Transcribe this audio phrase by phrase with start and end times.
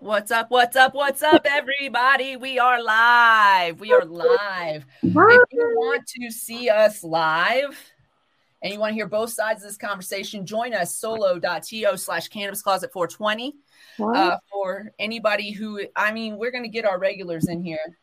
[0.00, 0.06] up?
[0.06, 0.50] What's up?
[0.50, 0.94] What's up?
[0.94, 2.36] What's up, everybody?
[2.36, 3.80] We are live.
[3.80, 4.86] We are live.
[5.02, 5.12] If
[5.52, 7.78] you want to see us live
[8.62, 12.62] and you want to hear both sides of this conversation, join us solo.to slash cannabis
[12.62, 13.54] closet 420.
[13.98, 17.96] Uh, for anybody who, I mean, we're going to get our regulars in here.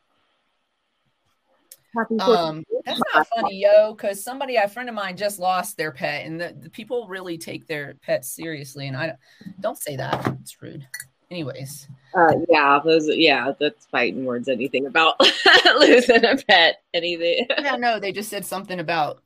[2.20, 6.28] Um, that's not funny, yo, because somebody, a friend of mine, just lost their pet,
[6.28, 8.88] and the, the people really take their pets seriously.
[8.88, 9.14] And I
[9.60, 10.86] don't say that; it's rude.
[11.30, 14.48] Anyways, uh, yeah, those, yeah, that's fighting words.
[14.48, 15.20] Anything about
[15.80, 16.82] losing a pet?
[16.94, 17.48] Anything?
[17.60, 19.22] yeah, no, they just said something about.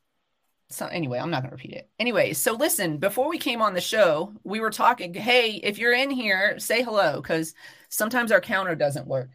[0.69, 1.89] So anyway, I'm not going to repeat it.
[1.99, 5.13] Anyway, so listen, before we came on the show, we were talking.
[5.13, 7.53] Hey, if you're in here, say hello because
[7.89, 9.29] sometimes our counter doesn't work.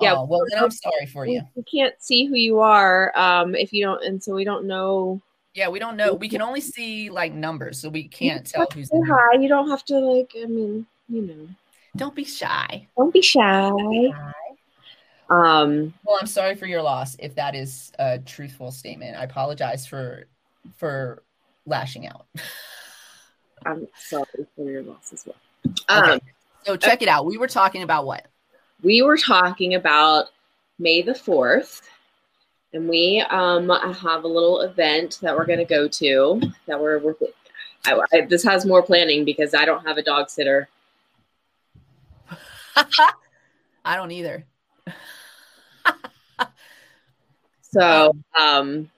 [0.00, 1.42] Yeah, Oh, well, then I'm sorry for you.
[1.54, 5.20] We can't see who you are um, if you don't, and so we don't know.
[5.54, 6.14] Yeah, we don't know.
[6.14, 9.38] We can only see like numbers, so we can't tell who's hi.
[9.38, 10.32] You don't have to like.
[10.40, 11.48] I mean, you know,
[11.96, 12.88] Don't be shy.
[12.96, 13.70] don't be shy.
[15.30, 19.16] Um, Well, I'm sorry for your loss if that is a truthful statement.
[19.16, 20.26] I apologize for
[20.76, 21.22] for
[21.66, 22.26] lashing out.
[23.66, 25.36] I'm sorry for your loss as well.
[25.90, 26.12] Okay.
[26.12, 26.20] Um,
[26.64, 27.26] So check it out.
[27.26, 28.26] We were talking about what?
[28.82, 30.26] we were talking about
[30.78, 31.82] May the 4th,
[32.72, 36.98] and we um, have a little event that we're going to go to that we're,
[36.98, 37.14] we're
[37.84, 40.68] I, I, this has more planning because I don't have a dog sitter.
[43.84, 44.44] I don't either.
[47.74, 48.90] So um,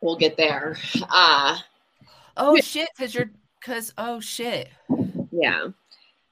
[0.00, 0.78] we'll get there.
[1.10, 1.58] Uh,
[2.36, 4.70] Oh shit, because you're because oh shit.
[5.30, 5.66] yeah,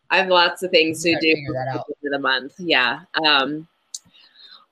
[0.09, 1.85] I have lots of things to do figure that out.
[1.87, 2.55] for the month.
[2.59, 3.01] Yeah.
[3.23, 3.69] Um,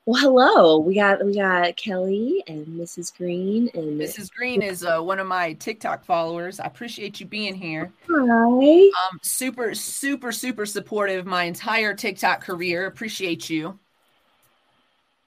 [0.07, 0.77] well, hello.
[0.77, 3.13] We got we got Kelly and Mrs.
[3.13, 4.31] Green and Mrs.
[4.31, 6.61] Green is uh, one of my TikTok followers.
[6.61, 7.91] I appreciate you being here.
[8.09, 8.15] Hi.
[8.15, 12.85] Um, super, super, super supportive my entire TikTok career.
[12.85, 13.77] Appreciate you.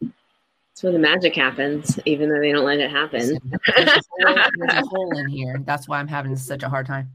[0.01, 3.39] That's where the magic happens, even though they don't let it happen.
[3.77, 5.61] There's a, hole, there's a hole in here.
[5.63, 7.11] That's why I'm having such a hard time.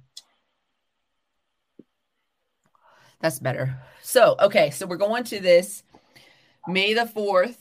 [3.22, 3.76] That's better.
[4.04, 5.82] So, okay, so we're going to this
[6.68, 7.58] May the 4th.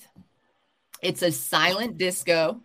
[1.03, 2.61] It's a silent disco.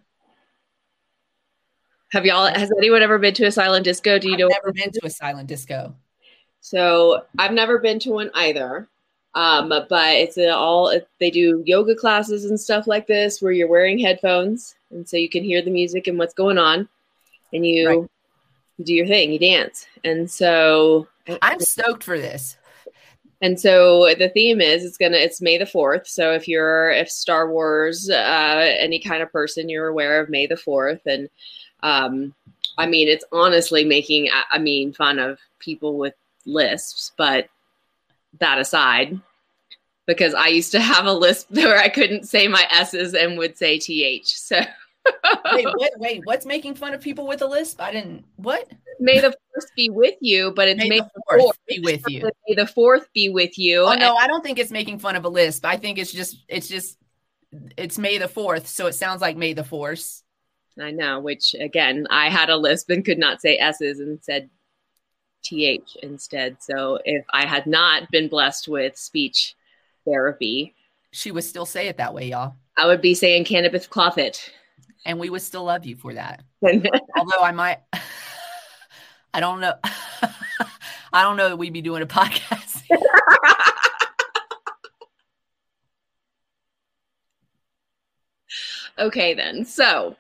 [2.12, 2.48] Have y'all?
[2.48, 4.18] Has anyone ever been to a silent disco?
[4.18, 4.48] Do you I've know?
[4.48, 5.96] never been to a silent disco.
[6.62, 8.88] So I've never been to one either.
[9.36, 13.68] Um, but it's a, all they do yoga classes and stuff like this where you're
[13.68, 16.90] wearing headphones and so you can hear the music and what's going on,
[17.54, 18.10] and you, Right.
[18.78, 19.86] you do your thing, you dance.
[20.04, 21.08] And so
[21.44, 22.58] I'm stoked for this.
[23.42, 26.08] And so the theme is it's gonna it's May the fourth.
[26.08, 30.46] So if you're if Star Wars, uh, any kind of person, you're aware of May
[30.46, 31.30] the fourth, and
[31.82, 32.34] um,
[32.78, 37.48] I mean it's honestly making I- I mean fun of people with lisps, but
[38.40, 39.20] that aside,
[40.06, 43.58] because I used to have a lisp where I couldn't say my s's and would
[43.58, 44.28] say th.
[44.28, 44.60] So
[45.54, 47.82] Wait, what, wait, what's making fun of people with a lisp?
[47.82, 48.26] I didn't.
[48.36, 48.72] What?
[49.00, 52.30] May the fourth be with you, but it's May May, the fourth be with you.
[52.48, 53.84] May the fourth be with you.
[53.84, 55.66] Oh no, I don't think it's making fun of a lisp.
[55.66, 56.98] I think it's just, it's just,
[57.78, 60.24] it's May the fourth, so it sounds like May the Force.
[60.80, 64.50] I know, which again, I had a lisp and could not say S's and said
[65.44, 66.58] TH instead.
[66.62, 69.56] So if I had not been blessed with speech
[70.06, 70.76] therapy,
[71.12, 74.54] She would still say it that way, y'all, I would be saying cannabis closet.
[75.06, 76.44] And we would still love you for that.
[76.64, 77.80] Although I might,
[79.34, 79.74] I don't know,
[81.14, 82.84] I don't know that we'd be doing a podcast.
[88.98, 89.66] okay, then.
[89.66, 90.16] So,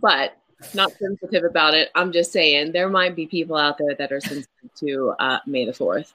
[0.00, 0.36] but
[0.74, 1.90] not sensitive about it.
[1.94, 5.64] I'm just saying there might be people out there that are sensitive to uh, May
[5.66, 6.12] the 4th.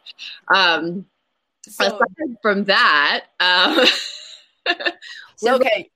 [0.54, 1.06] Um,
[1.68, 3.86] So, aside from that, um,
[5.36, 5.90] so okay,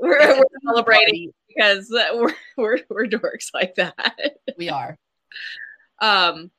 [0.00, 4.38] we're, we're celebrating because we're, we're, we're dorks like that.
[4.56, 4.96] We are.
[6.00, 6.50] Um,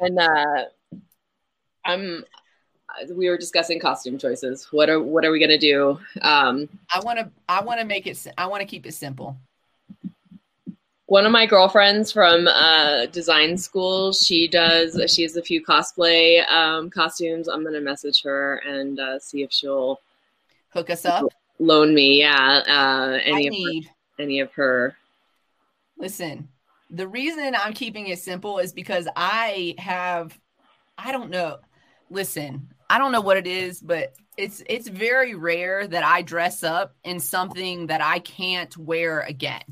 [0.00, 0.64] and uh,
[1.84, 2.24] I'm.
[3.12, 4.68] We were discussing costume choices.
[4.70, 5.98] What are what are we gonna do?
[6.22, 7.30] Um, I want to.
[7.48, 8.26] I want to make it.
[8.38, 9.36] I want to keep it simple.
[11.06, 15.00] one of my girlfriends from uh, design school, she does.
[15.14, 17.48] She has a few cosplay um, costumes.
[17.48, 20.00] I'm gonna message her and uh, see if she'll
[20.70, 21.26] Hook us up.
[21.58, 22.20] loan me.
[22.20, 23.90] Yeah, uh, I any of her, need.
[24.18, 24.96] Any of her.
[25.98, 26.48] Listen,
[26.90, 30.38] the reason I'm keeping it simple is because I have.
[30.98, 31.58] I don't know.
[32.10, 36.62] Listen, I don't know what it is, but it's it's very rare that I dress
[36.62, 39.62] up in something that I can't wear again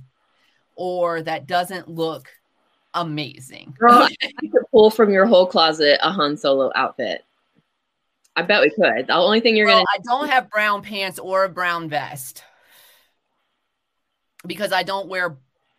[0.77, 2.29] or that doesn't look
[2.95, 3.77] amazing.
[3.79, 7.25] Girl, I could pull from your whole closet a Han Solo outfit.
[8.37, 9.07] I bet we could.
[9.07, 12.43] The only thing you're Well, gonna I don't have brown pants or a brown vest
[14.47, 15.37] because I don't wear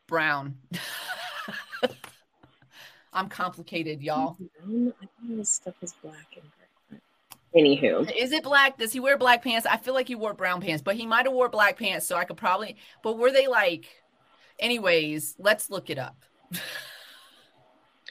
[0.08, 0.58] brown.
[3.14, 4.36] I'm complicated, y'all.
[4.42, 7.00] I thought this stuff is black and gray.
[7.56, 8.78] Anywho, Is it black?
[8.78, 9.66] Does he wear black pants?
[9.66, 12.18] I feel like he wore brown pants, but he might have wore black pants, so
[12.18, 12.76] I could probably.
[13.02, 13.86] But were they like?
[14.60, 16.18] Anyways, let's look it up.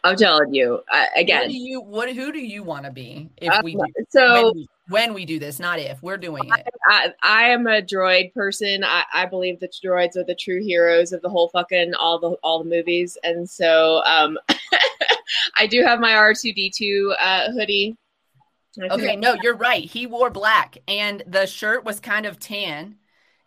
[0.05, 1.49] I'm telling you I, What again.
[1.49, 1.81] do you?
[1.81, 2.15] What?
[2.15, 3.77] Who do you want to be if um, we
[4.11, 5.59] so when, we, when we do this?
[5.59, 6.67] Not if we're doing it.
[6.87, 8.85] I, I am a droid person.
[8.85, 12.37] I, I believe that droids are the true heroes of the whole fucking all the
[12.43, 14.39] all the movies, and so um,
[15.57, 17.97] I do have my R two D two uh, hoodie.
[18.79, 19.85] Okay, no, you're right.
[19.85, 22.97] He wore black, and the shirt was kind of tan,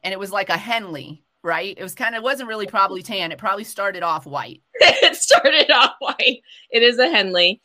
[0.04, 1.76] and it was like a Henley, right?
[1.78, 3.32] It was kind of wasn't really probably tan.
[3.32, 4.62] It probably started off white.
[4.76, 6.42] it started off white.
[6.70, 7.62] It is a Henley.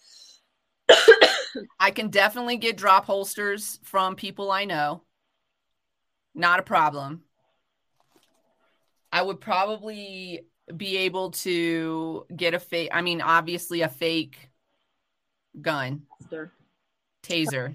[1.79, 5.03] I can definitely get drop holsters from people I know.
[6.35, 7.23] Not a problem.
[9.13, 14.49] I would probably be able to get a fake, I mean, obviously a fake
[15.61, 16.53] gun, Master.
[17.23, 17.75] taser.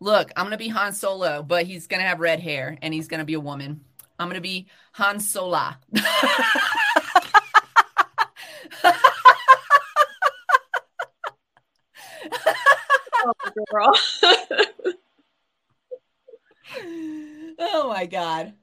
[0.00, 2.92] Look, I'm going to be Han Solo, but he's going to have red hair and
[2.92, 3.85] he's going to be a woman.
[4.18, 5.78] I'm going to be Han Sola.
[13.26, 13.32] Oh,
[13.70, 13.92] girl.
[17.58, 18.54] oh my god.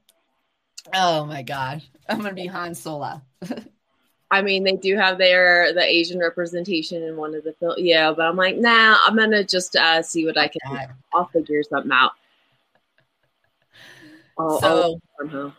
[0.93, 1.81] Oh my god.
[2.07, 3.21] I'm gonna be Han Solo.
[4.31, 7.75] I mean, they do have their the Asian representation in one of the film.
[7.77, 8.97] Yeah, but I'm like, nah.
[9.05, 10.89] I'm gonna just uh, see what I can.
[11.13, 12.11] I'll figure something out.
[14.37, 15.53] I'll, So- I'll somehow.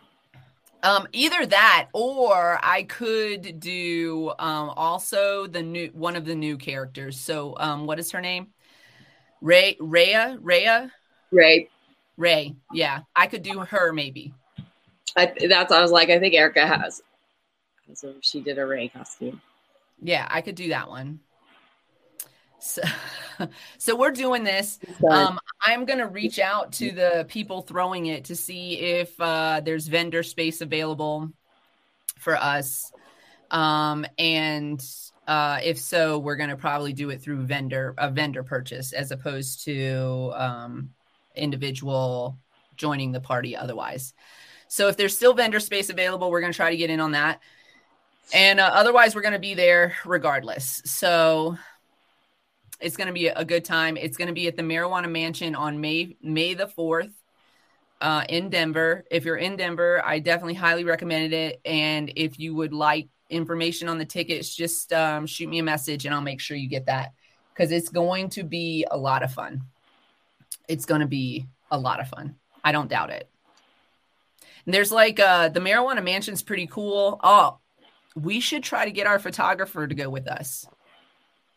[0.83, 6.59] Um, either that or I could do um also the new one of the new
[6.59, 7.19] characters.
[7.19, 8.49] So um what is her name?
[9.41, 10.37] Rey Rhea?
[10.43, 10.93] Rhea?
[11.33, 11.71] Right.
[12.19, 12.55] Rey.
[12.75, 13.01] Yeah.
[13.17, 14.35] I could do her maybe.
[15.17, 17.01] I, that's I was like, I think Erica has.
[17.95, 19.41] So she did a Rey costume.
[20.03, 21.21] Yeah, I could do that one.
[22.65, 22.83] So,
[23.79, 24.79] so we're doing this.
[25.09, 29.87] Um, I'm gonna reach out to the people throwing it to see if uh, there's
[29.87, 31.31] vendor space available
[32.19, 32.91] for us,
[33.51, 34.83] um, and
[35.27, 39.65] uh, if so, we're gonna probably do it through vendor a vendor purchase as opposed
[39.65, 40.91] to um,
[41.37, 42.39] individual
[42.77, 43.55] joining the party.
[43.55, 44.15] Otherwise,
[44.69, 47.41] so if there's still vendor space available, we're gonna try to get in on that,
[48.33, 50.81] and uh, otherwise, we're gonna be there regardless.
[50.87, 51.59] So
[52.85, 53.97] it's going to be a good time.
[53.97, 57.11] It's going to be at the Marijuana Mansion on May May the fourth
[58.03, 59.05] uh, in Denver.
[59.11, 61.63] If you're in Denver, I definitely highly recommend it.
[61.65, 66.05] And if you would like information on the tickets, just um, shoot me a message
[66.05, 67.15] and I'll make sure you get that
[67.55, 69.63] because it's going to be a lot of fun.
[70.69, 72.37] It's going to be a lot of fun.
[72.63, 73.31] I don't doubt it.
[74.67, 77.19] And there's like uh, the Marijuana Mansion's pretty cool.
[77.23, 77.59] Oh,
[78.15, 80.67] we should try to get our photographer to go with us.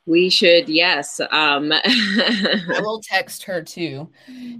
[0.07, 1.19] We should, yes.
[1.19, 4.09] Um, I will text her too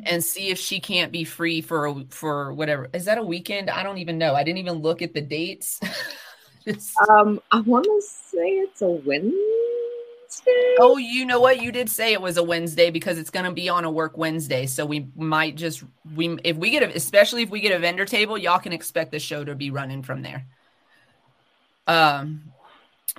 [0.04, 2.90] and see if she can't be free for a, for whatever.
[2.94, 3.70] Is that a weekend?
[3.70, 4.36] I don't even know.
[4.36, 5.80] I didn't even look at the dates.
[6.66, 9.38] Just- um, I want to say it's a Wednesday.
[10.80, 11.62] oh, you know what?
[11.62, 14.18] You did say it was a Wednesday because it's going to be on a work
[14.18, 14.66] Wednesday.
[14.66, 15.82] So we might just
[16.14, 19.12] we if we get a, especially if we get a vendor table, y'all can expect
[19.12, 20.46] the show to be running from there.
[21.88, 22.52] Um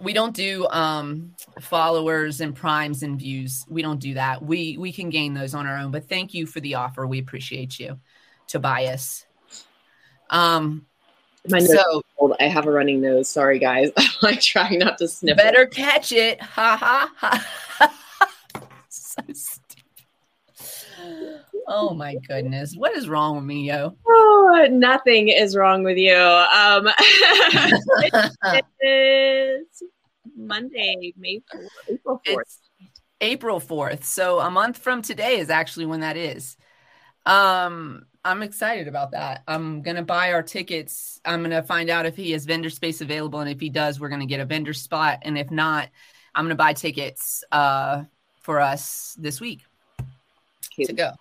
[0.02, 3.64] we don't do um followers and primes and views.
[3.68, 4.42] We don't do that.
[4.42, 7.06] We we can gain those on our own, but thank you for the offer.
[7.06, 7.98] We appreciate you,
[8.46, 9.26] Tobias.
[10.30, 10.86] Um
[11.48, 12.02] My nose so.
[12.40, 13.28] I have a running nose.
[13.28, 13.90] Sorry, guys.
[13.96, 15.36] I'm like trying not to sniff.
[15.36, 16.40] better catch it.
[16.42, 17.94] Ha ha ha.
[18.88, 19.64] so stupid.
[21.66, 22.74] Oh my goodness.
[22.74, 23.94] What is wrong with me, yo?
[24.48, 26.16] Oh, nothing is wrong with you.
[26.16, 26.88] Um,
[28.80, 29.82] it's
[30.36, 32.40] Monday, May 4th, April 4th.
[32.40, 32.58] It's
[33.20, 34.04] April 4th.
[34.04, 36.56] So a month from today is actually when that is.
[37.26, 39.42] Um, I'm excited about that.
[39.46, 41.20] I'm gonna buy our tickets.
[41.24, 44.08] I'm gonna find out if he has vendor space available, and if he does, we're
[44.08, 45.18] gonna get a vendor spot.
[45.22, 45.90] And if not,
[46.34, 48.04] I'm gonna buy tickets uh
[48.40, 49.64] for us this week
[50.86, 51.12] to go.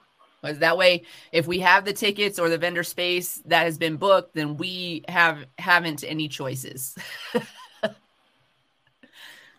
[0.44, 3.98] Was that way, if we have the tickets or the vendor space that has been
[3.98, 6.96] booked, then we have haven't any choices.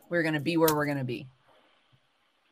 [0.08, 1.26] we're gonna be where we're gonna be.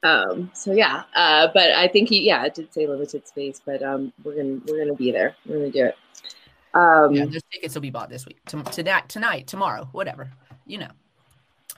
[0.03, 3.83] Um, so yeah, uh, but I think he, yeah, it did say limited space, but
[3.83, 5.37] um, we're gonna we're gonna be there.
[5.47, 5.97] We're gonna do it.
[6.75, 10.31] Um, Yeah, those tickets will be bought this week, to, tonight, tonight, tomorrow, whatever.
[10.67, 10.91] You know,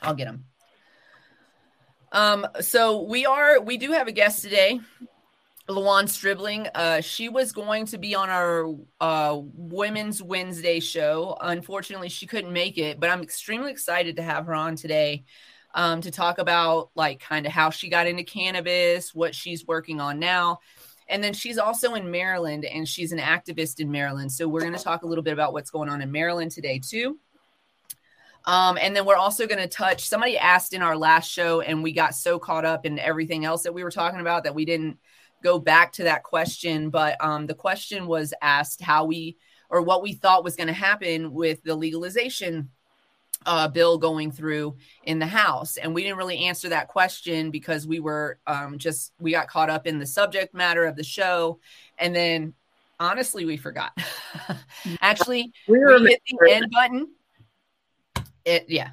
[0.02, 0.45] I'll get them.
[2.11, 4.81] Um, so we are we do have a guest today,
[5.68, 6.66] LaWann Stribling.
[6.75, 11.37] Uh, she was going to be on our uh, Women's Wednesday show.
[11.40, 15.25] Unfortunately, she couldn't make it, but I'm extremely excited to have her on today
[15.75, 20.00] um, to talk about like kind of how she got into cannabis, what she's working
[20.00, 20.60] on now.
[21.06, 24.32] And then she's also in Maryland and she's an activist in Maryland.
[24.32, 26.78] So we're going to talk a little bit about what's going on in Maryland today,
[26.78, 27.18] too.
[28.44, 31.82] Um, and then we're also going to touch somebody asked in our last show, and
[31.82, 34.64] we got so caught up in everything else that we were talking about that we
[34.64, 34.98] didn't
[35.42, 36.90] go back to that question.
[36.90, 39.37] But um, the question was asked how we
[39.71, 42.71] or what we thought was going to happen with the legalization
[43.45, 45.76] uh, bill going through in the House.
[45.76, 49.71] And we didn't really answer that question because we were um, just, we got caught
[49.71, 51.61] up in the subject matter of the show.
[51.99, 52.54] And then
[52.99, 53.97] honestly, we forgot.
[55.00, 57.09] Actually, we, we hit the end button
[58.49, 58.90] it yeah.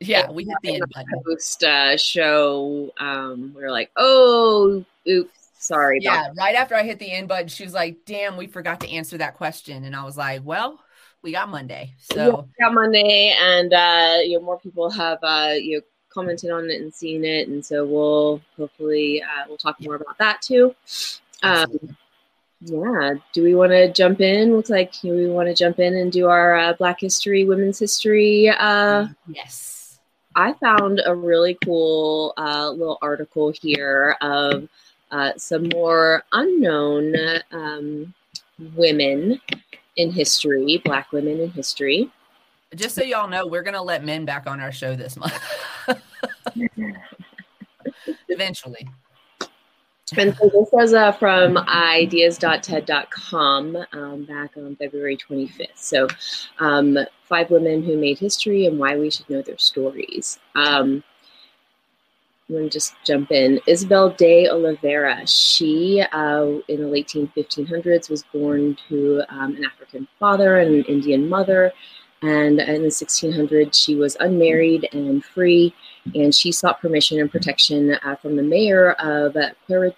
[0.00, 1.22] Yeah, we hit the end button.
[1.24, 5.98] Post uh, show, um, we were like, oh, oops, sorry.
[6.00, 8.90] Yeah, right after I hit the end button, she was like, "Damn, we forgot to
[8.90, 10.80] answer that question," and I was like, "Well,
[11.22, 15.54] we got Monday, so yeah, got Monday, and uh, you know, more people have uh,
[15.58, 19.80] you know commented on it and seen it, and so we'll hopefully uh, we'll talk
[19.80, 20.74] more about that too.
[21.42, 21.96] Um,
[22.64, 23.14] yeah.
[23.32, 24.54] Do we want to jump in?
[24.54, 28.48] Looks like we want to jump in and do our uh, Black History, Women's History.
[28.48, 29.98] Uh, yes.
[30.34, 34.68] I found a really cool uh, little article here of
[35.12, 37.14] uh, some more unknown
[37.52, 38.12] um,
[38.74, 39.40] women
[39.96, 42.10] in history, Black women in history.
[42.74, 45.38] Just so y'all know, we're going to let men back on our show this month.
[48.28, 48.88] Eventually.
[50.16, 55.76] And so this was uh, from ideas.ted.com um, back on February 25th.
[55.76, 56.08] So,
[56.58, 60.38] um, five women who made history and why we should know their stories.
[60.54, 61.02] Um,
[62.50, 63.60] Going to just jump in.
[63.66, 70.06] Isabel de Oliveira, she uh, in the late 1500s was born to um, an African
[70.18, 71.72] father and an Indian mother.
[72.20, 75.74] And in the 1600s, she was unmarried and free,
[76.14, 79.34] and she sought permission and protection uh, from the mayor of
[79.68, 79.94] Querétaro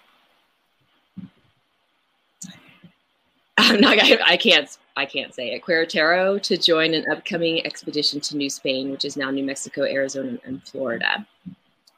[3.56, 3.98] I'm not.
[3.98, 4.78] I can't.
[4.96, 5.62] I can't say it.
[5.62, 10.38] Querétaro to join an upcoming expedition to New Spain, which is now New Mexico, Arizona,
[10.44, 11.26] and Florida.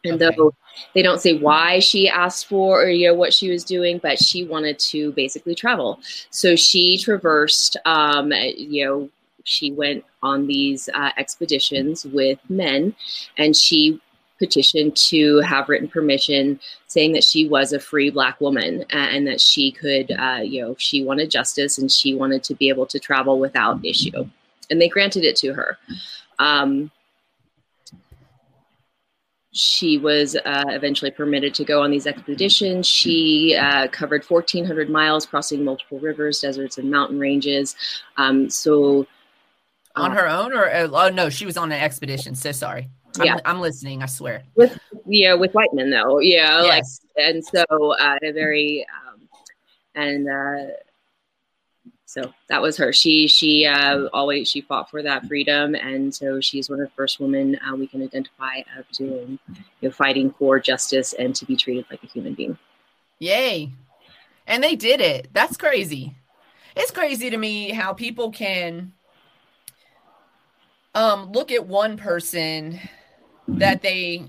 [0.07, 0.35] And okay.
[0.37, 0.55] though
[0.95, 4.19] they don't say why she asked for or you know what she was doing, but
[4.23, 6.01] she wanted to basically travel.
[6.31, 7.77] So she traversed.
[7.85, 9.11] Um, you know,
[9.45, 12.95] she went on these uh, expeditions with men,
[13.37, 14.01] and she
[14.39, 19.41] petitioned to have written permission saying that she was a free black woman and that
[19.41, 22.99] she could uh, you know she wanted justice and she wanted to be able to
[22.99, 24.29] travel without issue
[24.71, 25.79] and they granted it to her
[26.39, 26.91] um,
[29.57, 32.87] she was uh, eventually permitted to go on these expeditions.
[32.87, 37.75] She uh, covered 1,400 miles, crossing multiple rivers, deserts, and mountain ranges.
[38.17, 39.07] Um, so,
[39.97, 42.35] on uh, her own, or uh, oh no, she was on an expedition.
[42.35, 42.91] So sorry
[43.25, 43.35] yeah.
[43.35, 44.03] I'm, I'm, listening.
[44.03, 44.43] I swear.
[44.55, 47.01] With yeah, with Whiteman though, yeah, yes.
[47.17, 49.29] like and so uh, a very um,
[49.95, 50.73] and uh,
[52.17, 52.95] so that was her.
[52.95, 56.95] She she uh, always she fought for that freedom, and so she's one of the
[56.95, 61.45] first women uh, we can identify of doing you know fighting for justice and to
[61.45, 62.57] be treated like a human being.
[63.19, 63.71] Yay!
[64.47, 65.29] And they did it.
[65.35, 66.15] That's crazy.
[66.75, 68.93] It's crazy to me how people can
[70.95, 72.81] um, look at one person
[73.47, 74.25] that they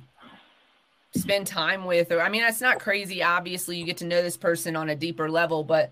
[1.16, 4.38] spend time with or i mean that's not crazy obviously you get to know this
[4.38, 5.92] person on a deeper level but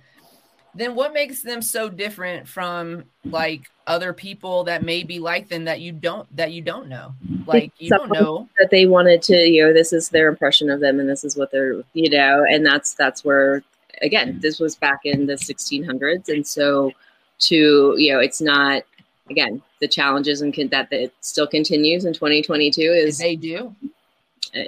[0.76, 5.66] then what makes them so different from like other people that may be like them
[5.66, 7.14] that you don't that you don't know?
[7.46, 8.50] Like you don't know.
[8.60, 11.38] That they wanted to you know this is their impression of them and this is
[11.38, 13.64] what they're you know and that's that's where
[14.02, 16.92] again this was back in the 1600s and so
[17.40, 18.84] to you know it's not
[19.30, 23.76] again, the challenges and con- that it still continues in 2022 is they do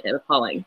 [0.04, 0.64] appalling.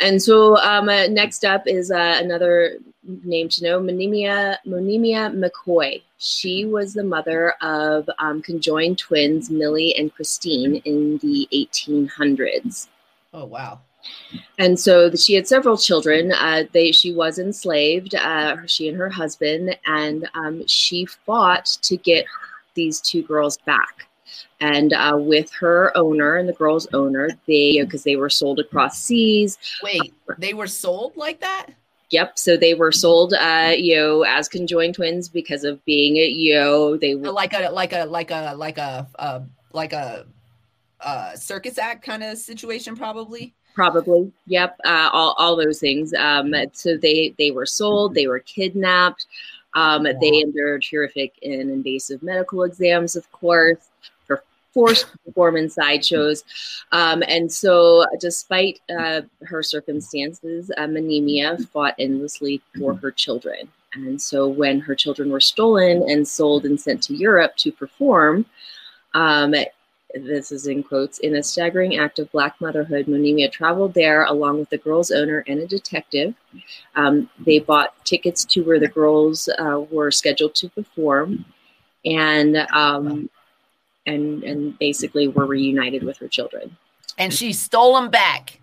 [0.00, 6.02] And so um, uh, next up is uh, another name to know, Monimia, Monimia McKoy.
[6.18, 12.88] She was the mother of um, conjoined twins Millie and Christine in the 1800s.
[13.32, 13.80] Oh wow!
[14.58, 16.32] And so she had several children.
[16.32, 18.14] Uh, they she was enslaved.
[18.14, 22.26] Uh, she and her husband, and um, she fought to get
[22.74, 24.06] these two girls back.
[24.60, 29.02] And uh, with her owner and the girl's owner, they because they were sold across
[29.02, 29.58] seas.
[29.82, 31.70] Wait, they were sold like that?
[32.10, 32.38] Yep.
[32.38, 36.96] So they were sold, uh, you know, as conjoined twins because of being, you know,
[36.96, 39.40] they were like a like a like a like a uh,
[39.72, 40.26] like a
[41.00, 43.54] uh, circus act kind of situation, probably.
[43.74, 44.78] Probably, yep.
[44.84, 46.14] Uh, all all those things.
[46.14, 48.14] Um, so they they were sold.
[48.14, 49.26] They were kidnapped.
[49.74, 50.12] Um, wow.
[50.20, 53.88] They endured horrific and invasive medical exams, of course,
[54.74, 56.44] for forced performance sideshows.
[56.92, 63.68] Um, and so, despite uh, her circumstances, uh, Monimia fought endlessly for her children.
[63.94, 68.46] And so, when her children were stolen and sold and sent to Europe to perform,
[69.14, 69.54] um,
[70.14, 74.58] this is in quotes, in a staggering act of black motherhood, Monimia traveled there along
[74.58, 76.34] with the girl's owner and a detective.
[76.94, 81.44] Um, they bought tickets to where the girls uh, were scheduled to perform,
[82.04, 83.28] and um,
[84.06, 86.76] and and basically were reunited with her children.
[87.18, 88.60] And she stole them back.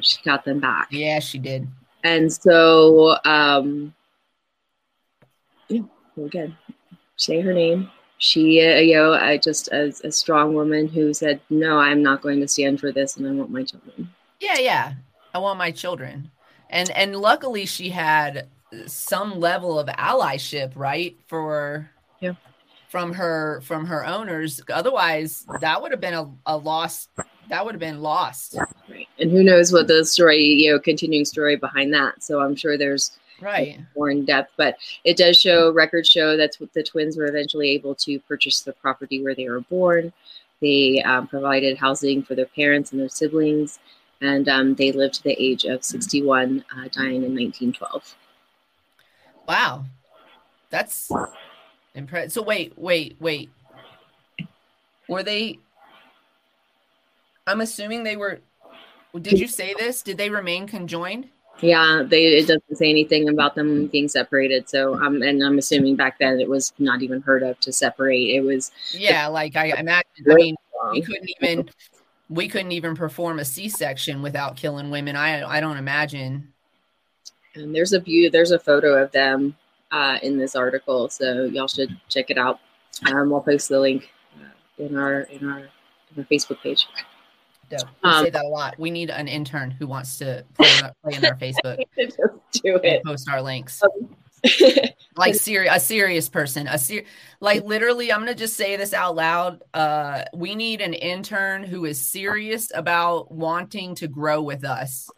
[0.00, 0.88] She got them back.
[0.90, 1.66] Yeah, she did.
[2.04, 3.92] And so, um,
[5.68, 5.82] yeah,
[6.16, 6.56] again,
[7.16, 11.40] say her name she, uh, you know, I just as a strong woman who said,
[11.48, 14.94] "No, I'm not going to stand for this, and I want my children." Yeah, yeah,
[15.32, 16.30] I want my children,
[16.68, 18.48] and and luckily she had
[18.86, 21.16] some level of allyship, right?
[21.28, 21.90] For
[22.20, 22.34] yeah,
[22.88, 24.60] from her from her owners.
[24.72, 27.08] Otherwise, that would have been a, a loss.
[27.48, 28.56] That would have been lost.
[28.88, 32.22] Right, and who knows what the story, you know, continuing story behind that.
[32.22, 36.56] So I'm sure there's right more in depth but it does show records show that
[36.72, 40.12] the twins were eventually able to purchase the property where they were born
[40.60, 43.78] they um, provided housing for their parents and their siblings
[44.20, 48.16] and um, they lived to the age of 61 uh, dying in 1912
[49.46, 49.84] wow
[50.70, 51.10] that's
[51.94, 53.50] impressive so wait wait wait
[55.08, 55.58] were they
[57.46, 58.40] i'm assuming they were
[59.20, 61.28] did you say this did they remain conjoined
[61.60, 64.68] yeah, they it doesn't say anything about them being separated.
[64.68, 68.30] So um, and I'm assuming back then it was not even heard of to separate.
[68.30, 70.06] It was yeah, like I imagine.
[70.30, 70.56] I mean,
[70.92, 71.70] we couldn't even
[72.30, 75.16] we couldn't even perform a C-section without killing women.
[75.16, 76.52] I I don't imagine.
[77.54, 78.30] And there's a view.
[78.30, 79.56] There's a photo of them
[79.90, 82.60] uh, in this article, so y'all should check it out.
[83.06, 84.10] Um, I'll post the link
[84.40, 86.86] uh, in our in our in our Facebook page.
[87.70, 87.88] Dope.
[88.02, 88.78] We um, say that a lot.
[88.78, 91.78] We need an intern who wants to play, in, play in our Facebook.
[92.52, 93.04] Do it.
[93.04, 93.82] post our links.
[93.82, 94.16] Um,
[95.16, 97.02] like serious, a serious person, a ser-
[97.40, 98.12] like literally.
[98.12, 99.62] I'm gonna just say this out loud.
[99.74, 105.10] Uh, we need an intern who is serious about wanting to grow with us,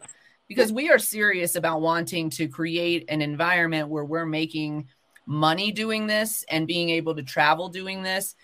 [0.51, 4.85] because we are serious about wanting to create an environment where we're making
[5.25, 8.35] money doing this and being able to travel doing this,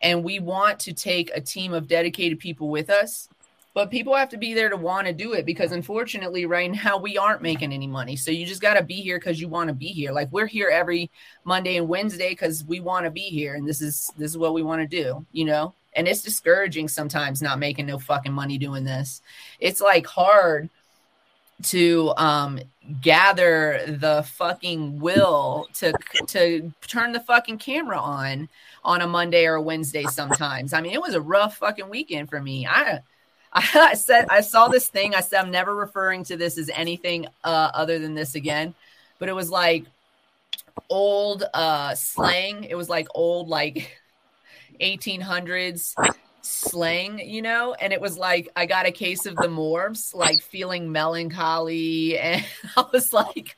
[0.00, 3.28] and we want to take a team of dedicated people with us
[3.76, 6.96] but people have to be there to want to do it because unfortunately right now
[6.96, 8.16] we aren't making any money.
[8.16, 10.12] So you just got to be here because you want to be here.
[10.12, 11.10] Like we're here every
[11.44, 14.54] monday and wednesday because we want to be here and this is this is what
[14.54, 15.74] we want to do you know?
[15.94, 19.20] And it's discouraging sometimes not making no fucking money doing this.
[19.60, 20.70] It's like hard
[21.62, 22.60] to um
[23.00, 25.92] gather the fucking will to
[26.26, 28.48] to turn the fucking camera on
[28.84, 32.28] on a monday or a wednesday sometimes i mean it was a rough fucking weekend
[32.28, 33.00] for me i
[33.52, 35.14] I said I saw this thing.
[35.14, 38.74] I said I'm never referring to this as anything uh, other than this again,
[39.18, 39.86] but it was like
[40.90, 42.64] old uh, slang.
[42.64, 43.98] It was like old like
[44.80, 45.94] 1800s
[46.46, 47.74] slang, you know.
[47.74, 52.44] And it was like I got a case of the morbs, like feeling melancholy, and
[52.76, 53.56] I was like.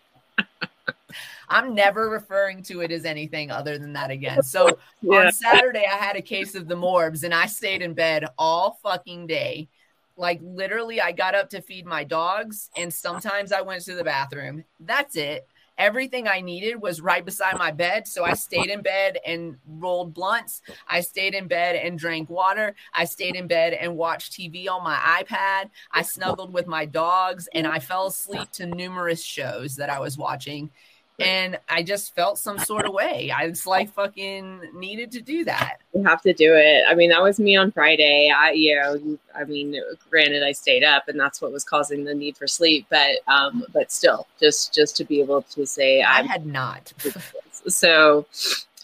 [1.51, 4.43] I'm never referring to it as anything other than that again.
[4.43, 5.21] So yeah.
[5.21, 8.79] on Saturday, I had a case of the morbs and I stayed in bed all
[8.83, 9.71] fucking day
[10.19, 14.05] like literally, I got up to feed my dogs, and sometimes I went to the
[14.05, 14.65] bathroom.
[14.81, 15.47] That's it.
[15.79, 18.09] Everything I needed was right beside my bed.
[18.09, 20.61] So I stayed in bed and rolled blunts.
[20.89, 22.75] I stayed in bed and drank water.
[22.93, 25.71] I stayed in bed and watched TV on my iPad.
[25.93, 30.19] I snuggled with my dogs and I fell asleep to numerous shows that I was
[30.19, 30.71] watching
[31.19, 33.33] and I just felt some sort of way.
[33.35, 35.79] I just like fucking needed to do that.
[35.93, 36.85] You have to do it.
[36.89, 38.33] I mean, that was me on Friday.
[38.35, 42.15] I, you know, I mean, granted, I stayed up, and that's what was causing the
[42.15, 42.87] need for sleep.
[42.89, 46.93] But, um, but still, just just to be able to say I had not.
[47.67, 48.27] so,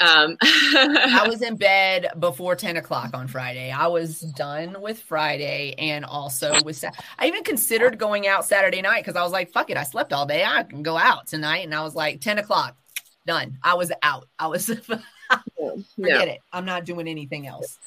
[0.01, 3.71] um, I was in bed before 10 o'clock on Friday.
[3.71, 8.83] I was done with Friday and also with Sa- I even considered going out Saturday
[8.83, 10.45] night because I was like, fuck it, I slept all day.
[10.45, 11.65] I can go out tonight.
[11.65, 12.77] And I was like, 10 o'clock,
[13.27, 13.59] done.
[13.63, 14.29] I was out.
[14.39, 14.67] I was
[15.57, 16.23] forget yeah.
[16.23, 16.41] it.
[16.53, 17.79] I'm not doing anything else.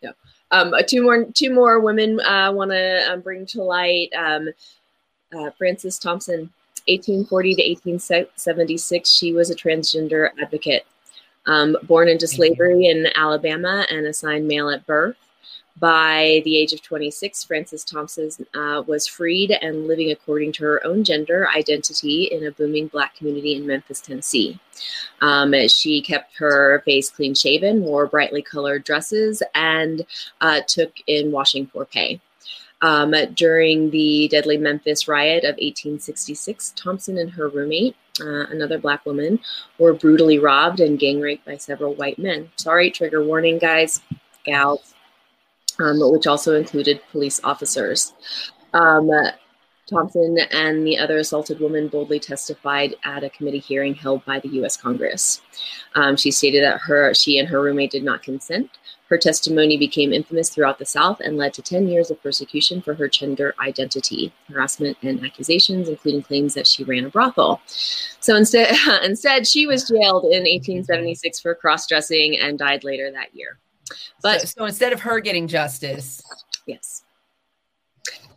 [0.00, 0.10] Yeah.
[0.50, 4.12] Um, uh, two more two more women uh, want to um, bring to light.
[4.16, 4.50] Um,
[5.34, 6.52] uh, Frances Thompson,
[6.86, 9.10] 1840 to 1876.
[9.10, 10.86] She was a transgender advocate
[11.46, 15.16] um, born into slavery in Alabama and assigned male at birth.
[15.76, 20.86] By the age of 26, Frances Thompson uh, was freed and living according to her
[20.86, 24.60] own gender identity in a booming black community in Memphis, Tennessee.
[25.20, 30.06] Um, she kept her face clean shaven, wore brightly colored dresses, and
[30.40, 32.20] uh, took in washing for pay.
[32.84, 39.06] Um, during the deadly Memphis riot of 1866, Thompson and her roommate, uh, another black
[39.06, 39.40] woman,
[39.78, 42.50] were brutally robbed and gang raped by several white men.
[42.56, 44.02] Sorry, trigger warning, guys,
[44.44, 44.94] gals
[45.78, 48.12] um, which also included police officers.
[48.72, 49.10] Um,
[49.86, 54.48] Thompson and the other assaulted woman boldly testified at a committee hearing held by the
[54.48, 54.76] U.S.
[54.76, 55.42] Congress.
[55.94, 58.70] Um, she stated that her, she and her roommate did not consent.
[59.08, 62.94] Her testimony became infamous throughout the South and led to 10 years of persecution for
[62.94, 67.60] her gender identity, harassment, and accusations, including claims that she ran a brothel.
[67.66, 73.34] So instead, instead she was jailed in 1876 for cross dressing and died later that
[73.34, 73.58] year.
[74.22, 76.22] But so, so instead of her getting justice,
[76.66, 77.03] yes.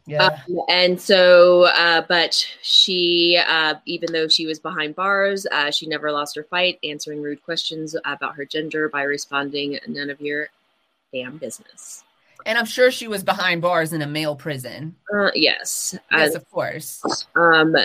[0.08, 0.24] Yeah.
[0.24, 5.86] Um, and so, uh, but she, uh, even though she was behind bars, uh, she
[5.86, 10.50] never lost her fight, answering rude questions about her gender by responding, "None of your
[11.14, 12.04] damn business."
[12.46, 14.96] And I'm sure she was behind bars in a male prison.
[15.14, 17.04] Uh, yes, yes, of course.
[17.36, 17.76] Um,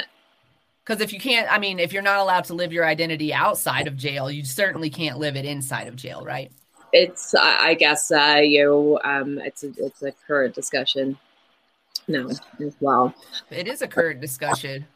[0.84, 3.86] because if you can't, I mean, if you're not allowed to live your identity outside
[3.86, 6.50] of jail, you certainly can't live it inside of jail, right?
[6.92, 11.18] it's I guess uh, you um, it's a, it's a current discussion
[12.08, 13.14] now as well.
[13.50, 14.86] It is a current discussion.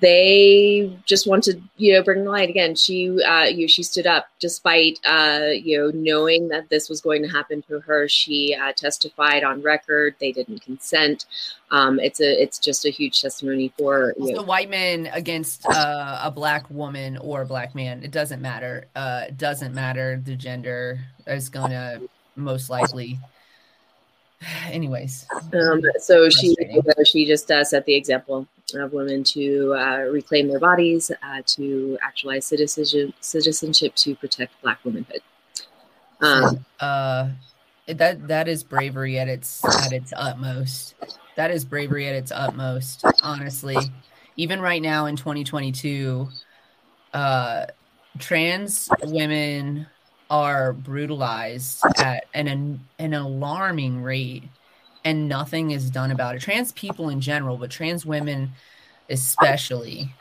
[0.00, 2.74] They just want to you know bring the light again.
[2.74, 7.22] She uh you she stood up despite uh you know knowing that this was going
[7.22, 8.08] to happen to her.
[8.08, 10.16] She uh, testified on record.
[10.18, 11.26] They didn't consent.
[11.70, 16.20] Um it's a it's just a huge testimony for you know, white man against uh,
[16.22, 18.86] a black woman or a black man it doesn't matter.
[18.96, 20.20] Uh it doesn't matter.
[20.24, 22.00] The gender is gonna
[22.36, 23.18] most likely
[24.70, 26.54] anyways um so she
[27.04, 31.98] she just uh, set the example of women to uh, reclaim their bodies, uh, to
[32.02, 35.20] actualize citizenship, citizenship to protect Black womanhood.
[36.20, 37.30] Um, uh,
[37.86, 40.94] that that is bravery at its at its utmost.
[41.36, 43.04] That is bravery at its utmost.
[43.22, 43.78] Honestly,
[44.36, 46.28] even right now in 2022,
[47.12, 47.66] uh,
[48.18, 49.86] trans women
[50.30, 54.44] are brutalized at an an alarming rate
[55.04, 56.40] and nothing is done about it.
[56.40, 58.52] Trans people in general, but trans women
[59.10, 60.14] especially,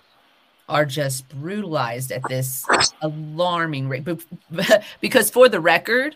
[0.70, 2.66] are just brutalized at this
[3.02, 4.06] alarming rate.
[4.06, 4.24] But,
[5.02, 6.16] because for the record,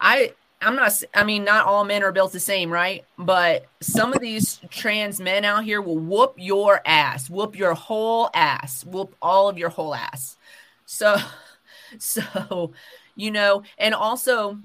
[0.00, 3.04] I I'm not I mean not all men are built the same, right?
[3.16, 8.30] But some of these trans men out here will whoop your ass, whoop your whole
[8.34, 10.36] ass, whoop all of your whole ass.
[10.84, 11.16] So
[11.98, 12.72] so
[13.16, 14.58] you know, and also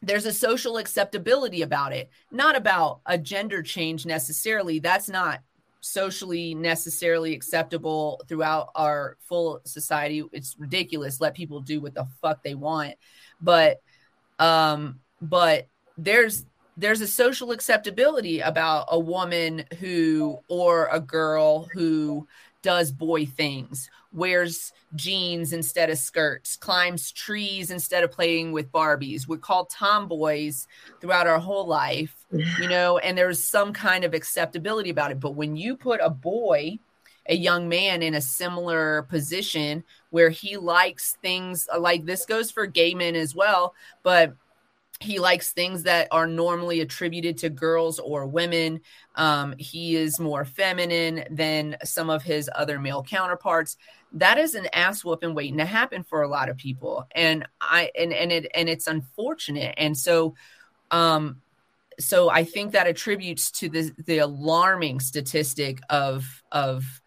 [0.00, 4.78] there's a social acceptability about it, not about a gender change necessarily.
[4.78, 5.40] That's not
[5.80, 10.22] socially necessarily acceptable throughout our full society.
[10.32, 11.20] It's ridiculous.
[11.20, 12.94] Let people do what the fuck they want.
[13.40, 13.80] But
[14.38, 16.44] um but there's
[16.76, 22.28] there's a social acceptability about a woman who or a girl who
[22.62, 29.28] does boy things, wears jeans instead of skirts, climbs trees instead of playing with Barbies.
[29.28, 30.66] We're called tomboys
[31.00, 35.20] throughout our whole life, you know, and there's some kind of acceptability about it.
[35.20, 36.78] But when you put a boy,
[37.26, 42.66] a young man in a similar position where he likes things like this goes for
[42.66, 44.34] gay men as well, but
[45.00, 48.80] he likes things that are normally attributed to girls or women.
[49.14, 53.76] Um, he is more feminine than some of his other male counterparts.
[54.12, 57.90] That is an ass whooping waiting to happen for a lot of people, and I
[57.96, 59.74] and and it and it's unfortunate.
[59.76, 60.34] And so,
[60.90, 61.42] um,
[62.00, 67.02] so I think that attributes to the the alarming statistic of of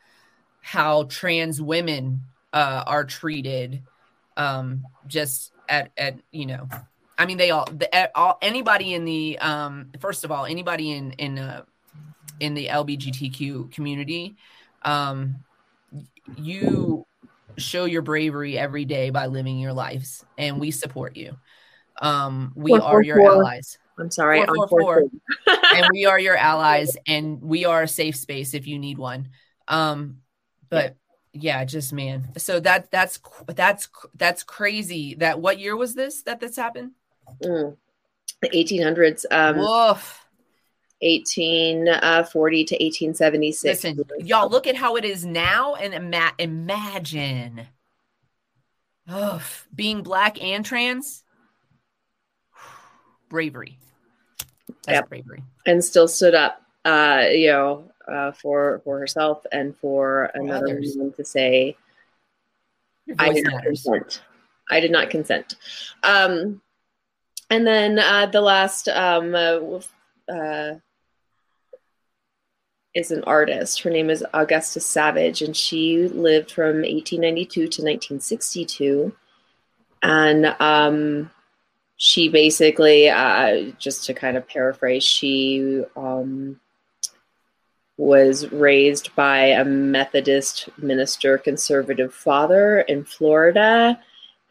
[0.61, 2.21] how trans women
[2.53, 3.81] uh, are treated,
[4.37, 6.69] um, just at at you know
[7.21, 11.11] I mean, they all, the, all anybody in the um, first of all, anybody in
[11.11, 11.61] in uh,
[12.39, 14.37] in the LBGTQ community,
[14.81, 15.35] um,
[16.35, 17.05] you
[17.59, 21.37] show your bravery every day by living your lives, and we support you.
[22.01, 23.33] Um, we four, are four, your four.
[23.33, 23.77] allies.
[23.99, 25.03] I'm sorry, four, four, four.
[25.75, 29.29] and we are your allies, and we are a safe space if you need one.
[29.67, 30.21] Um,
[30.71, 30.95] but
[31.33, 36.41] yeah just man so that that's that's that's crazy that what year was this that
[36.41, 36.91] this happened
[37.43, 37.77] Mm.
[38.41, 39.25] The 1800s.
[39.31, 40.21] Um, Woof.
[41.01, 43.83] 1840 uh, to 1876.
[43.83, 47.67] Listen, y'all, look at how it is now and ima- imagine
[49.09, 49.41] oh,
[49.73, 51.23] being black and trans.
[53.29, 53.79] Bravery.
[54.85, 55.09] That's yep.
[55.09, 55.43] bravery.
[55.65, 60.69] And still stood up, uh, you know, uh, for for herself and for, for another
[60.69, 60.95] others.
[60.95, 61.77] woman to say,
[63.17, 64.21] "I did not consent.
[64.69, 65.55] I did not consent."
[66.03, 66.61] Um,
[67.51, 69.59] and then uh, the last um, uh,
[70.31, 70.75] uh,
[72.95, 73.81] is an artist.
[73.81, 79.13] Her name is Augusta Savage, and she lived from 1892 to 1962.
[80.01, 81.29] And um,
[81.97, 86.57] she basically, uh, just to kind of paraphrase, she um,
[87.97, 93.99] was raised by a Methodist minister conservative father in Florida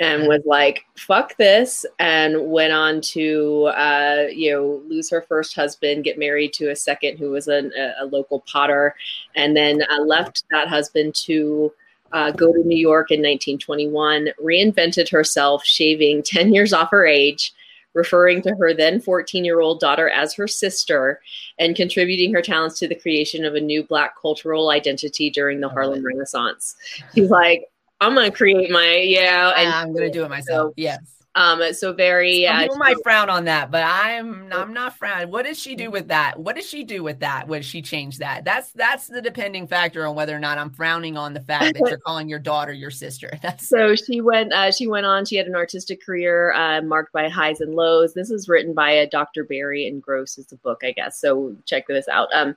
[0.00, 5.54] and was like, fuck this, and went on to, uh, you know, lose her first
[5.54, 8.94] husband, get married to a second who was a, a local potter,
[9.36, 11.70] and then uh, left that husband to
[12.12, 17.52] uh, go to New York in 1921, reinvented herself, shaving 10 years off her age,
[17.92, 21.20] referring to her then 14 year old daughter as her sister,
[21.58, 25.68] and contributing her talents to the creation of a new Black cultural identity during the
[25.68, 26.74] Harlem Renaissance.
[27.14, 27.64] She's like,
[28.00, 30.70] I'm gonna create my yeah, and I'm gonna do it myself.
[30.70, 31.19] So, yes.
[31.40, 32.44] Um, so very.
[32.44, 35.30] Some uh, people might frown on that, but I'm I'm not frowning.
[35.30, 36.38] What does she do with that?
[36.38, 38.44] What does she do with that when she changed that?
[38.44, 41.80] That's that's the depending factor on whether or not I'm frowning on the fact that
[41.88, 43.30] you're calling your daughter your sister.
[43.42, 44.52] That's so she went.
[44.52, 45.24] Uh, she went on.
[45.24, 48.12] She had an artistic career uh, marked by highs and lows.
[48.12, 49.44] This is written by a Dr.
[49.44, 50.36] Berry and Gross.
[50.36, 51.18] It's a book, I guess.
[51.18, 52.28] So check this out.
[52.34, 52.54] Um,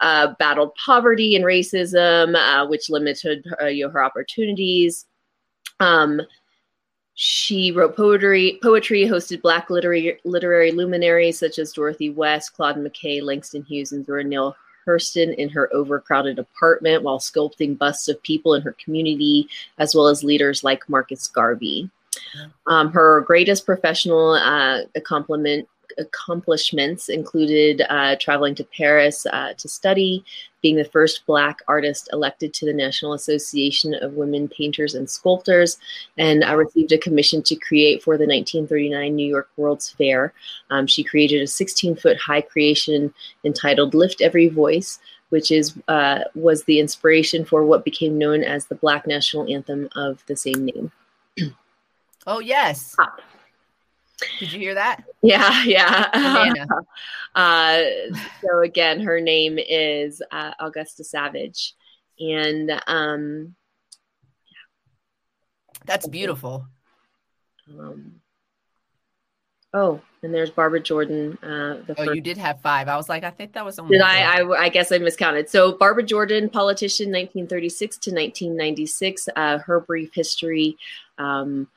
[0.00, 5.06] uh, battled poverty and racism, uh, which limited uh, you know, her opportunities.
[5.78, 6.20] Um,
[7.14, 13.22] she wrote poetry, poetry, hosted Black literary literary luminaries such as Dorothy West, Claude McKay,
[13.22, 18.54] Langston Hughes, and Zora Neale Hurston in her overcrowded apartment while sculpting busts of people
[18.54, 19.48] in her community,
[19.78, 21.88] as well as leaders like Marcus Garvey.
[22.66, 30.24] Um, her greatest professional uh, accomplishment accomplishments included uh, traveling to Paris uh, to study,
[30.62, 35.78] being the first Black artist elected to the National Association of Women Painters and Sculptors,
[36.16, 40.32] and uh, received a commission to create for the 1939 New York World's Fair.
[40.70, 43.12] Um, she created a 16 foot high creation
[43.44, 44.98] entitled Lift Every Voice.
[45.30, 49.88] Which is uh, was the inspiration for what became known as the Black National Anthem
[49.96, 50.92] of the same name.
[52.26, 52.94] oh yes,
[54.38, 55.04] did you hear that?
[55.24, 56.66] Yeah, yeah.
[57.34, 57.80] uh,
[58.42, 61.72] so again, her name is uh, Augusta Savage,
[62.20, 63.54] and um,
[64.50, 65.76] yeah.
[65.86, 66.66] that's beautiful.
[67.70, 68.20] Um,
[69.72, 71.38] oh, and there's Barbara Jordan.
[71.42, 72.14] Uh, the oh, first.
[72.16, 72.88] you did have five.
[72.88, 73.96] I was like, I think that was only.
[73.96, 74.64] Did I, I?
[74.64, 75.48] I guess I miscounted.
[75.48, 79.28] So Barbara Jordan, politician, 1936 to 1996.
[79.34, 80.76] Uh, her brief history.
[81.16, 81.68] Um,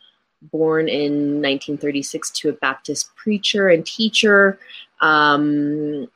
[0.42, 4.60] born in 1936 to a Baptist preacher and teacher.
[5.02, 6.08] Um,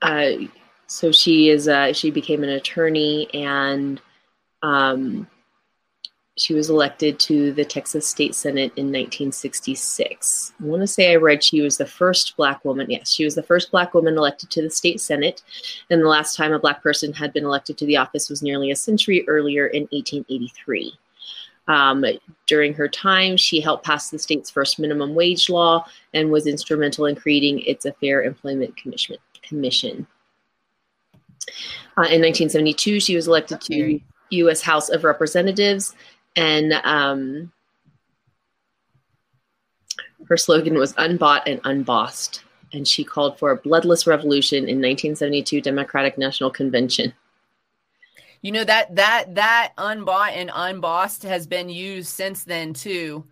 [0.00, 0.30] uh,
[0.86, 4.00] so she is uh, she became an attorney and
[4.62, 5.26] um,
[6.42, 10.52] she was elected to the Texas State Senate in 1966.
[10.60, 12.90] I want to say I read she was the first black woman.
[12.90, 15.42] Yes, she was the first black woman elected to the state Senate.
[15.88, 18.72] And the last time a black person had been elected to the office was nearly
[18.72, 20.92] a century earlier in 1883.
[21.68, 22.04] Um,
[22.48, 27.06] during her time, she helped pass the state's first minimum wage law and was instrumental
[27.06, 29.16] in creating its a Fair Employment Commission.
[29.42, 30.08] commission.
[31.96, 34.00] Uh, in 1972, she was elected to
[34.32, 34.62] U.S.
[34.62, 35.94] House of Representatives
[36.36, 37.52] and um,
[40.28, 42.42] her slogan was unbought and unbossed
[42.72, 47.12] and she called for a bloodless revolution in 1972 democratic national convention.
[48.40, 53.24] You know that that that unbought and unbossed has been used since then too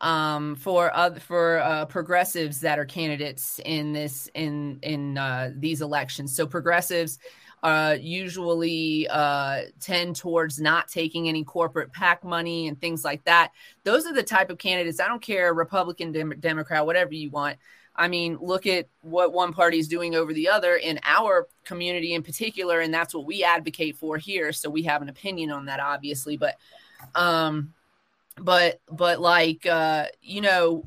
[0.00, 5.82] um, for other for uh, progressives that are candidates in this in in uh, these
[5.82, 6.34] elections.
[6.34, 7.20] So progressives
[7.66, 13.50] uh, usually uh, tend towards not taking any corporate PAC money and things like that.
[13.82, 15.00] Those are the type of candidates.
[15.00, 17.58] I don't care, Republican, Dem- Democrat, whatever you want.
[17.96, 22.14] I mean, look at what one party is doing over the other in our community
[22.14, 24.52] in particular, and that's what we advocate for here.
[24.52, 26.54] So we have an opinion on that, obviously, but,
[27.16, 27.74] um,
[28.38, 30.84] but, but like, uh, you know,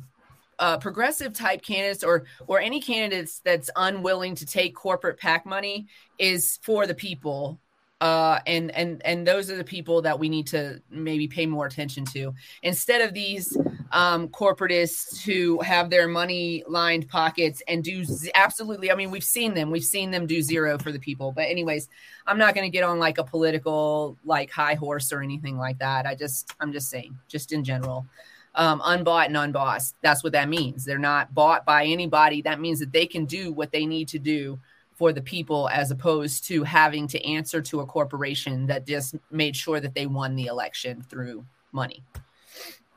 [0.60, 5.88] uh, progressive type candidates or or any candidates that's unwilling to take corporate PAC money
[6.20, 7.60] is for the people
[8.02, 11.66] uh, and and and those are the people that we need to maybe pay more
[11.66, 13.58] attention to instead of these
[13.92, 18.90] um, corporatists who have their money lined pockets and do z- absolutely.
[18.90, 19.70] I mean, we've seen them.
[19.70, 21.34] We've seen them do zero for the people.
[21.34, 21.90] But anyways,
[22.26, 25.80] I'm not going to get on like a political like high horse or anything like
[25.80, 26.06] that.
[26.06, 28.06] I just I'm just saying, just in general.
[28.56, 29.96] Um, unbought and unbossed.
[30.02, 30.86] That's what that means.
[30.86, 32.42] They're not bought by anybody.
[32.42, 34.60] That means that they can do what they need to do
[34.96, 39.56] for the people as opposed to having to answer to a corporation that just made
[39.56, 42.04] sure that they won the election through money.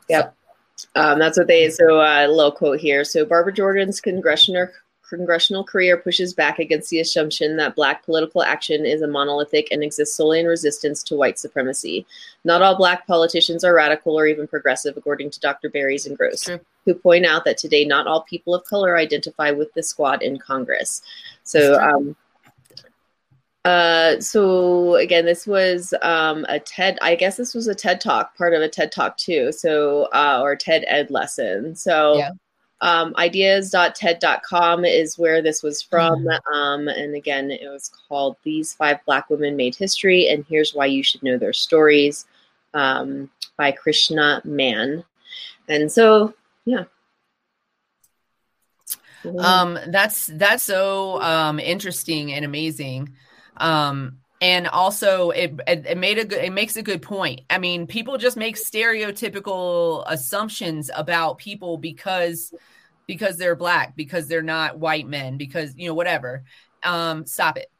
[0.08, 0.34] Yep.
[0.74, 0.88] So.
[0.96, 3.04] Um, that's what they, so a uh, little quote here.
[3.04, 4.66] So Barbara Jordan's congressional
[5.16, 9.82] congressional career pushes back against the assumption that black political action is a monolithic and
[9.82, 12.06] exists solely in resistance to white supremacy.
[12.44, 15.68] Not all black politicians are radical or even progressive, according to Dr.
[15.68, 16.48] Berries and Gross,
[16.84, 20.38] who point out that today not all people of color identify with the squad in
[20.38, 21.02] Congress.
[21.44, 22.16] So, um,
[23.64, 26.98] uh, so again, this was um, a TED.
[27.00, 29.52] I guess this was a TED talk, part of a TED talk too.
[29.52, 31.76] So, uh, or TED Ed lesson.
[31.76, 32.30] So, yeah.
[32.82, 36.24] Um, ideas.ted.com is where this was from.
[36.24, 36.52] Mm-hmm.
[36.52, 40.86] Um, and again, it was called These Five Black Women Made History, and Here's Why
[40.86, 42.26] You Should Know Their Stories
[42.74, 45.04] um, by Krishna Mann.
[45.68, 46.84] And so, yeah.
[49.38, 53.14] Um, that's that's so um, interesting and amazing.
[53.58, 57.42] Um, and also it, it, it made a good it makes a good point.
[57.48, 62.52] I mean people just make stereotypical assumptions about people because
[63.06, 66.42] because they're black because they're not white men because you know whatever.
[66.82, 67.70] Um stop it.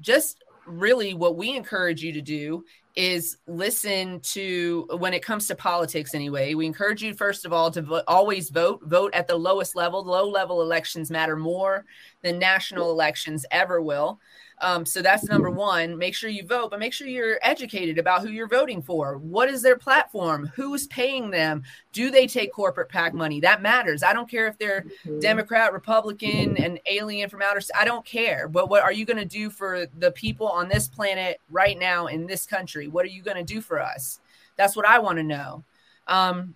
[0.00, 5.54] Just really what we encourage you to do is listen to when it comes to
[5.56, 9.34] politics anyway we encourage you first of all to vo- always vote vote at the
[9.34, 10.04] lowest level.
[10.04, 11.84] Low level elections matter more
[12.22, 14.20] than national elections ever will
[14.64, 15.98] um, so that's number one.
[15.98, 19.18] Make sure you vote, but make sure you're educated about who you're voting for.
[19.18, 20.50] What is their platform?
[20.54, 21.64] Who's paying them?
[21.92, 23.40] Do they take corporate PAC money?
[23.40, 24.02] That matters.
[24.02, 25.18] I don't care if they're mm-hmm.
[25.18, 27.60] Democrat, Republican, and alien from outer.
[27.78, 28.48] I don't care.
[28.48, 32.06] But what are you going to do for the people on this planet right now
[32.06, 32.88] in this country?
[32.88, 34.18] What are you going to do for us?
[34.56, 35.62] That's what I want to know.
[36.08, 36.54] Um,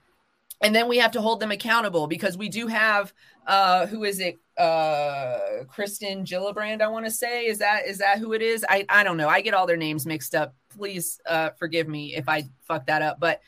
[0.62, 3.12] and then we have to hold them accountable because we do have
[3.49, 4.38] uh, who is it?
[4.59, 7.47] Uh, Kirsten Gillibrand, I want to say.
[7.47, 8.64] Is that is that who it is?
[8.68, 9.29] I I don't know.
[9.29, 10.55] I get all their names mixed up.
[10.77, 13.21] Please uh, forgive me if I fuck that up.
[13.21, 13.40] But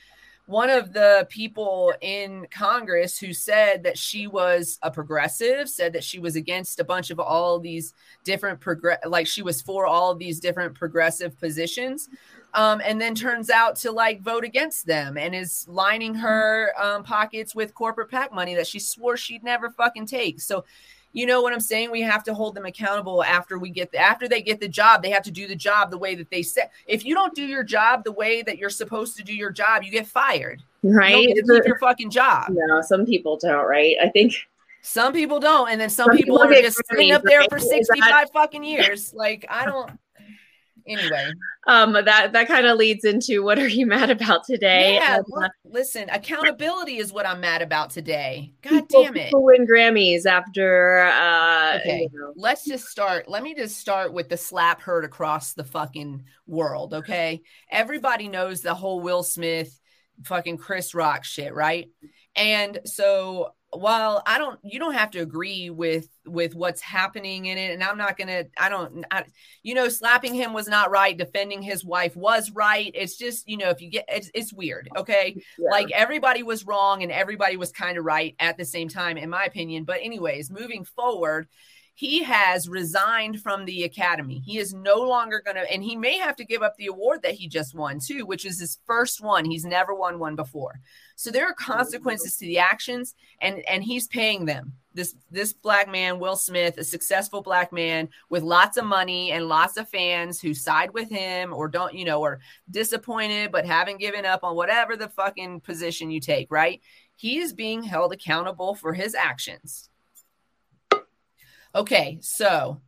[0.46, 6.02] one of the people in Congress who said that she was a progressive, said that
[6.02, 7.94] she was against a bunch of all these
[8.24, 12.08] different progress, like she was for all of these different progressive positions
[12.54, 17.04] um, and then turns out to like vote against them and is lining her um,
[17.04, 20.40] pockets with corporate PAC money that she swore she'd never fucking take.
[20.40, 20.64] So,
[21.12, 21.90] you know what I'm saying?
[21.90, 25.02] We have to hold them accountable after we get the, after they get the job.
[25.02, 26.70] They have to do the job the way that they said.
[26.86, 29.82] If you don't do your job the way that you're supposed to do your job,
[29.82, 30.62] you get fired.
[30.82, 31.28] Right?
[31.28, 32.50] You keep your fucking job.
[32.50, 33.66] No, some people don't.
[33.66, 33.96] Right?
[34.00, 34.34] I think
[34.82, 37.58] some people don't, and then some, some people, people, are just sitting up there for
[37.58, 39.12] 65 that- fucking years.
[39.12, 39.90] Like I don't
[40.86, 41.30] anyway.
[41.66, 44.94] Um that that kind of leads into what are you mad about today?
[44.94, 48.52] Yeah uh, listen accountability is what i'm mad about today.
[48.62, 49.24] God people, damn it.
[49.26, 52.32] people win grammys after uh okay you know.
[52.36, 56.94] let's just start let me just start with the slap heard across the fucking world
[56.94, 57.42] okay?
[57.70, 59.78] Everybody knows the whole will smith
[60.24, 61.88] fucking chris rock shit right?
[62.36, 67.56] And so while I don't, you don't have to agree with with what's happening in
[67.58, 69.24] it, and I'm not gonna, I don't, I,
[69.62, 71.16] you know, slapping him was not right.
[71.16, 72.90] Defending his wife was right.
[72.94, 75.36] It's just, you know, if you get, it's, it's weird, okay?
[75.58, 75.70] Yeah.
[75.70, 79.30] Like everybody was wrong and everybody was kind of right at the same time, in
[79.30, 79.84] my opinion.
[79.84, 81.48] But anyways, moving forward,
[81.94, 84.40] he has resigned from the academy.
[84.44, 87.22] He is no longer going to, and he may have to give up the award
[87.22, 89.44] that he just won too, which is his first one.
[89.44, 90.80] He's never won one before.
[91.20, 94.72] So there are consequences to the actions, and and he's paying them.
[94.94, 99.46] This this black man, Will Smith, a successful black man with lots of money and
[99.46, 104.00] lots of fans who side with him or don't, you know, or disappointed but haven't
[104.00, 106.50] given up on whatever the fucking position you take.
[106.50, 106.80] Right?
[107.16, 109.90] He is being held accountable for his actions
[111.74, 112.80] Okay, so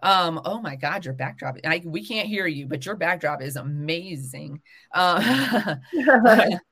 [0.00, 3.56] um oh my god your backdrop I, we can't hear you but your backdrop is
[3.56, 4.60] amazing
[4.94, 5.74] uh,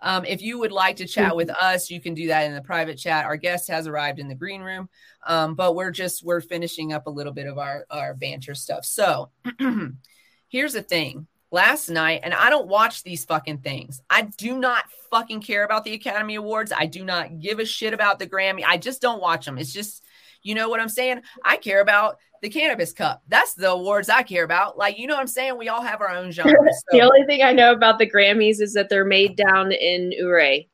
[0.00, 2.62] um if you would like to chat with us you can do that in the
[2.62, 4.88] private chat our guest has arrived in the green room
[5.26, 8.84] um but we're just we're finishing up a little bit of our our banter stuff
[8.84, 9.30] so
[10.48, 14.02] here's the thing last night and I don't watch these fucking things.
[14.10, 16.72] I do not fucking care about the Academy Awards.
[16.76, 18.62] I do not give a shit about the Grammy.
[18.66, 19.58] I just don't watch them.
[19.58, 20.04] It's just
[20.42, 21.22] you know what I'm saying?
[21.44, 23.22] I care about the cannabis cup.
[23.28, 24.78] That's the awards I care about.
[24.78, 25.58] Like, you know what I'm saying?
[25.58, 26.56] We all have our own genres.
[26.90, 26.98] So.
[26.98, 30.68] the only thing I know about the Grammys is that they're made down in Ouray.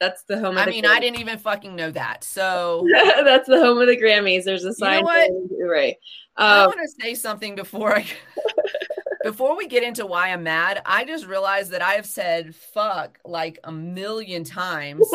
[0.00, 0.58] That's the home.
[0.58, 0.88] I mean, Grammys.
[0.88, 2.24] I didn't even fucking know that.
[2.24, 2.86] So
[3.24, 4.44] that's the home of the Grammys.
[4.44, 4.98] There's a sign.
[4.98, 5.30] You know what?
[5.62, 5.90] Ouray.
[6.36, 8.06] Um, I want to say something before I.
[9.24, 13.18] before we get into why I'm mad, I just realized that I have said fuck
[13.24, 15.10] like a million times.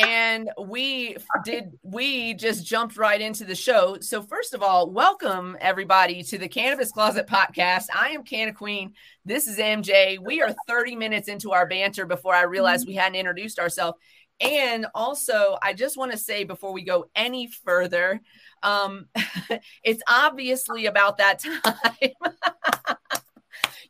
[0.00, 3.98] And we did we just jumped right into the show.
[4.00, 7.86] So first of all, welcome everybody to the Cannabis Closet podcast.
[7.94, 8.94] I am Canna Queen.
[9.24, 10.18] This is MJ.
[10.18, 13.98] We are 30 minutes into our banter before I realized we hadn't introduced ourselves.
[14.40, 18.22] And also, I just want to say before we go any further,
[18.62, 19.06] um,
[19.84, 22.10] it's obviously about that time.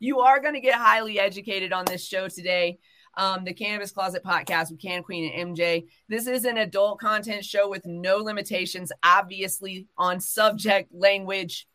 [0.00, 2.78] you are going to get highly educated on this show today.
[3.16, 5.86] Um, the Cannabis Closet podcast with Can Queen and MJ.
[6.08, 11.66] This is an adult content show with no limitations, obviously, on subject, language,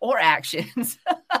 [0.00, 0.98] or actions.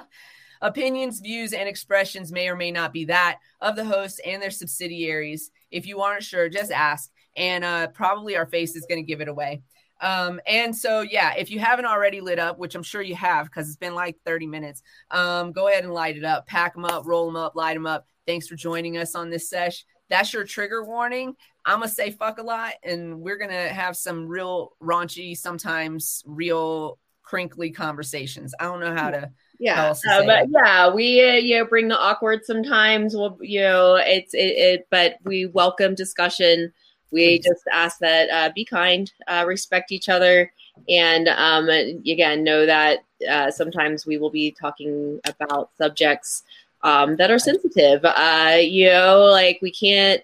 [0.60, 4.50] Opinions, views, and expressions may or may not be that of the host and their
[4.50, 5.50] subsidiaries.
[5.70, 7.10] If you aren't sure, just ask.
[7.36, 9.62] And uh, probably our face is going to give it away.
[10.00, 13.46] Um, and so, yeah, if you haven't already lit up, which I'm sure you have
[13.46, 16.84] because it's been like 30 minutes, um, go ahead and light it up, pack them
[16.84, 18.06] up, roll them up, light them up.
[18.26, 19.84] Thanks for joining us on this sesh.
[20.08, 21.34] That's your trigger warning.
[21.64, 25.36] I'm going to say fuck a lot, and we're going to have some real raunchy,
[25.36, 28.54] sometimes real crinkly conversations.
[28.60, 29.30] I don't know how to.
[29.58, 33.14] Yeah, uh, but yeah, we uh, you know bring the awkward sometimes.
[33.14, 36.72] We'll you know it's it, it but we welcome discussion
[37.14, 40.52] we just ask that uh, be kind, uh, respect each other,
[40.88, 46.42] and um, again, know that uh, sometimes we will be talking about subjects
[46.84, 48.04] um, that are sensitive.
[48.04, 50.22] Uh, you know, like we can't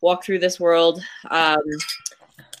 [0.00, 1.62] walk through this world, um,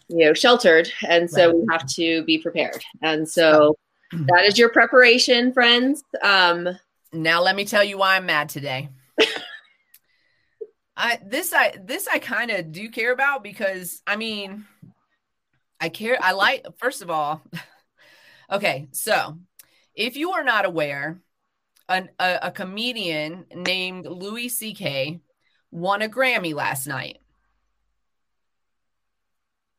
[0.08, 2.82] you know, sheltered, and so we have to be prepared.
[3.02, 3.76] And so
[4.12, 6.02] that is your preparation, friends.
[6.22, 6.68] Um,
[7.12, 8.88] now, let me tell you why I'm mad today.
[10.96, 14.64] I this I this I kind of do care about because I mean
[15.80, 17.42] I care I like first of all
[18.50, 19.36] okay so
[19.96, 21.20] if you are not aware
[21.88, 25.20] an, a, a comedian named Louis CK
[25.70, 27.18] won a Grammy last night.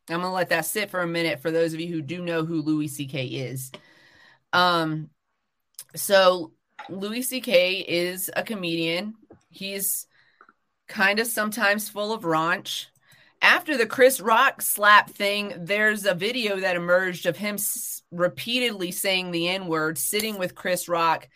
[0.10, 2.46] I'm gonna let that sit for a minute for those of you who do know
[2.46, 3.72] who Louis CK is.
[4.54, 5.10] Um
[5.96, 6.52] so
[6.90, 9.16] Louis CK is a comedian.
[9.50, 10.08] He's
[10.88, 12.86] kind of sometimes full of raunch.
[13.42, 18.92] After the Chris Rock slap thing, there's a video that emerged of him s- repeatedly
[18.92, 21.28] saying the N word, sitting with Chris Rock,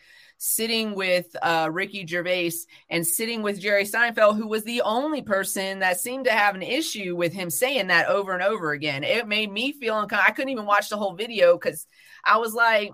[0.42, 2.52] sitting with uh, Ricky Gervais,
[2.88, 6.62] and sitting with Jerry Seinfeld, who was the only person that seemed to have an
[6.62, 9.04] issue with him saying that over and over again.
[9.04, 10.24] It made me feel uncomfortable.
[10.26, 11.86] I couldn't even watch the whole video because
[12.24, 12.90] I was like,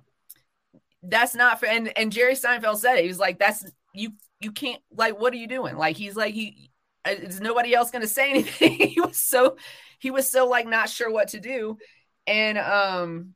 [1.05, 1.71] that's not fair.
[1.71, 3.03] And, and Jerry Seinfeld said it.
[3.03, 6.35] He was like, that's you you can't like what are you doing like he's like
[6.35, 6.71] he
[7.07, 9.57] uh, is nobody else going to say anything he was so
[9.99, 11.79] he was so like not sure what to do
[12.27, 13.35] and um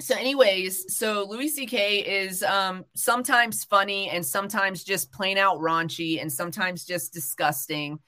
[0.00, 6.20] so anyways so louis ck is um sometimes funny and sometimes just plain out raunchy
[6.20, 7.98] and sometimes just disgusting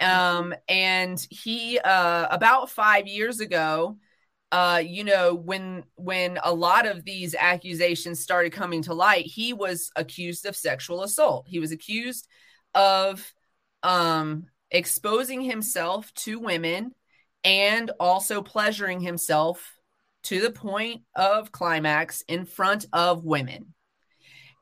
[0.00, 3.96] um and he uh about five years ago
[4.50, 9.52] uh, you know, when when a lot of these accusations started coming to light, he
[9.52, 11.44] was accused of sexual assault.
[11.46, 12.26] He was accused
[12.74, 13.34] of
[13.82, 16.92] um, exposing himself to women
[17.44, 19.77] and also pleasuring himself
[20.28, 23.72] to the point of climax in front of women.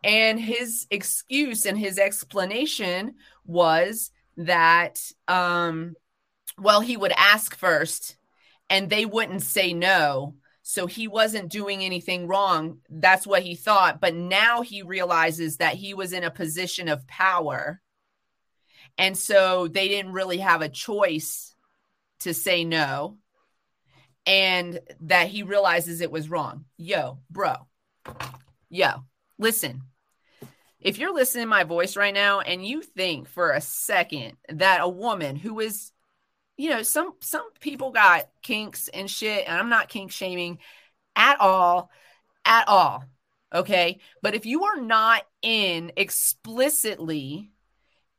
[0.05, 5.97] And his excuse and his explanation was that, um,
[6.57, 8.17] well, he would ask first
[8.71, 10.37] and they wouldn't say no.
[10.63, 12.79] So he wasn't doing anything wrong.
[12.89, 14.01] That's what he thought.
[14.01, 17.81] But now he realizes that he was in a position of power.
[18.99, 21.57] And so they didn't really have a choice
[22.21, 23.19] to say no.
[24.27, 26.65] And that he realizes it was wrong.
[26.77, 27.55] Yo, bro.
[28.69, 29.05] Yo,
[29.39, 29.83] listen.
[30.81, 34.81] If you're listening to my voice right now and you think for a second that
[34.81, 35.93] a woman who is
[36.57, 40.59] you know, some some people got kinks and shit, and I'm not kink shaming
[41.15, 41.91] at all,
[42.45, 43.05] at all.
[43.55, 43.99] Okay.
[44.23, 47.51] But if you are not in explicitly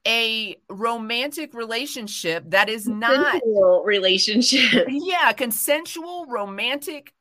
[0.07, 3.41] a romantic relationship that is not
[3.83, 4.87] relationship.
[4.89, 7.13] Yeah, consensual romantic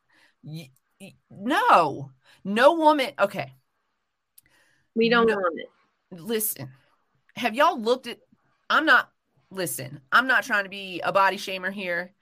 [1.30, 2.10] no.
[2.44, 3.10] No woman.
[3.18, 3.52] Okay.
[4.94, 6.20] We don't no, want it.
[6.20, 6.70] Listen.
[7.36, 8.18] Have y'all looked at
[8.70, 9.10] I'm not
[9.50, 12.14] listen, I'm not trying to be a body shamer here,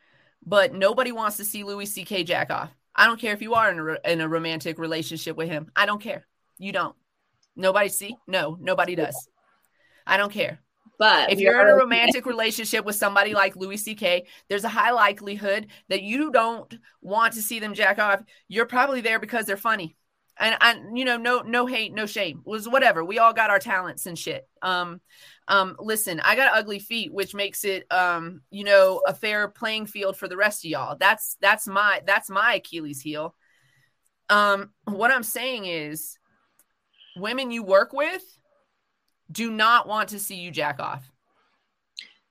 [0.45, 2.25] but nobody wants to see Louis C.K.
[2.25, 2.71] jack off.
[2.95, 5.71] I don't care if you are in a, in a romantic relationship with him.
[5.75, 6.27] I don't care.
[6.59, 6.95] You don't.
[7.57, 8.17] Nobody see?
[8.27, 9.29] No, nobody does.
[10.07, 10.61] I don't care.
[10.99, 14.93] But if you're in a romantic relationship with somebody like Louis C.K., there's a high
[14.93, 18.23] likelihood that you don't want to see them jack off.
[18.49, 19.97] You're probably there because they're funny.
[20.39, 23.61] and and you know no no hate no shame was whatever we all got our
[23.61, 25.01] talents and shit um
[25.47, 29.87] um listen i got ugly feet which makes it um you know a fair playing
[29.87, 33.35] field for the rest of y'all that's that's my that's my achilles heel
[34.29, 36.19] um what i'm saying is
[37.17, 38.25] women you work with
[39.35, 41.11] do not want to see you jack off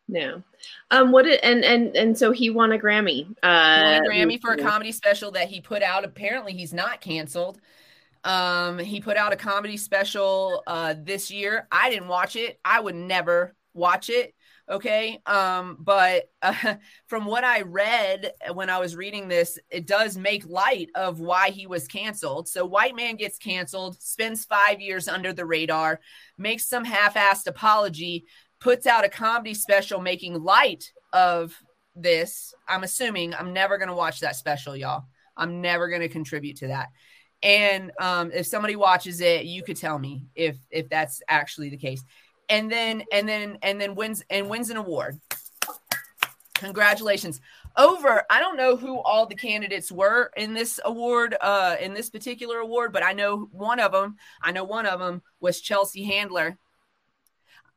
[0.08, 0.44] no.
[0.92, 1.12] Um.
[1.12, 1.26] What?
[1.26, 3.30] It, and and and so he won a Grammy.
[3.42, 6.04] Uh, won a Grammy for a comedy special that he put out.
[6.04, 7.60] Apparently, he's not canceled.
[8.24, 8.80] Um.
[8.80, 11.68] He put out a comedy special uh this year.
[11.72, 12.60] I didn't watch it.
[12.66, 14.36] I would never watch it.
[14.74, 15.20] Okay.
[15.26, 15.78] Um.
[15.80, 16.76] But uh,
[17.08, 21.52] from what I read when I was reading this, it does make light of why
[21.52, 22.50] he was canceled.
[22.50, 26.00] So white man gets canceled, spends five years under the radar,
[26.38, 28.26] makes some half-assed apology
[28.64, 31.54] puts out a comedy special making light of
[31.96, 32.54] this.
[32.68, 35.04] I'm assuming I'm never going to watch that special, y'all.
[35.36, 36.88] I'm never going to contribute to that.
[37.44, 41.78] And um, if somebody watches it, you could tell me if if that's actually the
[41.78, 42.02] case.
[42.54, 45.20] And then and then and then wins and wins an award.
[46.56, 47.42] Congratulations.
[47.76, 52.12] Over, I don't know who all the candidates were in this award, uh, in this
[52.12, 54.18] particular award, but I know one of them.
[54.44, 56.60] I know one of them was Chelsea Handler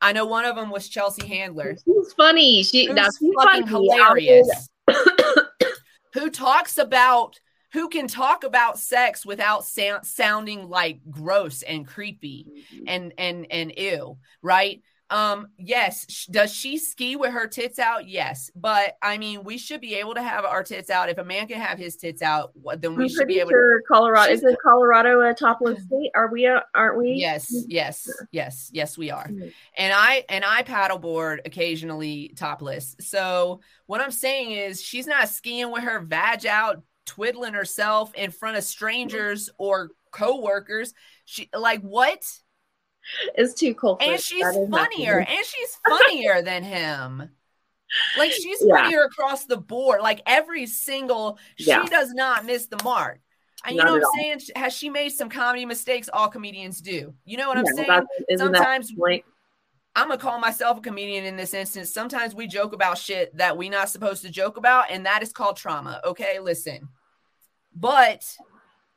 [0.01, 1.75] I know one of them was Chelsea Handler.
[1.83, 2.63] She's funny.
[2.63, 4.69] She that's fucking hilarious.
[6.13, 7.39] who talks about
[7.73, 12.83] who can talk about sex without sa- sounding like gross and creepy mm-hmm.
[12.87, 14.81] and and and ew, right?
[15.09, 16.25] Um, yes.
[16.29, 18.07] Does she ski with her tits out?
[18.07, 18.51] Yes.
[18.55, 21.09] But I mean, we should be able to have our tits out.
[21.09, 23.79] If a man can have his tits out, then we I'm should be able sure
[23.79, 23.85] to.
[23.87, 26.11] Colorado is it Colorado a topless state?
[26.13, 26.45] Are we?
[26.45, 27.13] Uh, aren't we?
[27.13, 27.47] Yes.
[27.67, 28.09] Yes.
[28.31, 28.69] Yes.
[28.73, 29.27] Yes, we are.
[29.27, 29.47] Mm-hmm.
[29.77, 32.95] And I and I paddleboard occasionally topless.
[32.99, 38.29] So what I'm saying is, she's not skiing with her vag out, twiddling herself in
[38.29, 40.93] front of strangers or coworkers.
[41.25, 42.23] She like what?
[43.37, 44.01] is too cold.
[44.01, 45.19] And she's funnier.
[45.19, 47.29] And she's funnier than him.
[48.17, 48.83] Like she's yeah.
[48.83, 50.01] funnier across the board.
[50.01, 51.83] Like every single, yeah.
[51.83, 53.21] she does not miss the mark.
[53.65, 54.55] And you not know what I'm saying?
[54.55, 56.09] Has she made some comedy mistakes?
[56.11, 57.13] All comedians do.
[57.25, 58.01] You know what I'm saying?
[58.37, 58.91] Sometimes
[59.95, 61.91] I'm gonna call myself a comedian in this instance.
[61.91, 65.31] Sometimes we joke about shit that we're not supposed to joke about, and that is
[65.31, 65.99] called trauma.
[66.05, 66.87] Okay, listen.
[67.79, 68.25] But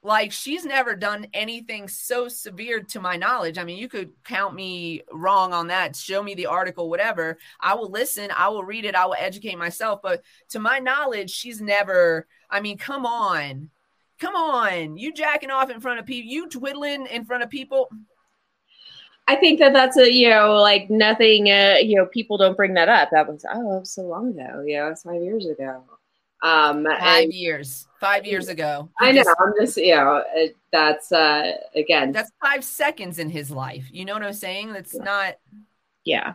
[0.03, 3.59] like she's never done anything so severe to my knowledge.
[3.59, 7.39] I mean, you could count me wrong on that, show me the article, whatever.
[7.61, 10.01] I will listen, I will read it, I will educate myself.
[10.03, 13.70] But to my knowledge, she's never, I mean, come on.
[14.18, 14.97] Come on.
[14.97, 17.89] You jacking off in front of people, you twiddling in front of people.
[19.28, 22.74] I think that that's a you know like nothing uh, you know people don't bring
[22.74, 23.11] that up.
[23.12, 24.64] That was oh so long ago.
[24.66, 25.85] Yeah, it was five years ago.
[26.43, 28.88] Um, five years, five years ago.
[28.99, 29.22] I know.
[29.22, 30.22] Just, I'm just, you know,
[30.72, 33.88] that's uh, again, that's five seconds in his life.
[33.93, 34.72] You know what I'm saying?
[34.72, 35.03] That's yeah.
[35.03, 35.34] not.
[36.05, 36.34] Yeah.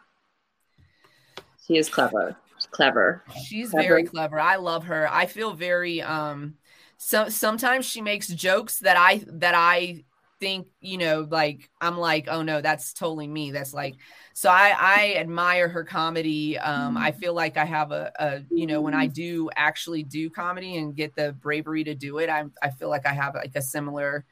[1.66, 2.36] She is clever.
[2.58, 3.24] She's clever.
[3.44, 3.88] She's clever.
[3.88, 4.40] very clever.
[4.40, 5.12] I love her.
[5.12, 6.56] I feel very, um,
[6.98, 10.04] so sometimes she makes jokes that I, that I
[10.40, 13.52] think, you know, like, I'm like, oh no, that's totally me.
[13.52, 13.96] That's like,
[14.34, 16.58] so I, I admire her comedy.
[16.58, 17.20] Um, I mm-hmm.
[17.20, 20.96] feel like I have a, a, you know, when I do actually do comedy and
[20.96, 24.26] get the bravery to do it, I, I feel like I have like a similar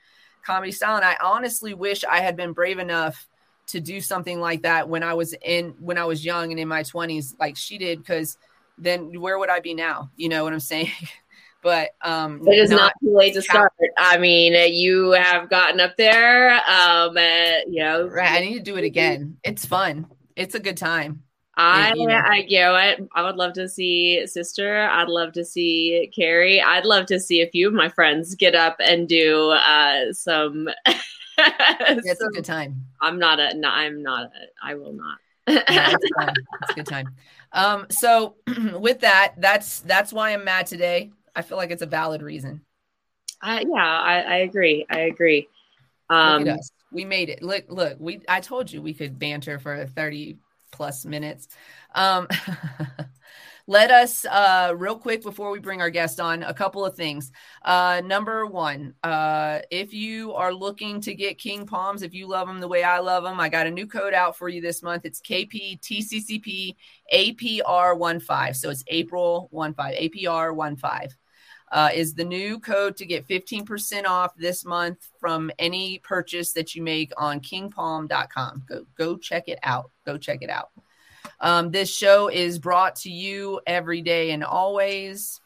[0.46, 0.96] comedy style.
[0.96, 3.28] And I honestly wish I had been brave enough
[3.68, 6.68] to do something like that when I was in, when I was young and in
[6.68, 8.06] my twenties, like she did.
[8.06, 8.38] Cause
[8.78, 10.10] then where would I be now?
[10.16, 10.92] You know what I'm saying?
[11.64, 13.72] but um, it is not, not too late to start.
[13.98, 16.52] I mean, you have gotten up there.
[16.54, 18.32] Um, uh, you know, right.
[18.32, 19.38] I need to do it again.
[19.44, 20.08] It's fun.
[20.36, 21.24] It's a good time.
[21.56, 22.16] I, you know.
[22.16, 24.82] I, you know, I, I would love to see sister.
[24.82, 26.62] I'd love to see Carrie.
[26.62, 30.68] I'd love to see a few of my friends get up and do uh, some.
[31.38, 32.86] it's some, a good time.
[33.02, 33.56] I'm not a.
[33.56, 34.26] No, I'm not.
[34.26, 34.30] A,
[34.64, 35.18] I will not.
[35.48, 36.06] yeah, it's,
[36.62, 37.10] it's a good time.
[37.52, 38.36] Um, so
[38.80, 41.12] with that, that's that's why I'm mad today.
[41.36, 42.62] I feel like it's a valid reason.
[43.42, 44.86] Uh, yeah, I, I agree.
[44.90, 45.48] I agree.
[46.10, 46.48] Um,
[46.92, 47.42] we made it.
[47.42, 50.38] Look, look, we I told you we could banter for 30
[50.72, 51.48] plus minutes.
[51.96, 52.28] Um,
[53.68, 57.32] let us uh, real quick before we bring our guest on a couple of things
[57.64, 62.48] uh, number one uh, if you are looking to get king palms if you love
[62.48, 64.84] them the way i love them i got a new code out for you this
[64.84, 66.76] month it's kptccp
[67.14, 71.18] apr15 so it's april 15 apr 15
[71.74, 76.76] uh, is the new code to get 15% off this month from any purchase that
[76.76, 78.64] you make on kingpalm.com.
[78.70, 79.90] Go, go check it out.
[80.06, 80.70] Go check it out.
[81.40, 85.42] Um, this show is brought to you every day and always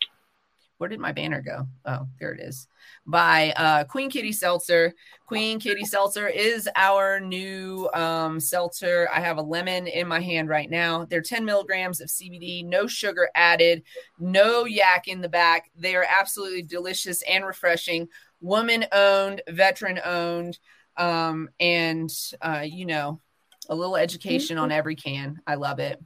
[0.78, 1.66] where did my banner go?
[1.86, 2.68] Oh, there it is.
[3.08, 4.94] By uh, Queen Kitty Seltzer.
[5.26, 9.08] Queen Kitty Seltzer is our new um, seltzer.
[9.14, 11.06] I have a lemon in my hand right now.
[11.06, 13.84] They're 10 milligrams of CBD, no sugar added,
[14.20, 15.72] no yak in the back.
[15.76, 18.08] They are absolutely delicious and refreshing.
[18.42, 20.60] Woman owned, veteran owned,
[20.98, 22.10] um, and
[22.42, 23.22] uh, you know,
[23.70, 25.42] a little education on every can.
[25.46, 26.02] I love it.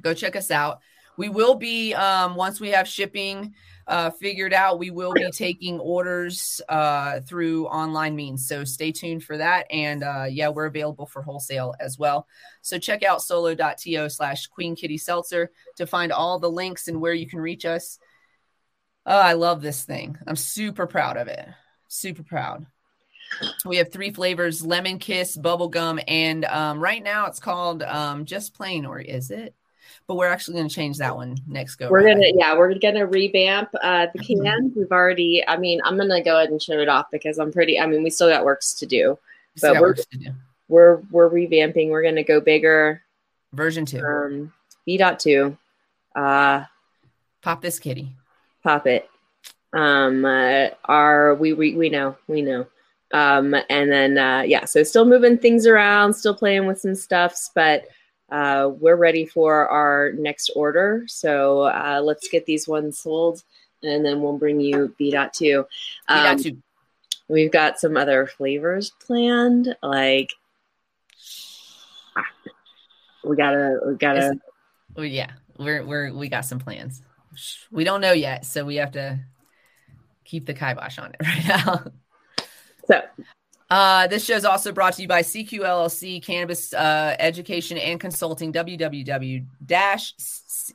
[0.00, 0.80] Go check us out.
[1.16, 3.54] We will be um, once we have shipping
[3.86, 8.46] uh, figured out, we will be taking orders uh, through online means.
[8.46, 9.66] So stay tuned for that.
[9.70, 12.26] And uh, yeah, we're available for wholesale as well.
[12.62, 17.14] So check out solo.to slash Queen Kitty Seltzer to find all the links and where
[17.14, 17.98] you can reach us.
[19.04, 20.16] Oh, I love this thing.
[20.26, 21.46] I'm super proud of it.
[21.88, 22.66] Super proud.
[23.64, 28.54] We have three flavors lemon kiss, bubblegum, and um, right now it's called um, just
[28.54, 29.54] plain, or is it?
[30.12, 31.88] But we're actually going to change that one next go.
[31.88, 34.36] We're gonna, yeah, we're gonna revamp uh, the can.
[34.40, 34.78] Mm-hmm.
[34.78, 37.80] We've already, I mean, I'm gonna go ahead and show it off because I'm pretty.
[37.80, 39.18] I mean, we still got works to do,
[39.62, 40.32] but we're do.
[40.68, 41.88] we're we're revamping.
[41.88, 43.00] We're gonna go bigger.
[43.54, 44.04] Version two.
[44.04, 44.52] Um,
[44.84, 45.56] B dot two.
[46.14, 46.64] Uh,
[47.40, 48.14] pop this kitty.
[48.62, 49.08] Pop it.
[49.72, 52.66] Um, uh, our we we we know we know.
[53.14, 57.50] Um, and then uh, yeah, so still moving things around, still playing with some stuffs,
[57.54, 57.86] but
[58.32, 61.04] uh, we're ready for our next order.
[61.06, 63.44] So uh, let's get these ones sold,
[63.82, 65.66] and then we'll bring you B.2.
[66.08, 66.56] Um, B.2.
[67.28, 70.32] We've got some other flavors planned, like
[72.16, 72.24] ah,
[73.22, 74.34] we gotta, we gotta.
[74.96, 77.02] Well, yeah, we're we're we got some plans.
[77.70, 79.20] We don't know yet, so we have to
[80.24, 81.84] keep the kibosh on it right now.
[82.86, 83.02] So
[83.72, 88.52] uh, this show is also brought to you by CQLLC Cannabis uh, Education and Consulting.
[88.52, 90.12] www dash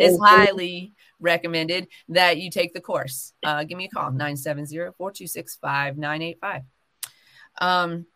[0.00, 3.32] is highly recommended that you take the course.
[3.42, 6.62] Uh, give me a call 970 426 5985.
[7.58, 8.06] Um,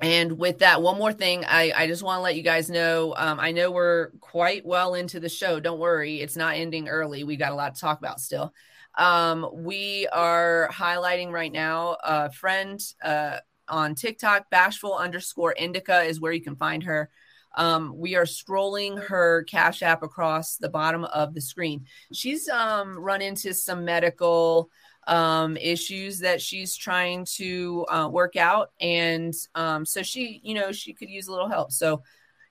[0.00, 3.14] and with that, one more thing, I, I just want to let you guys know.
[3.16, 5.60] Um, I know we're quite well into the show.
[5.60, 7.22] Don't worry, it's not ending early.
[7.22, 8.52] We got a lot to talk about still.
[8.96, 16.20] Um, we are highlighting right now a friend uh, on TikTok, bashful underscore indica is
[16.20, 17.10] where you can find her.
[17.56, 21.86] Um, we are scrolling her Cash App across the bottom of the screen.
[22.12, 24.70] She's um, run into some medical
[25.06, 28.70] um, issues that she's trying to uh, work out.
[28.80, 31.72] And um, so she, you know, she could use a little help.
[31.72, 32.02] So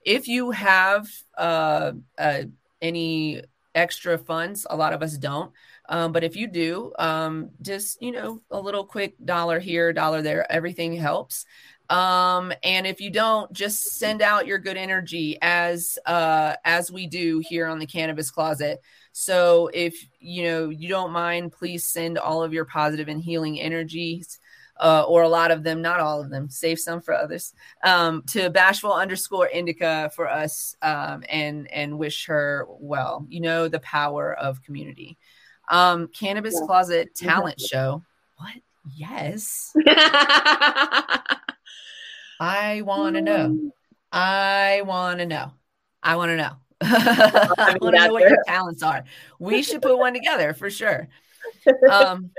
[0.06, 2.44] if you have uh, uh,
[2.82, 3.42] any
[3.74, 5.52] extra funds, a lot of us don't.
[5.90, 10.22] Um, but if you do, um, just, you know, a little quick dollar here, dollar
[10.22, 11.46] there, everything helps.
[11.90, 17.08] Um, and if you don't, just send out your good energy as uh, as we
[17.08, 18.82] do here on the Cannabis Closet.
[19.12, 23.60] So if you know you don't mind, please send all of your positive and healing
[23.60, 24.40] energies.
[24.76, 27.54] Uh, or a lot of them, not all of them, save some for others.
[27.84, 33.24] Um, to bashful underscore indica for us, um, and and wish her well.
[33.30, 35.20] You know the power of community.
[35.70, 36.66] Um, Cannabis yeah.
[36.66, 38.04] Closet Talent Show.
[38.38, 38.56] What?
[38.96, 39.76] Yes.
[42.44, 43.72] I want to know.
[44.12, 45.54] I want to know.
[46.04, 46.52] I want to know.
[46.82, 49.06] I want to know what your talents are.
[49.40, 51.08] We should put one together for sure.
[51.90, 52.32] Um,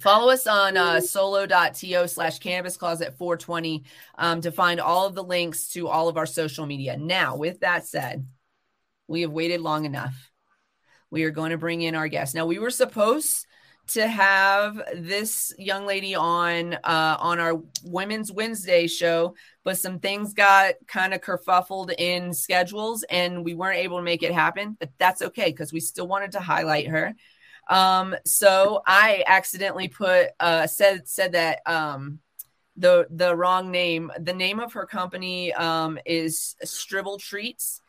[0.00, 3.84] follow us on uh, solo.to slash cannabis closet 420
[4.18, 6.96] um, to find all of the links to all of our social media.
[6.96, 8.26] Now, with that said,
[9.06, 10.32] we have waited long enough.
[11.12, 12.34] We are going to bring in our guest.
[12.34, 13.46] Now, we were supposed
[13.90, 19.34] to have this young lady on uh, on our Women's Wednesday show,
[19.64, 24.22] but some things got kind of kerfuffled in schedules, and we weren't able to make
[24.22, 24.76] it happen.
[24.78, 27.14] But that's okay because we still wanted to highlight her.
[27.68, 32.20] Um, so I accidentally put uh, said said that um,
[32.76, 34.10] the the wrong name.
[34.18, 37.80] The name of her company um, is Stribble Treats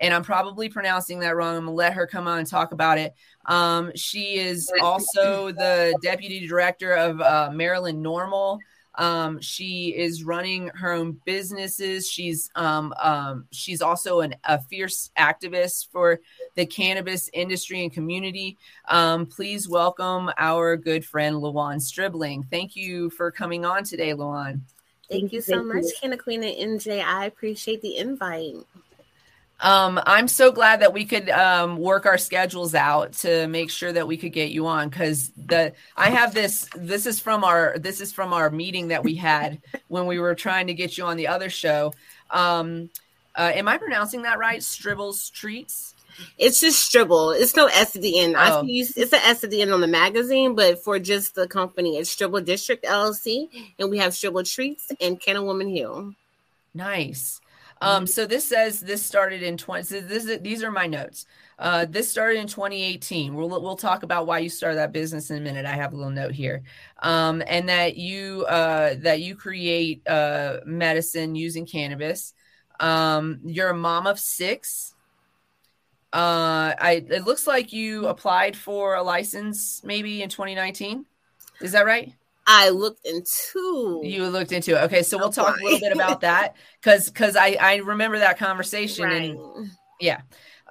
[0.00, 1.56] and I'm probably pronouncing that wrong.
[1.56, 3.14] I'm gonna let her come on and talk about it.
[3.46, 8.58] Um, she is also the deputy director of uh, Maryland NORML.
[8.94, 12.10] Um, she is running her own businesses.
[12.10, 16.20] She's um, um, she's also an, a fierce activist for
[16.56, 18.58] the cannabis industry and community.
[18.88, 22.44] Um, please welcome our good friend LaWann Stribling.
[22.50, 24.62] Thank you for coming on today, LaWann.
[25.08, 27.02] Thank you so much, Canna Queen and MJ.
[27.02, 28.56] I appreciate the invite.
[29.60, 33.92] Um, I'm so glad that we could um, work our schedules out to make sure
[33.92, 37.76] that we could get you on because the I have this this is from our
[37.78, 41.04] this is from our meeting that we had when we were trying to get you
[41.04, 41.92] on the other show.
[42.30, 42.90] Um,
[43.34, 44.60] uh, am I pronouncing that right?
[44.60, 45.94] Stribbles Treats.
[46.36, 47.40] It's just Stribble.
[47.40, 48.36] It's no S at the end.
[48.36, 48.60] Oh.
[48.60, 51.48] I use it's an S at the end on the magazine, but for just the
[51.48, 53.48] company, it's Stribble District LLC,
[53.78, 56.14] and we have Stribble Treats and Canna Woman Heal.
[56.74, 57.40] Nice.
[57.80, 59.84] Um, so this says this started in 20.
[59.84, 61.26] So this is, these are my notes.
[61.58, 63.34] Uh, this started in 2018.
[63.34, 65.66] We'll we'll talk about why you started that business in a minute.
[65.66, 66.62] I have a little note here,
[67.02, 72.32] um, and that you uh, that you create uh, medicine using cannabis.
[72.78, 74.94] Um, you're a mom of six.
[76.12, 81.06] Uh, I it looks like you applied for a license maybe in 2019.
[81.60, 82.12] Is that right?
[82.50, 84.00] I looked into.
[84.02, 84.84] You looked into it.
[84.84, 88.38] Okay, so we'll talk a little bit about that because because I I remember that
[88.38, 89.30] conversation right.
[89.30, 89.70] and
[90.00, 90.22] yeah.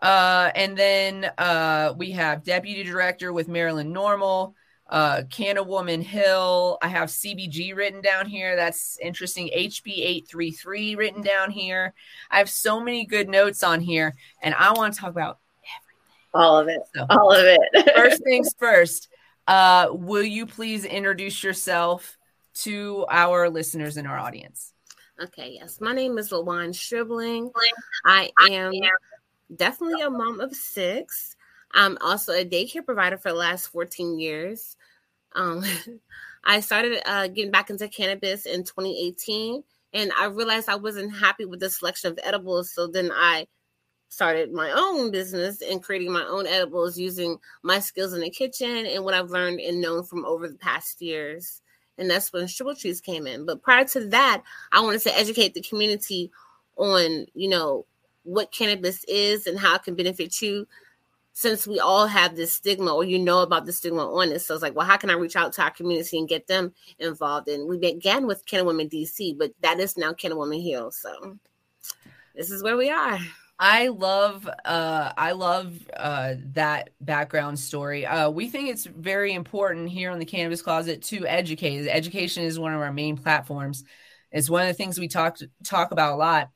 [0.02, 4.54] Uh, and then uh, we have deputy director with Maryland NORML,
[4.90, 6.80] uh, Canna Woman Heal.
[6.82, 8.56] I have CBG written down here.
[8.56, 9.50] That's interesting.
[9.56, 11.94] HB 833 written down here.
[12.32, 15.40] I have so many good notes on here, and I want to talk about
[15.78, 16.34] everything.
[16.34, 16.82] All of it.
[16.96, 17.96] So, All of it.
[17.96, 19.10] first things first.
[19.48, 22.18] Uh, will you please introduce yourself
[22.54, 24.74] to our listeners and our audience?
[25.22, 25.80] Okay, yes.
[25.80, 27.52] My name is LaWann Stribling.
[28.06, 28.74] I am
[29.56, 31.36] definitely a mom of six.
[31.74, 34.78] I'm also a daycare provider for the last 14 years.
[35.34, 35.64] Um,
[36.44, 41.46] I started uh, getting back into cannabis in 2018, and I realized I wasn't happy
[41.46, 42.72] with the selection of edibles.
[42.72, 43.48] So then I
[44.10, 48.86] started my own business and creating my own edibles using my skills in the kitchen
[48.86, 51.62] and what I've learned and known from over the past years.
[51.98, 53.46] And that's when Stribble Treats came in.
[53.46, 56.32] But prior to that, I wanted to educate the community
[56.78, 57.86] on, you know,
[58.24, 60.68] what cannabis is and how it can benefit you.
[61.34, 64.56] Since we all have this stigma, or you know about the stigma on it, so
[64.56, 67.48] it's like, well, how can I reach out to our community and get them involved?
[67.48, 70.92] And we began with Canna Women DC, but that is now Canna Woman Heal.
[70.92, 71.38] So
[72.36, 73.20] this is where we are.
[73.60, 78.06] I love uh I love uh that background story.
[78.06, 81.88] Uh we think it's very important here on the Cannabis Closet to educate.
[81.88, 83.84] Education is one of our main platforms.
[84.32, 86.50] It's one of the things we talk talk about a lot.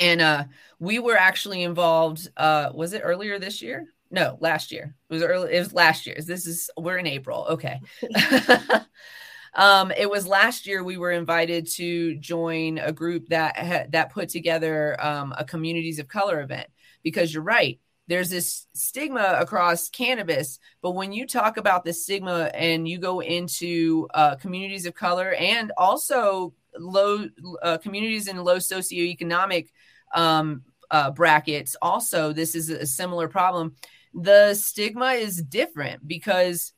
[0.00, 0.44] And uh
[0.80, 3.86] we were actually involved uh was it earlier this year?
[4.10, 4.94] No, last year.
[5.10, 6.16] It was early it was last year.
[6.26, 7.46] This is we're in April.
[7.50, 7.80] Okay.
[9.54, 14.12] Um, it was last year we were invited to join a group that ha- that
[14.12, 16.66] put together um, a communities of color event
[17.02, 17.78] because you're right.
[18.06, 23.20] There's this stigma across cannabis, but when you talk about the stigma and you go
[23.20, 27.26] into uh, communities of color and also low
[27.62, 29.68] uh, communities in low socioeconomic
[30.14, 33.74] um, uh, brackets, also this is a similar problem.
[34.12, 36.72] The stigma is different because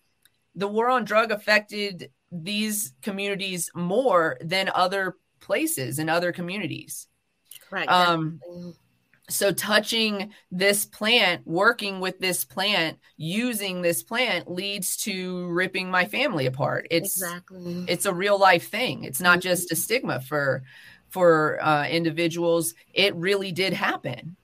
[0.54, 2.10] the war on drug affected
[2.42, 7.08] these communities more than other places and other communities.
[7.70, 7.88] Right.
[7.88, 8.40] Um,
[9.28, 16.04] so touching this plant, working with this plant, using this plant leads to ripping my
[16.04, 16.86] family apart.
[16.90, 19.04] It's exactly it's a real life thing.
[19.04, 19.48] It's not mm-hmm.
[19.48, 20.62] just a stigma for
[21.08, 22.74] for uh, individuals.
[22.94, 24.36] It really did happen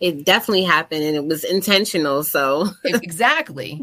[0.00, 3.80] it definitely happened and it was intentional so exactly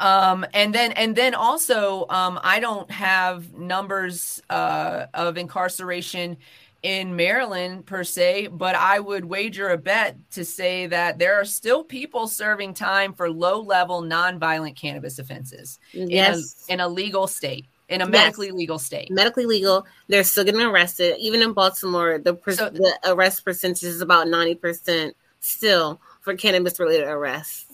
[0.00, 6.36] um and then and then also um i don't have numbers uh of incarceration
[6.82, 11.46] in Maryland per se, but I would wager a bet to say that there are
[11.46, 16.66] still people serving time for low level nonviolent cannabis offenses yes.
[16.68, 18.54] in, a, in a legal state in a medically yes.
[18.54, 19.10] legal state.
[19.10, 21.16] Medically legal, they're still getting arrested.
[21.18, 26.34] Even in Baltimore, the, per- so, the arrest percentage is about ninety percent still for
[26.34, 27.66] cannabis related arrests.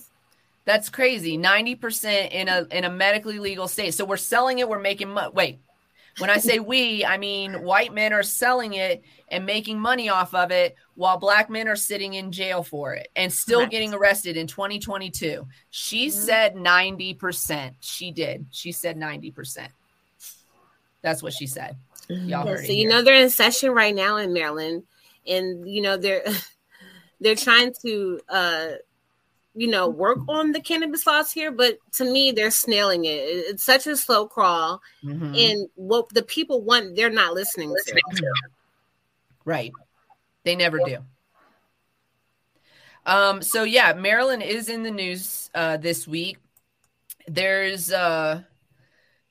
[0.64, 1.38] That's crazy.
[1.38, 3.94] 90% in a in a medically legal state.
[3.94, 5.30] So we're selling it, we're making money.
[5.32, 5.58] Wait.
[6.18, 10.34] When I say we, I mean white men are selling it and making money off
[10.34, 14.36] of it while black men are sitting in jail for it and still getting arrested
[14.36, 15.46] in 2022.
[15.70, 16.20] She mm-hmm.
[16.20, 17.74] said 90%.
[17.80, 18.46] She did.
[18.50, 19.68] She said 90%.
[21.00, 21.76] That's what she said.
[22.08, 24.82] Y'all yeah, so you know they're in session right now in Maryland
[25.26, 26.24] and you know they're
[27.20, 28.68] they're trying to uh
[29.54, 33.18] you know work on the cannabis laws here but to me they're snailing it.
[33.18, 35.34] It's such a slow crawl mm-hmm.
[35.34, 38.00] and what the people want they're not listening to.
[39.44, 39.72] Right.
[40.44, 40.98] They never do.
[43.06, 46.38] Um so yeah maryland is in the news uh this week.
[47.26, 48.42] There's uh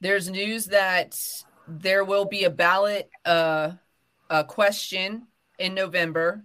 [0.02, 1.18] there's news that
[1.68, 3.72] there will be a ballot uh
[4.30, 5.28] a question
[5.58, 6.44] in november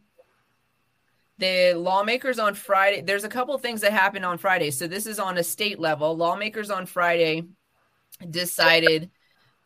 [1.38, 4.70] the lawmakers on Friday, there's a couple things that happened on Friday.
[4.70, 6.16] So this is on a state level.
[6.16, 7.44] Lawmakers on Friday
[8.30, 9.10] decided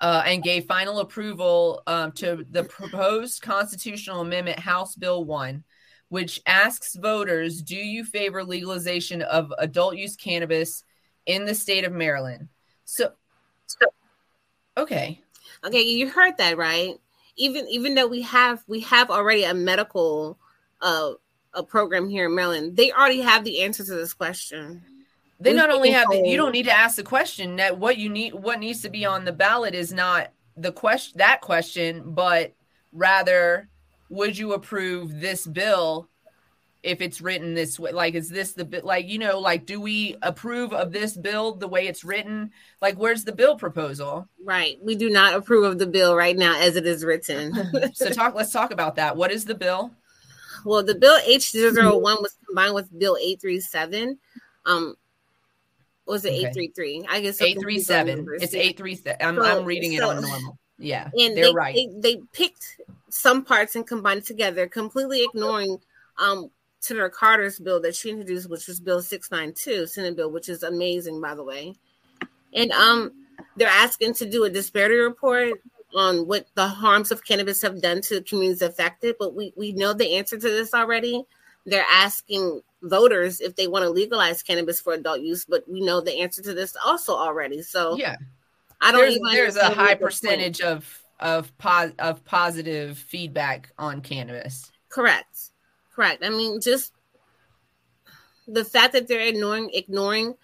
[0.01, 5.63] uh, and gave final approval um, to the proposed constitutional amendment, House Bill 1,
[6.09, 10.85] which asks voters Do you favor legalization of adult use cannabis
[11.27, 12.49] in the state of Maryland?
[12.85, 13.13] So,
[13.67, 13.87] so
[14.77, 15.21] okay.
[15.65, 16.95] Okay, you heard that, right?
[17.37, 20.39] Even even though we have we have already a medical
[20.81, 21.13] uh
[21.55, 24.83] a program here in Maryland, they already have the answer to this question.
[25.41, 27.57] They not only have the, you don't need to ask the question.
[27.57, 31.19] That what you need what needs to be on the ballot is not the question
[31.19, 32.55] that question, but
[32.93, 33.69] rather
[34.09, 36.09] would you approve this bill
[36.83, 37.93] if it's written this way?
[37.93, 41.55] Like is this the bit like you know like do we approve of this bill
[41.55, 42.51] the way it's written?
[42.83, 44.29] Like where's the bill proposal?
[44.43, 44.79] Right.
[44.83, 47.55] We do not approve of the bill right now as it is written.
[47.95, 49.17] So talk let's talk about that.
[49.17, 49.93] What is the bill
[50.65, 54.19] well, the bill H001 was combined with bill 837.
[54.67, 54.97] Um,
[56.07, 56.49] was it okay.
[56.49, 57.07] 833?
[57.09, 58.27] I guess 837.
[58.41, 59.17] It's 837.
[59.21, 60.57] I'm, so, I'm reading it on NORML.
[60.79, 61.75] Yeah, and they're they, right.
[61.75, 62.81] They, they, picked
[63.11, 65.79] some parts and combined together, completely ignoring
[66.19, 66.51] um
[66.81, 71.21] Senator Carter's bill that she introduced, which was Bill 692, Senate bill, which is amazing,
[71.21, 71.75] by the way.
[72.55, 73.13] And um,
[73.57, 75.61] they're asking to do a disparity report
[75.95, 79.73] on what the harms of cannabis have done to the communities affected, but we, we
[79.73, 81.25] know the answer to this already.
[81.67, 86.01] They're asking voters if they want to legalize cannabis for adult use, but we know
[86.01, 87.63] the answer to this also already.
[87.63, 88.17] So yeah,
[88.81, 89.03] I don't.
[89.33, 94.71] There's, there's a high percentage of of pos- of positive feedback on cannabis.
[94.89, 95.51] Correct,
[95.95, 96.25] correct.
[96.25, 96.93] I mean, just
[98.47, 100.35] the fact that they're ignoring ignoring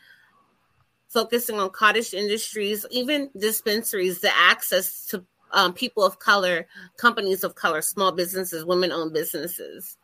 [1.09, 5.25] focusing on cottage industries, even dispensaries, the access to
[5.55, 6.67] um, people of color,
[6.99, 9.97] companies of color, small businesses, women owned businesses.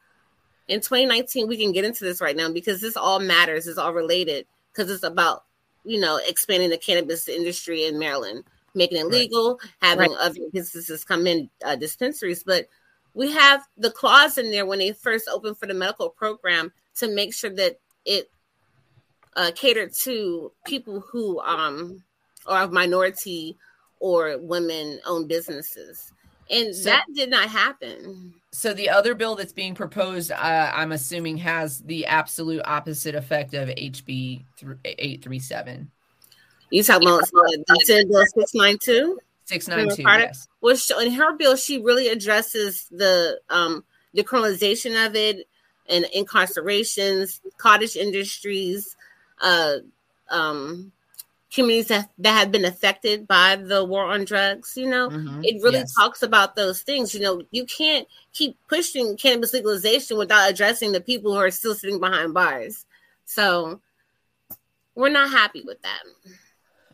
[0.69, 3.93] In 2019, we can get into this right now because this all matters, it's all
[3.93, 5.45] related because it's about,
[5.85, 8.45] you know, expanding the cannabis industry in Maryland,
[8.75, 9.71] making it legal, right.
[9.83, 10.21] having right.
[10.21, 12.45] other businesses come in, uh, dispensaries.
[12.45, 12.69] But
[13.15, 17.09] we have the clause in there when they first opened for the medical program to
[17.09, 18.31] make sure that it
[19.35, 22.05] uh, catered to people who um,
[22.47, 23.57] are of minority
[24.01, 26.13] or women owned businesses.
[26.51, 28.35] And so, that did not happen.
[28.51, 33.55] So the other bill that's being proposed, uh, I'm assuming, has the absolute opposite effect
[33.55, 34.43] of HB
[34.85, 35.91] 837.
[36.71, 37.29] You talking about
[37.85, 39.19] Senate Bill 692?
[39.45, 40.49] 692, yes.
[40.61, 43.85] Which in her bill, she really addresses the um,
[44.17, 45.47] decriminalization of it
[45.89, 48.97] and incarcerations, cottage industries,
[49.41, 49.77] uh,
[50.31, 50.93] um,
[51.53, 55.09] communities that, that have been affected by the war on drugs you know?
[55.09, 55.41] Mm-hmm.
[55.45, 55.95] it really yes.
[55.95, 57.43] talks about those things you know?
[57.51, 62.35] You can't keep pushing cannabis legalization without addressing the people who are still sitting behind
[62.35, 62.87] bars.
[63.25, 63.81] So
[64.95, 66.01] we're not happy with that.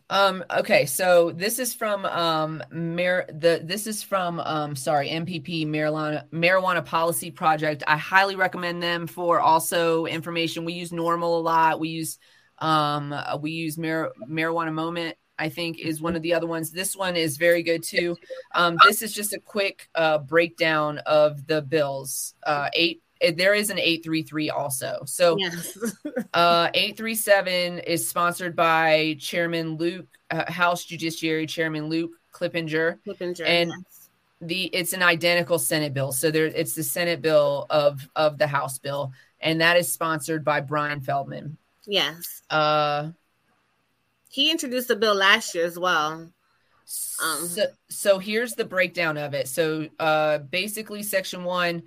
[0.09, 5.67] Um okay so this is from um Mar- the this is from um sorry MPP
[5.67, 7.83] marijuana marijuana policy project.
[7.89, 10.65] I highly recommend them for also information.
[10.65, 11.81] We use NORML a lot.
[11.81, 12.19] We use
[12.59, 15.17] um, uh, we use mar- marijuana moment.
[15.39, 16.71] I think is one of the other ones.
[16.71, 18.17] This one is very good too.
[18.55, 22.35] Um, this is just a quick uh, breakdown of the bills.
[22.43, 25.03] Uh, eight eh, there is an 833 also.
[25.05, 25.77] So yes.
[26.35, 32.99] uh 837 is sponsored by Chairman Luke uh, House Judiciary Chairman Luke Clippinger.
[33.07, 34.09] Clippinger and yes.
[34.41, 36.13] the it's an identical Senate bill.
[36.13, 40.45] So there it's the Senate bill of of the House bill and that is sponsored
[40.45, 41.59] by Brian Feldman.
[41.87, 42.43] Yes.
[42.51, 43.11] Uh,
[44.29, 46.31] he introduced the bill last year as well.
[47.25, 49.49] Um, so, so here's the breakdown of it.
[49.49, 51.83] So, uh, basically, Section One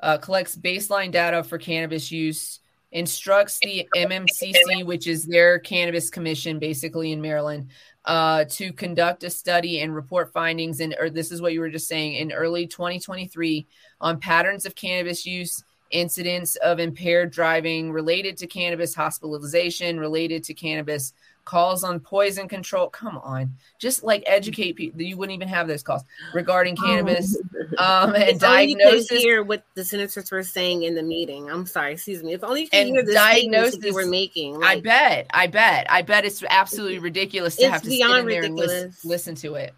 [0.00, 2.60] uh, collects baseline data for cannabis use,
[2.92, 7.70] instructs the MMCC, which is their cannabis commission, basically in Maryland,
[8.04, 10.80] uh, to conduct a study and report findings.
[10.80, 13.66] And or this is what you were just saying in early 2023
[14.00, 20.54] on patterns of cannabis use incidents of impaired driving related to cannabis hospitalization, related to
[20.54, 21.12] cannabis
[21.44, 22.90] calls on poison control.
[22.90, 25.00] Come on, just like educate people.
[25.00, 26.02] You wouldn't even have those calls
[26.34, 27.36] regarding cannabis
[27.78, 29.22] um, and If only diagnosis.
[29.22, 31.48] hear what the senators were saying in the meeting.
[31.48, 32.34] I'm sorry, excuse me.
[32.34, 34.62] If only you And hear the that they were making.
[34.62, 38.26] I bet, I bet, I bet it's absolutely ridiculous to It's have to sit in
[38.26, 39.72] there and listen, listen to it.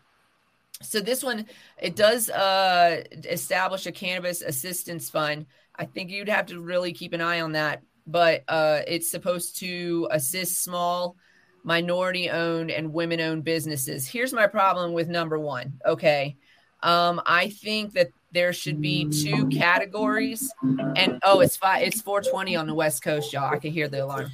[0.80, 1.46] So this one,
[1.80, 5.46] it does uh, establish a cannabis assistance fund.
[5.78, 9.58] I think you'd have to really keep an eye on that, but uh, it's supposed
[9.60, 11.16] to assist small,
[11.62, 14.06] minority-owned, and women-owned businesses.
[14.06, 15.80] Here's my problem with number one.
[15.86, 16.36] Okay,
[16.82, 20.52] um, I think that there should be two categories,
[20.96, 23.52] and oh, it's five, it's 420 on the West Coast, y'all.
[23.52, 24.30] I can hear the alarm.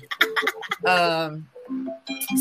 [0.87, 1.49] Um,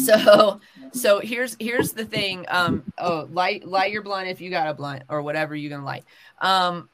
[0.05, 0.59] so
[0.91, 4.73] so here's here's the thing um oh light light your blunt if you got a
[4.73, 6.03] blunt or whatever you're gonna light
[6.41, 6.89] um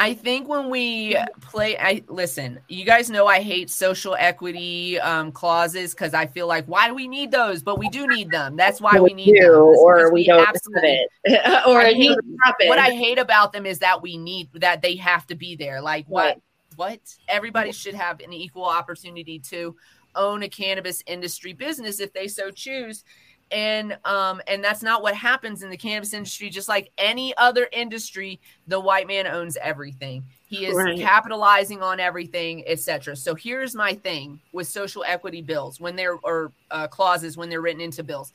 [0.00, 5.30] i think when we play i listen you guys know i hate social equity um
[5.30, 7.62] clauses because i feel like why do we need those?
[7.62, 8.56] But we do need them.
[8.56, 11.92] That's why we need do, them or because we don't have absolutely- it, or I
[11.92, 15.34] hate- doesn't what i hate about them is that we need that they have to
[15.34, 15.80] be there.
[15.80, 16.40] Like what
[16.76, 17.00] what?
[17.28, 19.76] Everybody should have an equal opportunity to
[20.14, 23.04] own a cannabis industry business if they so choose
[23.52, 27.68] and um and that's not what happens in the cannabis industry just like any other
[27.72, 30.24] industry the white man owns everything.
[30.46, 30.98] He is Right.
[30.98, 36.52] capitalizing on everything etc so here's my thing with social equity bills when they're or
[36.70, 38.32] uh, clauses when they're written into bills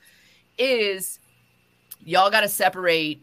[0.58, 1.20] is
[2.04, 3.22] y'all got to separate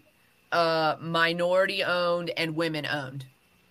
[0.52, 3.24] uh minority owned and women owned.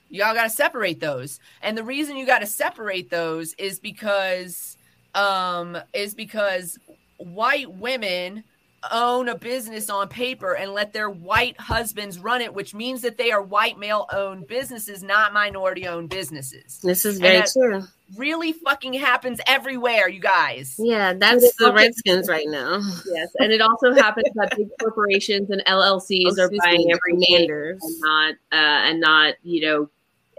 [0.09, 1.39] Y'all got to separate those.
[1.61, 4.77] And the reason you got to separate those is because
[5.13, 6.77] um is because
[7.25, 8.43] white women
[8.91, 13.15] own a business on paper and let their white husbands run it which means that
[13.15, 17.83] they are white male owned businesses not minority owned businesses This is very true.
[18.17, 22.81] really fucking happens everywhere you guys Yeah, that's the Redskins right now.
[23.05, 27.27] yes, and it also happens that big corporations and LLCs are buying me, every day
[27.27, 27.79] commanders.
[27.83, 29.89] and not uh, and not you know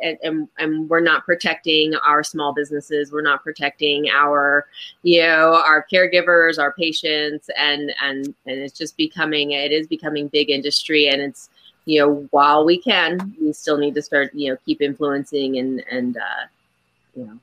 [0.03, 3.13] and, and we're not protecting our small businesses.
[3.13, 4.67] We're not protecting our
[5.03, 10.29] you know our caregivers our patients and and and it's just becoming it is becoming
[10.29, 11.49] big industry and it's
[11.85, 15.85] you know while we can we still need to start you know keep influencing and
[15.91, 16.47] and uh
[17.15, 17.39] you know.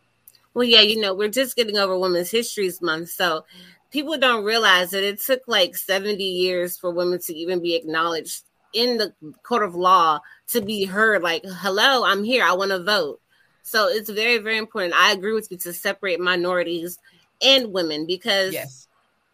[0.53, 3.45] Well, yeah, you know, we're just getting over Women's Histories Month, so
[3.91, 8.43] people don't realize that it took like 70 years for women to even be acknowledged
[8.73, 9.13] in the
[9.43, 13.21] court of law to be heard like, hello, I'm here, I want to vote.
[13.63, 14.93] So it's very, very important.
[14.95, 16.97] I agree with you to separate minorities
[17.41, 18.87] and women because yes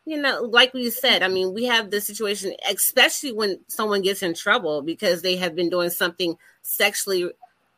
[0.06, 4.22] you know, like we said, I mean, we have this situation, especially when someone gets
[4.22, 7.32] in trouble because they have been doing something sexually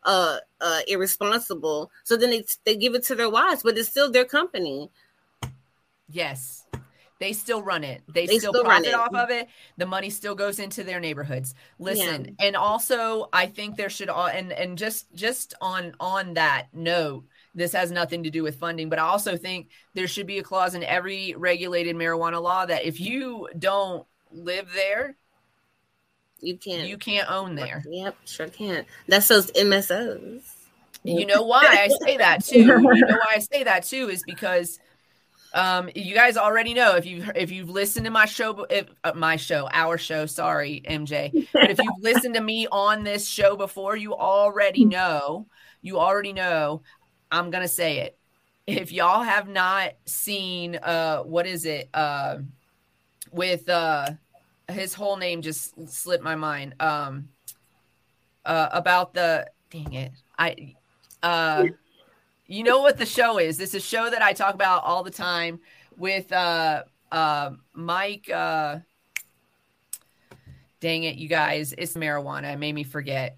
[0.03, 1.89] uh, uh, irresponsible.
[2.03, 4.89] So then they, they give it to their wives, but it's still their company.
[6.09, 6.65] Yes.
[7.19, 8.03] They still run it.
[8.07, 8.93] They, They still, still run profit it.
[8.93, 9.47] off of it.
[9.77, 11.55] The money still goes into their neighborhoods.
[11.79, 16.67] Listen, and also I think there should all and and just just on on that
[16.73, 20.37] note, this has nothing to do with funding, but I also think there should be
[20.37, 25.15] a clause in every regulated marijuana law that if you don't live there,
[26.39, 26.87] You can't.
[26.87, 27.83] you can't own there.
[27.89, 28.85] Yep, sure can't.
[29.07, 30.43] That's those MSOs.
[31.03, 32.59] You know why I say that too.
[32.59, 34.79] You know why I say that too is because
[35.53, 39.13] um you guys already know if you if you've listened to my show if uh,
[39.15, 43.55] my show our show sorry MJ but if you've listened to me on this show
[43.55, 45.47] before you already know
[45.81, 46.81] you already know
[47.31, 48.17] I'm to say it.
[48.65, 52.39] If y'all have not seen uh what is it uh
[53.31, 54.11] with uh
[54.69, 56.75] his whole name just slipped my mind.
[56.79, 57.29] Um
[58.45, 60.75] uh about the dang it I
[61.23, 61.65] uh
[62.47, 63.57] you know what the show is?
[63.57, 65.59] This is a show that i talk about all the time
[65.97, 68.79] with uh uh mike uh
[70.79, 72.53] dang it you guys it's marijuana.
[72.53, 73.37] It made me forget.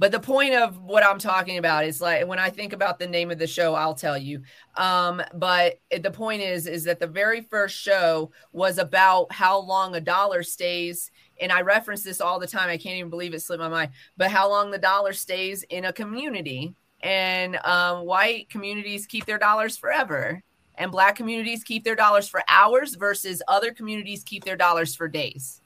[0.00, 3.06] But the point of what i'm talking about is like when i think about the
[3.06, 4.42] name of the show i'll tell you.
[4.76, 9.94] Um but the point is is that the very first show was about how long
[9.94, 11.10] a dollar stays.
[11.40, 12.70] And i reference this all the time.
[12.70, 13.90] I can't even believe it slipped my mind.
[14.16, 19.38] But how long the dollar stays in a community and um, white communities keep their
[19.38, 20.42] dollars forever
[20.76, 25.08] and black communities keep their dollars for hours versus other communities keep their dollars for
[25.08, 25.60] days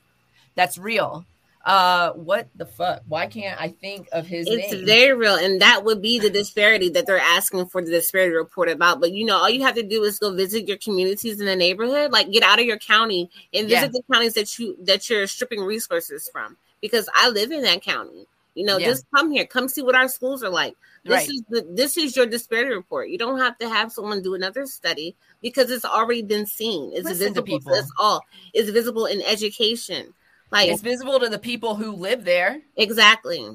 [0.55, 1.25] that's real
[1.65, 5.61] uh what the fuck why can't i think of his It's name very real, and
[5.61, 9.01] that would be the disparity that they're asking for the disparity report about.
[9.01, 11.55] But you know, all you have to do is go visit your communities in the
[11.55, 13.79] neighborhood, like get out of your county and Yeah.
[13.79, 16.57] visit the counties that you that you're stripping resources from.
[16.81, 18.89] Because I live in that county, You know, Yeah.
[18.89, 20.77] just come here, come see what our schools are like.
[21.05, 21.29] This Right.
[21.31, 23.09] is the this is your disparity report.
[23.09, 26.91] You don't have to have someone do another study because it's already been seen.
[26.93, 27.47] It's Listen to visible.
[27.47, 27.73] people.
[27.75, 28.23] That's all.
[28.53, 30.13] It's visible in education.
[30.51, 32.61] Like It's visible to the people who live there.
[32.77, 33.49] Exactly.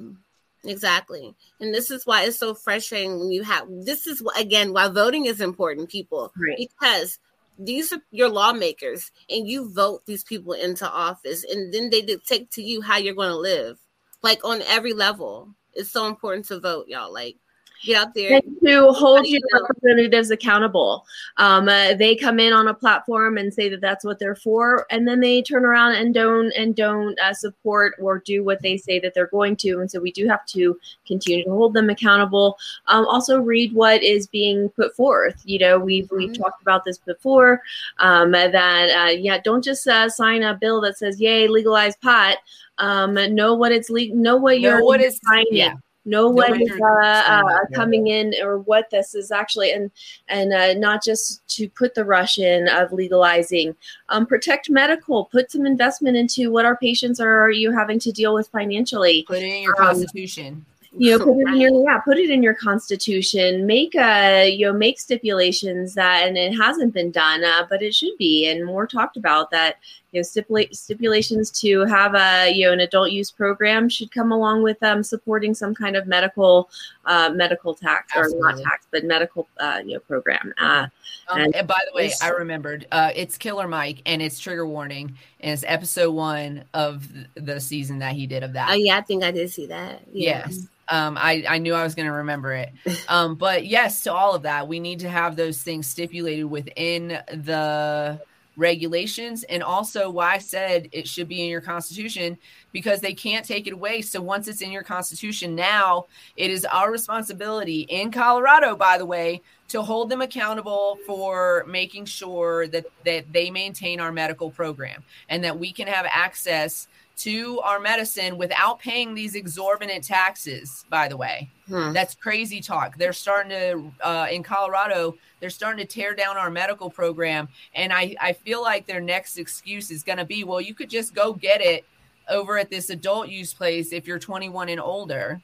[0.64, 1.36] Exactly.
[1.60, 5.26] And this is why it's so frustrating when you have this is again why voting
[5.28, 6.34] is important, people.
[6.36, 6.58] Right.
[6.58, 7.20] Because
[7.60, 12.50] these are your lawmakers and you vote these people into office and then they dictate
[12.52, 13.78] to you how you're going to live.
[14.24, 15.56] Like on every level.
[15.74, 17.14] It's so important to vote, y'all.
[17.14, 17.38] Like
[17.84, 18.36] get out there.
[18.44, 21.06] and to hold you your representatives accountable.
[21.38, 24.86] Um, uh, they come in on a platform and say that that's what they're for,
[24.92, 28.78] and then they turn around and don't and don't uh, support or do what they
[28.78, 29.80] say that they're going to.
[29.80, 32.58] And so we do have to continue to hold them accountable.
[32.88, 35.42] Um, also, read what is being put forth.
[35.46, 36.38] You know, we've we've Mhm.
[36.40, 37.62] talked about this before.
[38.00, 42.38] Um, that uh, yeah, don't just uh, sign a bill that says "Yay, legalize pot."
[42.80, 45.74] Um, know what it's le- know what Know you're what is- signing yeah.
[46.08, 49.92] Know what what is you're uh, uh, coming in or what this is actually and
[50.28, 53.76] and uh, not just to put the rush in of legalizing.
[54.10, 58.34] Um, protect medical put some investment into what our patients are you having to deal
[58.34, 59.24] with financially.
[59.28, 60.66] Put it in your Um, constitution.
[60.98, 63.66] you know put it in your yeah put it in your constitution.
[63.66, 67.94] Make a you know make stipulations that and it hasn't been done uh, but it
[67.94, 69.76] should be and more talked about that
[70.12, 74.32] you know stipulate stipulations to have a you know an adult use program should come
[74.32, 76.70] along with um supporting some kind of medical
[77.06, 80.88] uh medical tax or not tax but medical uh you know program uh
[81.30, 84.66] Um, And and by the way, I remembered uh, it's Killer Mike and it's trigger
[84.66, 87.06] warning and it's episode one of
[87.36, 88.70] the season that he did of that.
[88.70, 90.04] Oh yeah, I think I did see that.
[90.14, 90.46] Yeah.
[90.48, 90.68] Yes.
[90.90, 92.72] Um, I, I knew I was going to remember it.
[93.10, 97.20] Um, but yes, to all of that, we need to have those things stipulated within
[97.34, 98.22] the
[98.58, 99.44] regulations.
[99.44, 102.38] And also, why I said it should be in your constitution
[102.74, 104.02] because they can't take it away.
[104.02, 109.06] So once it's in your constitution, now it is our responsibility in Colorado, by the
[109.06, 115.04] way, to hold them accountable for making sure that, that they maintain our medical program
[115.30, 116.88] and that we can have access
[117.18, 121.50] to our medicine without paying these exorbitant taxes by the way.
[121.68, 121.92] Hmm.
[121.92, 122.98] that's crazy talk.
[122.98, 127.94] They're starting to uh, in colorado they're starting to tear down our medical program and
[127.94, 131.14] i i feel like their next excuse is going to be well you could just
[131.14, 131.86] go get it
[132.30, 135.42] over at this adult use place if you're 21 and older.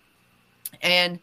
[0.82, 1.19] And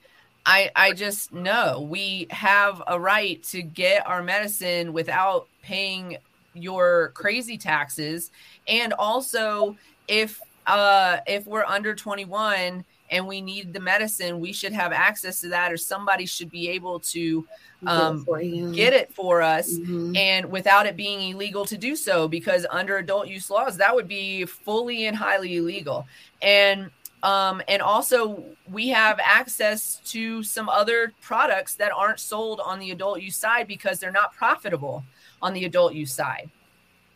[0.47, 6.17] I I just know we have a right to get our medicine without paying
[6.55, 8.31] your crazy taxes
[8.67, 9.77] and also
[10.11, 15.41] if uh if we're under 21 and we need the medicine we should have access
[15.41, 17.47] to that or somebody should be able to
[17.87, 18.25] um,
[18.75, 20.15] get it for us Mhm.
[20.17, 24.07] and without it being illegal to do so because under adult use laws that would
[24.09, 26.07] be fully and highly illegal.
[26.43, 26.91] And
[27.23, 32.91] um and also we have access to some other products that aren't sold on the
[32.91, 35.05] adult use side because they're not profitable
[35.43, 36.51] on the adult use side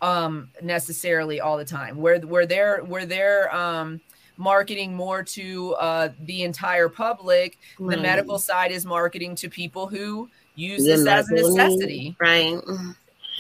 [0.05, 4.01] um necessarily all the time where where they're where they're um
[4.37, 10.29] marketing more to uh the entire public the medical side is marketing to people who
[10.57, 12.61] use The this as a necessity Right.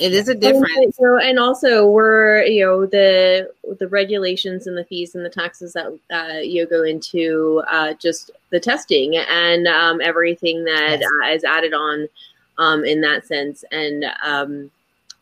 [0.00, 0.72] It is a difference.
[0.76, 5.30] And so, and also, we're you know the the regulations and the fees and the
[5.30, 11.08] taxes that uh, you go into uh, just the testing and um, everything that Yes.
[11.22, 12.08] uh, is added on
[12.58, 13.64] um, in that sense.
[13.70, 14.70] And um,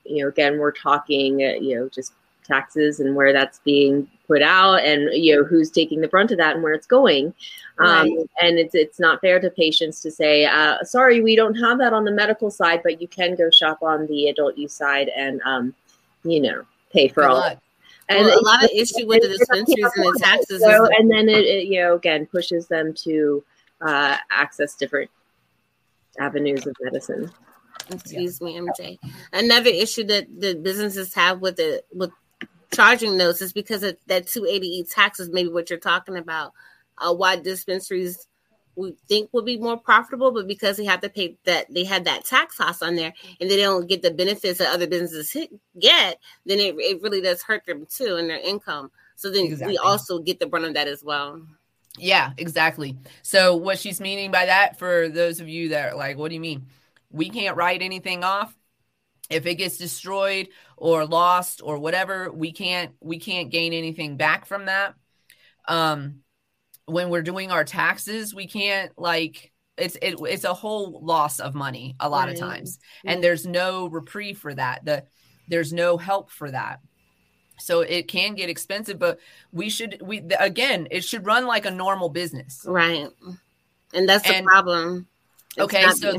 [0.04, 2.12] you know, again, we're talking uh, you know just
[2.44, 6.38] taxes and where that's being put out, and you know who's taking the brunt of
[6.38, 7.34] that and where it's going.
[7.78, 8.06] Um,
[8.40, 11.92] and it's it's not fair to patients to say, uh, "Sorry, we don't have that
[11.92, 15.40] on the medical side, but you can go shop on the adult use side and,
[15.42, 15.74] um,
[16.22, 17.58] you know, pay for Good all." luck.
[18.08, 21.28] And Well, a lot of issue with the dispensaries and the taxes So, and then
[21.28, 23.42] it, it, you know, again, pushes them to
[23.80, 25.10] uh, access different
[26.18, 27.30] avenues of medicine.
[27.90, 28.98] Excuse me, MJ.
[29.32, 32.10] Another issue that the businesses have with the with
[32.72, 36.52] charging those is because of that 280E tax is maybe what you're talking about.
[36.98, 38.28] Uh, why dispensaries
[38.76, 42.04] we think would be more profitable, but because they have to pay that they had
[42.04, 45.50] that tax cost on there and they don't get the benefits that other businesses hit,
[45.78, 48.90] get, then it, it really does hurt them too in their income.
[49.16, 49.74] So then Exactly.
[49.74, 51.42] we also get the brunt of that as well.
[51.98, 52.96] Yeah, exactly.
[53.22, 56.34] So what she's meaning by that for those of you that are like, what do
[56.34, 56.66] you mean?
[57.12, 58.56] We can't write anything off.
[59.30, 64.46] If it gets destroyed or lost or whatever, we can't we can't gain anything back
[64.46, 64.94] from that.
[65.68, 66.20] Um
[66.86, 71.54] when we're doing our taxes, we can't like it's it, it's a whole loss of
[71.54, 72.40] money a lot of Right.
[72.40, 72.78] times.
[73.06, 74.84] And there's no reprieve for that.
[74.84, 75.04] The
[75.48, 76.80] there's no help for that.
[77.58, 79.18] So it can get expensive, but
[79.52, 82.64] we should we again, it should run like a normal business.
[82.66, 83.08] Right.
[83.94, 85.06] And that's the and, problem.
[85.56, 86.16] It's okay, so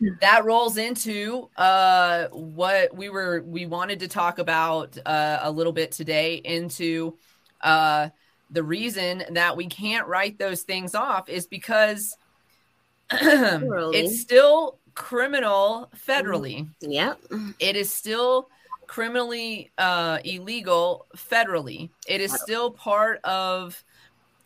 [0.20, 5.72] that rolls into uh what we were we wanted to talk about uh a little
[5.72, 7.16] bit today into
[7.60, 8.08] uh
[8.50, 12.16] the reason that we can't write those things off is because
[13.10, 16.68] it's still criminal federally.
[16.80, 17.20] Yep.
[17.58, 18.48] It is still
[18.86, 21.90] criminally uh, illegal federally.
[22.06, 23.82] It is still part of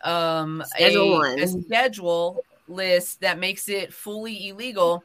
[0.02, 5.02] um, schedule a, a, schedule list that makes it fully illegal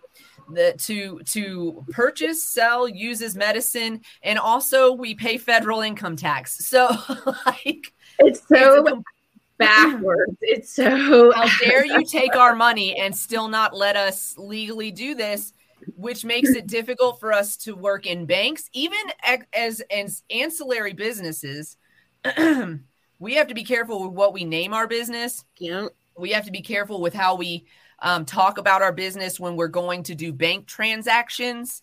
[0.53, 6.67] that to to purchase, sell, use as medicine, and also we pay federal income tax.
[6.67, 6.87] So
[7.45, 9.01] like it's so it's
[9.57, 10.37] backwards.
[10.41, 15.15] It's so how dare you take our money and still not let us legally do
[15.15, 15.53] this?
[15.95, 18.99] which makes it difficult for us to work in banks, even
[19.53, 21.77] as, as ancillary businesses.
[23.19, 25.43] we have to be careful with what we name our business.
[25.57, 25.87] Yeah.
[26.17, 27.65] We have to be careful with how we
[27.99, 31.81] um, talk about our business when we're going to do bank transactions,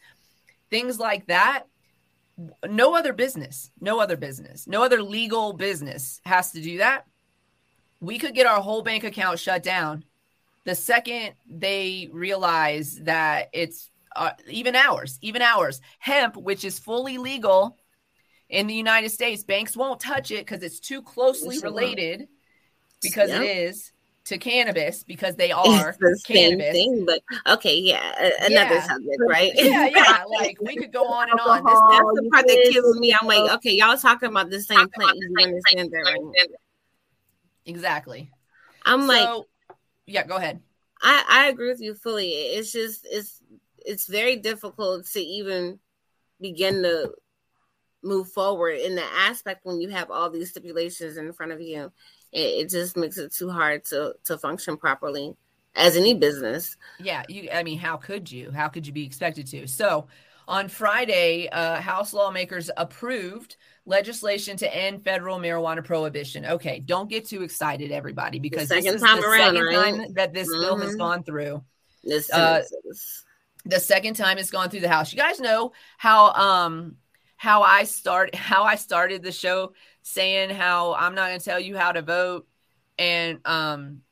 [0.71, 1.65] things like that.
[2.69, 7.07] No other business, no other business, no other legal business has to do that.
[8.01, 10.05] We could get our whole bank account shut down
[10.65, 17.19] the second they realize that it's uh, even ours, even ours, hemp, which is fully
[17.19, 17.77] legal
[18.51, 22.29] in the United States, banks won't touch it because it's too closely related
[23.01, 23.43] because yep.
[23.43, 23.93] it is
[24.31, 26.67] to cannabis because they are the cannabis.
[26.67, 27.21] Same thing, but
[27.55, 28.83] okay, yeah, another yeah.
[28.87, 29.51] subject, right?
[29.55, 30.25] Yeah, yeah.
[30.31, 31.65] Like we could go on and on.
[31.65, 33.15] This, that's the part that kills me.
[33.21, 35.19] I'm like, okay, y'all talking about the same plant.
[35.19, 36.49] You understand that, right?
[37.67, 38.31] Exactly.
[38.87, 39.45] I'm so, like,
[40.07, 40.61] yeah, go ahead.
[41.03, 42.31] I I agree with you fully.
[42.31, 43.41] It's just it's
[43.85, 45.81] it's very difficult to even
[46.41, 47.13] begin to
[48.03, 51.93] move forward in the aspect when you have all these stipulations in front of you.
[52.33, 55.35] It, it just makes it too hard to to function properly
[55.75, 56.77] as any business.
[56.99, 57.49] Yeah, you.
[57.53, 58.51] I mean, how could you?
[58.51, 59.67] How could you be expected to?
[59.67, 60.09] So
[60.49, 66.45] on Friday, uh, House lawmakers approved legislation to end federal marijuana prohibition.
[66.45, 69.95] Okay, don't get too excited, everybody, because the second time around, second right?
[69.95, 70.61] time that this mm-hmm.
[70.61, 70.99] bill has mm-hmm.
[70.99, 71.63] gone through.
[72.03, 72.63] This uh,
[73.65, 75.13] the second time it's gone through the House.
[75.13, 76.97] You guys know how um
[77.41, 79.73] how I start how I started the show
[80.03, 82.47] saying how I'm not going to tell you how to vote
[82.99, 84.03] and um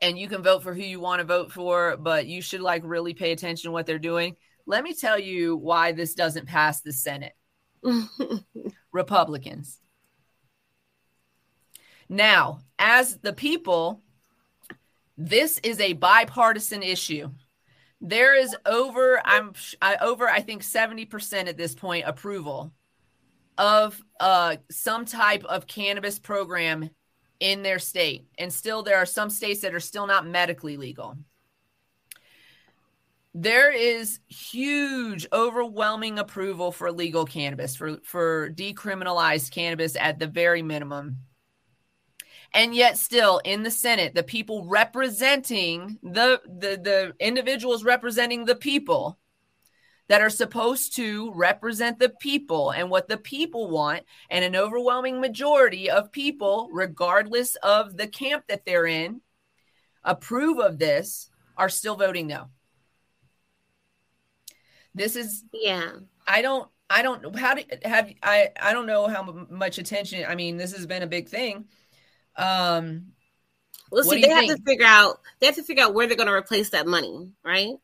[0.00, 2.82] and you can vote for who you want to vote for, but you should like
[2.86, 4.36] really pay attention to what they're doing.
[4.64, 7.34] Let me tell you why this doesn't pass the Senate.
[8.92, 9.78] Republicans.
[12.08, 14.00] Now, as the people,
[15.18, 17.30] this is a bipartisan issue.
[18.00, 19.52] There is over I'm
[19.82, 22.72] I, over I think 70% at this point approval
[23.58, 26.90] of uh some type of cannabis program
[27.40, 28.26] in their state.
[28.38, 31.16] And still there are some states that are still not medically legal
[33.34, 40.62] there is huge overwhelming approval for legal cannabis for for decriminalized cannabis at the very
[40.62, 41.16] minimum
[42.54, 48.54] and yet still in the senate the people representing the the the individuals representing the
[48.54, 49.18] people
[50.08, 55.20] that are supposed to represent the people and what the people want and an overwhelming
[55.20, 59.20] majority of people regardless of the camp that they're in
[60.04, 62.48] approve of this are still voting no
[64.94, 65.92] this is yeah.
[66.26, 70.24] I don't I don't how do have I I don't know how much attention.
[70.28, 71.66] I mean, this has been a big thing.
[72.36, 73.12] Um
[73.90, 74.56] well, see, they have think?
[74.56, 77.32] to figure out they have to figure out where they're going to replace that money,
[77.44, 77.74] right?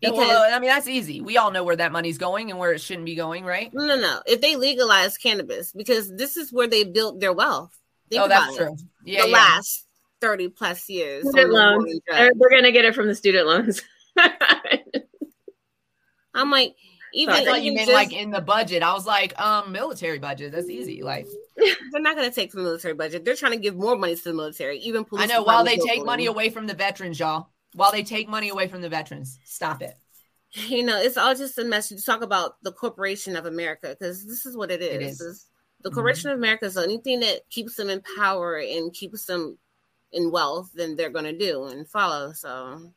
[0.00, 1.20] Because well, I mean, that's easy.
[1.20, 3.70] We all know where that money's going and where it shouldn't be going, right?
[3.74, 4.22] No, no.
[4.26, 7.76] If they legalize cannabis, because this is where they built their wealth.
[8.08, 8.76] Think oh, that's true.
[9.04, 9.34] Yeah, the yeah.
[9.34, 9.86] last
[10.20, 11.28] thirty plus years.
[11.28, 12.00] Student loans.
[12.08, 13.82] They're, they're going to get it from the student loans.
[16.34, 16.76] I'm like,
[17.12, 18.82] even I thought you meant just, like in the budget.
[18.82, 20.52] I was like, um, military budget.
[20.52, 21.02] That's easy.
[21.02, 21.26] Like
[21.56, 23.24] they're not gonna take from the military budget.
[23.24, 24.78] They're trying to give more money to the military.
[24.78, 25.24] Even police.
[25.24, 25.42] I know.
[25.42, 27.48] While they take money away from the veterans, y'all.
[27.74, 29.96] While they take money away from the veterans, stop it.
[30.52, 34.26] You know, it's all just a message to talk about the corporation of America because
[34.26, 34.94] this is what it is.
[34.94, 35.18] It is.
[35.18, 35.94] the mm-hmm.
[35.94, 36.34] corporation mm-hmm.
[36.34, 36.68] of America.
[36.72, 39.58] So anything that keeps them in power and keeps them
[40.10, 42.32] in wealth, then they're gonna do and follow.
[42.32, 42.90] So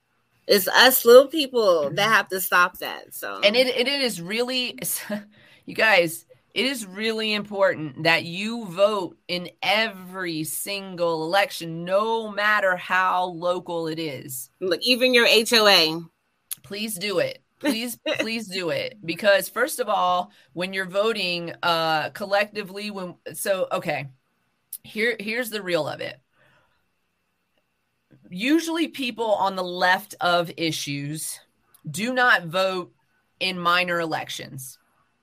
[0.48, 3.14] it's us little people that have to stop that.
[3.14, 4.78] So and it it is really
[5.66, 12.76] you guys, it is really important that you vote in every single election, no matter
[12.76, 14.50] how local it is.
[14.60, 16.02] Look, even your HOA.
[16.64, 17.40] Please do it.
[17.60, 23.68] please please do it because first of all when you're voting uh collectively when so
[23.72, 24.10] okay
[24.84, 26.20] here here's the real of it
[28.34, 31.40] usually people on the left of issues
[31.90, 32.92] do not vote
[33.40, 34.80] in minor elections.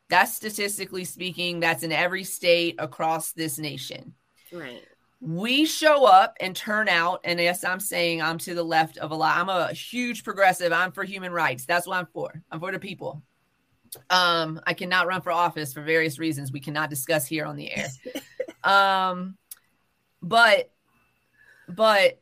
[0.08, 4.14] That's statistically speaking that's in every state across this nation.
[4.52, 4.82] Right.
[5.20, 9.10] we show up and turn out and yes i'm saying i'm to the left of
[9.12, 9.36] a lot.
[9.36, 10.72] I'm a huge progressive.
[10.72, 11.66] I'm for human rights.
[11.66, 12.42] That's what i'm for.
[12.50, 13.22] I'm for the people.
[14.08, 16.50] Um i cannot run for office for various reasons.
[16.50, 17.88] We cannot discuss here on the air.
[18.64, 19.36] Um
[20.20, 20.70] but
[21.68, 22.19] but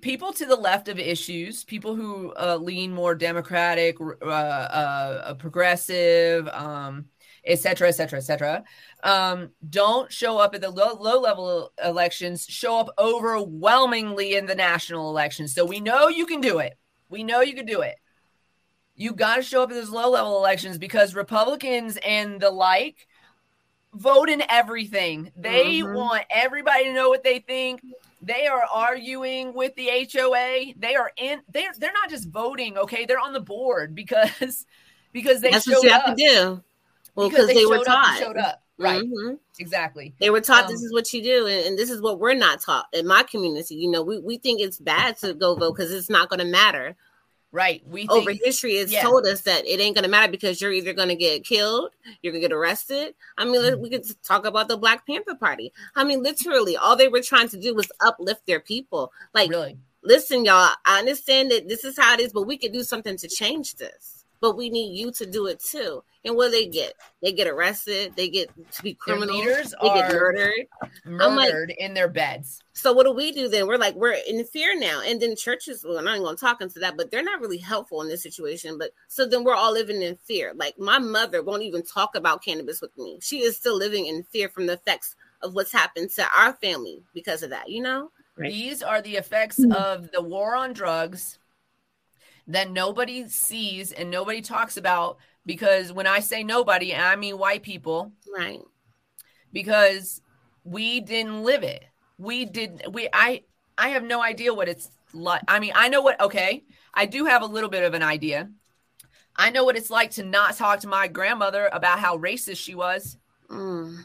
[0.00, 6.48] people to the left of issues people who uh, lean more democratic uh, uh, progressive
[6.48, 7.06] um
[7.48, 8.64] et cetera, et cetera, et cetera,
[9.04, 14.54] um, don't show up at the low, low level elections, show up overwhelmingly in the
[14.56, 15.54] national elections.
[15.54, 16.74] So we know you can do it.
[17.08, 17.94] We know you can do it.
[18.96, 23.06] You got to show up at those low level elections because Republicans and the like
[23.94, 25.30] vote in everything.
[25.36, 25.94] They Mhm.
[25.94, 27.80] want everybody to know what they think.
[28.22, 30.72] They are arguing with the HOA.
[30.76, 31.40] They are in.
[31.50, 32.76] They're they're not just voting.
[32.78, 34.66] Okay, they're on the board because
[35.12, 36.62] because they That's showed what you have up to do.
[37.14, 38.18] Well, because they, were showed up taught.
[38.18, 38.62] showed up.
[38.78, 39.02] Right.
[39.02, 39.38] Mhm.
[39.58, 40.14] Exactly.
[40.18, 42.34] They were taught Um, this is what you do, and, and this is what we're
[42.34, 43.74] not taught in my community.
[43.74, 46.44] You know, we, we think it's bad to go vote because it's not going to
[46.44, 46.94] matter.
[47.52, 47.82] Right.
[47.86, 49.02] We Over think, history has yeah.
[49.02, 51.90] told us that it ain't going to matter because you're either going to get killed,
[52.20, 53.14] you're going to get arrested.
[53.38, 54.02] I mean, let- we mm-hmm.
[54.02, 55.72] could talk about the Black Panther Party.
[55.94, 59.12] I mean, literally, all they were trying to do was uplift their people.
[59.32, 59.78] Like, really.
[60.02, 63.16] listen, y'all, I understand that this is how it is, but we could do something
[63.16, 64.15] to change this.
[64.40, 66.02] But we need you to do it too.
[66.24, 66.94] And what do they get?
[67.22, 68.14] They get arrested.
[68.16, 69.74] They get to be criminals.
[69.80, 70.66] They get are murdered.
[71.04, 72.60] Like- murdered in their beds.
[72.72, 73.66] So what do we do then?
[73.66, 75.84] We're like we're in fear now, and then churches.
[75.84, 78.08] Well, I'm not even going to talk into that, but they're not really helpful in
[78.08, 78.76] this situation.
[78.76, 80.52] But so then we're all living in fear.
[80.54, 83.18] Like my mother won't even talk about cannabis with me.
[83.22, 87.02] She is still living in fear from the effects of what's happened to our family
[87.14, 87.70] because of that.
[87.70, 88.10] You know?
[88.36, 88.52] Right.
[88.52, 89.72] These are the effects hmm.
[89.72, 91.38] of the war on drugs
[92.48, 97.62] that nobody sees and nobody talks about because when I say nobody, I mean white
[97.62, 98.60] people Right.
[99.52, 100.20] because
[100.64, 101.84] we didn't live it.
[102.18, 103.42] We did we I
[103.78, 105.42] I have no idea what it's like.
[105.48, 106.64] I mean, I know what okay,
[106.94, 108.50] I do have a little bit of an idea.
[109.36, 112.74] I know what it's like to not talk to my grandmother about how racist she
[112.74, 113.18] was.
[113.50, 113.98] Mm.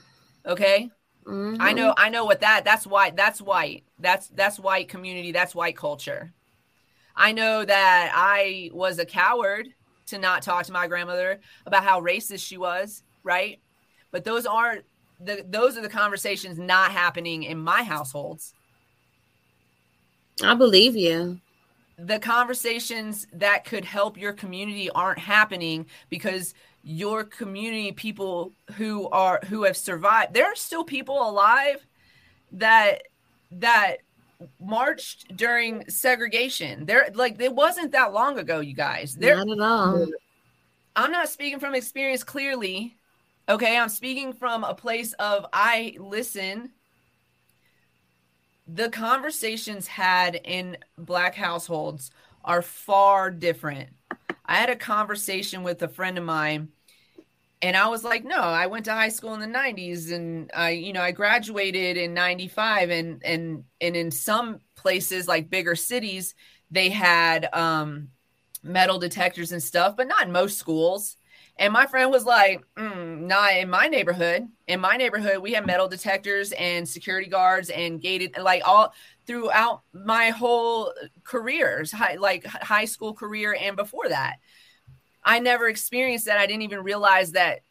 [0.45, 0.89] Okay?
[1.25, 1.57] Mhm.
[1.59, 3.83] I know I know what that that's white that's white.
[3.99, 6.33] That's that's white community, that's white culture.
[7.15, 9.69] I know that I was a coward
[10.07, 13.59] to not talk to my grandmother about how racist she was, right?
[14.11, 14.85] But those aren't
[15.19, 18.53] the those are the conversations not happening in my households.
[20.43, 21.39] I believe you.
[21.97, 29.39] The conversations that could help your community aren't happening because your community people who are
[29.45, 31.85] who have survived there are still people alive
[32.53, 33.03] that
[33.51, 33.97] that
[34.59, 39.59] marched during segregation there like it wasn't that long ago you guys there Not at
[39.59, 40.07] all.
[40.95, 42.97] I'm not speaking from experience clearly.
[43.47, 46.71] Okay, I'm speaking from a place of I listen.
[48.67, 52.11] The conversations had in black households
[52.43, 53.89] are far different.
[54.45, 56.69] I had a conversation with a friend of mine
[57.61, 60.71] and I was like, "No, I went to high school in the 90s and I,
[60.71, 66.35] you know, I graduated in 95 and and and in some places like bigger cities,
[66.71, 68.09] they had um
[68.63, 71.17] metal detectors and stuff, but not in most schools.
[71.57, 74.47] And my friend was like, mm, not in my neighborhood.
[74.67, 78.93] In my neighborhood, we have metal detectors and security guards and gated, like all
[79.27, 80.93] throughout my whole
[81.23, 84.37] careers, high, like high school career and before that.
[85.23, 86.37] I never experienced that.
[86.37, 87.61] I didn't even realize that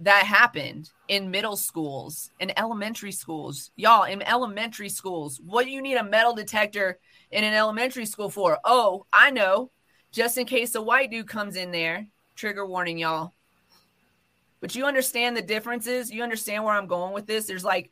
[0.00, 3.70] that happened in middle schools and elementary schools.
[3.76, 6.98] Y'all, in elementary schools, what do you need a metal detector
[7.30, 8.58] in an elementary school for?
[8.64, 9.70] Oh, I know
[10.12, 12.06] just in case a white dude comes in there.
[12.34, 13.32] Trigger warning, y'all.
[14.60, 16.10] But you understand the differences.
[16.10, 17.46] You understand where I'm going with this.
[17.46, 17.90] There's like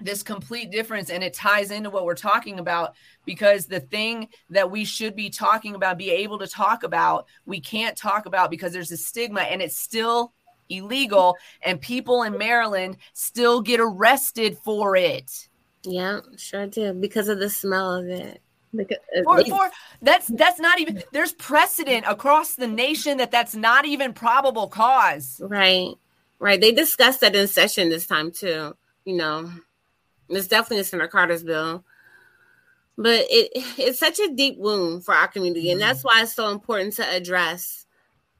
[0.00, 2.94] this complete difference, and it ties into what we're talking about
[3.24, 7.60] because the thing that we should be talking about, be able to talk about, we
[7.60, 10.32] can't talk about because there's a stigma and it's still
[10.68, 15.48] illegal, and people in Maryland still get arrested for it.
[15.82, 18.40] Yeah, sure do because of the smell of it.
[18.74, 19.70] Because- uh, For, for
[20.02, 25.40] that's that's not even there's precedent across the nation that that's not even probable cause.
[25.44, 25.94] Right,
[26.40, 26.60] right.
[26.60, 28.74] They discussed that in session this time too.
[29.04, 29.50] You know,
[30.28, 31.84] it's definitely in Senator Carter's bill,
[32.96, 36.50] but it it's such a deep wound for our community, and that's why it's so
[36.50, 37.86] important to address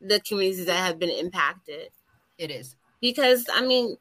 [0.01, 1.91] the communities that have been impacted.
[2.39, 2.77] It is.
[3.01, 3.97] Because I mean,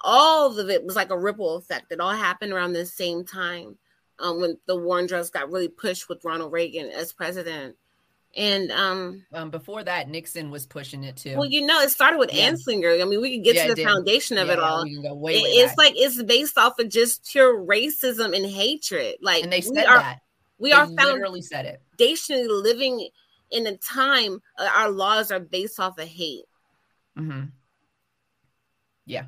[0.00, 1.92] all of it was like a ripple effect.
[1.92, 3.76] It all happened around the same time
[4.18, 7.76] um, when the war on drugs got really pushed with Ronald Reagan as president.
[8.34, 11.36] And um, um, before that, Nixon was pushing it too.
[11.36, 12.50] Well, you know, it started with yeah.
[12.50, 13.00] Anslinger.
[13.00, 14.84] I mean, we could get yeah, to the foundation of yeah, it all.
[14.84, 15.78] Way, way it's back.
[15.78, 19.16] like it's based off of just pure racism and hatred.
[19.20, 20.20] Like, and they said are, that
[20.58, 21.82] we they are literally said it.
[21.98, 23.08] Foundationally living
[23.50, 26.44] in a time uh, our laws are based off of hate.
[27.18, 27.46] Mm-hmm.
[29.04, 29.26] Yeah.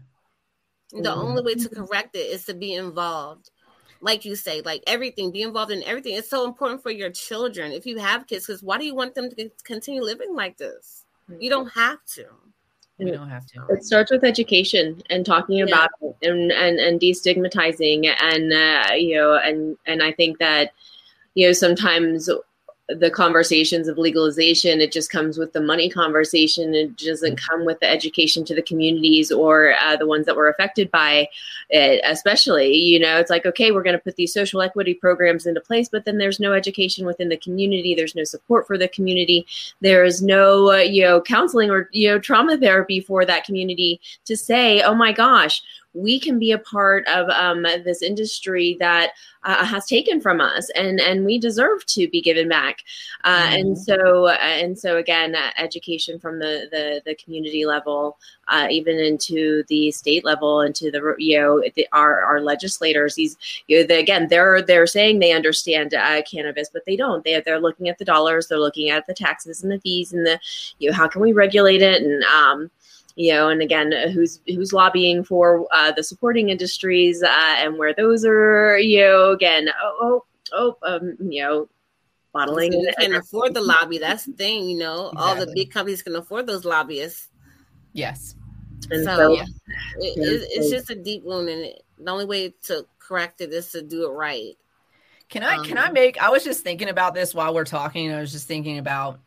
[0.93, 1.20] The mm-hmm.
[1.20, 3.51] only way to correct it is to be involved
[4.00, 6.14] like you say, like everything, be involved in everything.
[6.14, 9.14] It's so important for your children if you have kids, because why do you want
[9.14, 11.04] them to continue living like this?
[11.38, 12.26] You don't have to.
[12.98, 13.66] You don't have to.
[13.70, 15.64] It starts with education and talking yeah.
[15.64, 20.72] about it and, and, and destigmatizing and, uh, you know, and, and I think that,
[21.34, 22.30] you know, sometimes
[22.89, 26.74] the conversations of legalization it just comes with the money conversation.
[26.74, 30.48] It doesn't come with the education to the communities or uh, the ones that were
[30.48, 31.28] affected by
[31.70, 35.47] it especially you know it's like okay we're going to put these social equity programs
[35.47, 37.94] into place but then there's no education within the community.
[37.94, 39.47] There's no support for the community.
[39.81, 44.01] There is no uh, you know counseling or you know trauma therapy for that community
[44.27, 45.62] to say oh my gosh
[45.94, 49.12] we can be a part of um, this industry that
[49.44, 52.82] uh, has taken from us and and we deserve to be given back.
[53.24, 53.54] Uh, mm-hmm.
[53.54, 58.16] and so uh, and so again uh, education from the the, the community level
[58.48, 63.36] uh, even into the state level into the you know the, our our legislators these
[63.68, 67.22] you know, the, again they're they're saying they understand uh, cannabis but they don't.
[67.24, 70.26] They they're looking at the dollars they're looking at the taxes and the fees and
[70.26, 70.40] the
[70.78, 72.02] you know how can we regulate it?
[72.02, 72.70] And um
[73.16, 77.78] you know, and again, uh, who's who's lobbying for uh, the supporting industries uh, and
[77.78, 81.69] where those are, you know, again, oh, oh, oh um, you know,
[82.32, 82.73] bottling.
[82.73, 83.99] So you can afford the lobby.
[83.99, 85.11] That's the thing, you know.
[85.11, 85.23] Exactly.
[85.23, 87.28] All the big companies can afford those lobbyists.
[87.93, 88.35] Yes.
[88.91, 89.45] And so, so yeah.
[89.99, 93.53] it, it, it's just a deep wound, and it, the only way to correct it
[93.53, 94.57] is to do it right.
[95.28, 95.57] Can I?
[95.57, 96.20] Um, can I make?
[96.20, 98.12] I was just thinking about this while we're talking.
[98.12, 99.20] I was just thinking about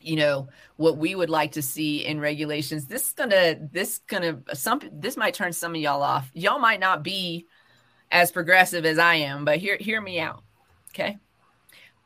[0.00, 2.86] you know what we would like to see in regulations.
[2.86, 6.30] This is gonna this gonna some this might turn some of y'all off.
[6.34, 7.46] Y'all might not be
[8.10, 10.44] as progressive as i am but hear hear me out
[10.94, 11.18] okay?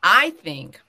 [0.01, 0.79] I think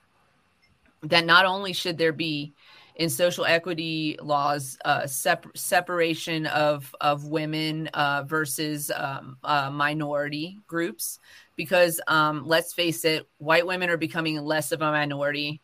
[1.02, 2.52] that not only should there be
[2.97, 10.59] in social equity laws uh, sep- separation of of women uh, versus um, uh, minority
[10.66, 11.18] groups
[11.56, 15.60] because um, let's face it white women are becoming less of a minority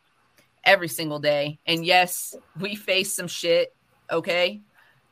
[0.67, 1.59] every single day.
[1.65, 3.73] And yes, we face some shit,
[4.11, 4.61] okay?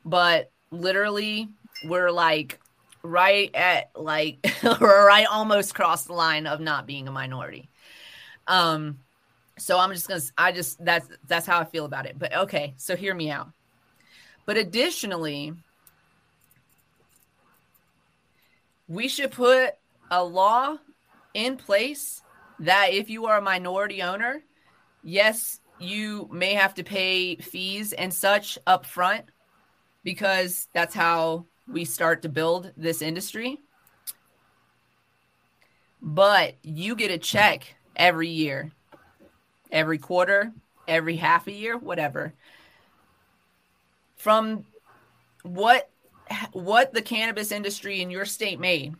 [0.04, 1.48] But literally,
[1.84, 2.60] we're like
[3.02, 4.38] right at like
[4.80, 7.70] we're right almost cross the line of not being a minority.
[8.46, 8.98] Um
[9.58, 12.18] so I'm just gonna I just that's that's how I feel about it.
[12.18, 13.48] But okay, so hear me out.
[14.44, 15.54] But additionally,
[18.88, 19.70] we should put
[20.10, 20.76] a law
[21.34, 22.22] in place
[22.60, 24.42] that if you are a minority owner,
[25.06, 29.24] yes, you may have to pay fees and such up front
[30.02, 33.60] because that's how we start to build this industry.
[36.02, 38.72] But you get a check every year,
[39.70, 40.52] every quarter,
[40.86, 42.34] every half a year, whatever.
[44.16, 44.64] From
[45.42, 45.88] what
[46.52, 48.94] what the cannabis industry in your state made.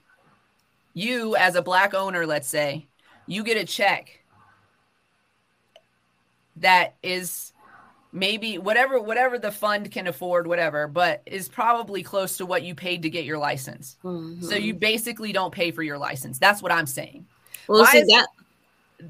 [0.95, 2.87] You as a black owner, let's say,
[3.27, 4.23] you get a check
[6.57, 7.53] that is
[8.13, 12.75] maybe whatever whatever the fund can afford whatever but is probably close to what you
[12.75, 13.97] paid to get your license.
[14.03, 14.43] Mm-hmm.
[14.43, 16.39] so you basically don't pay for your license.
[16.39, 17.27] That's what i'm saying.
[17.69, 18.27] Well Why see that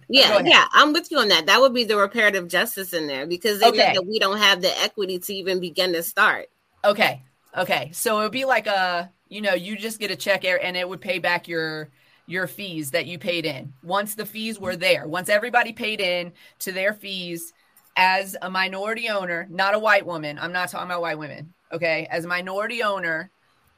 [0.09, 1.47] yeah yeah i'm with you on that.
[1.47, 3.94] That would be the reparative justice in there because they okay.
[3.94, 6.48] that we don't have the equity to even begin to start.
[6.85, 7.23] Okay
[7.56, 7.90] okay.
[7.93, 10.89] So it would be like a you know you just get a check and it
[10.89, 11.90] would pay back your
[12.26, 13.72] your fees that you paid in.
[13.82, 17.52] Once the fees were there, once everybody paid in to their fees
[17.96, 22.06] as a minority owner, not a white woman, I'm not talking about white women, okay?
[22.10, 23.30] As a minority owner,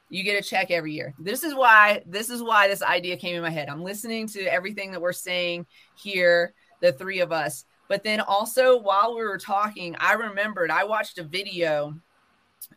[0.09, 1.13] you get a check every year.
[1.19, 3.69] This is why this is why this idea came in my head.
[3.69, 7.65] I'm listening to everything that we're saying here, the three of us.
[7.87, 11.93] But then also while we were talking, I remembered I watched a video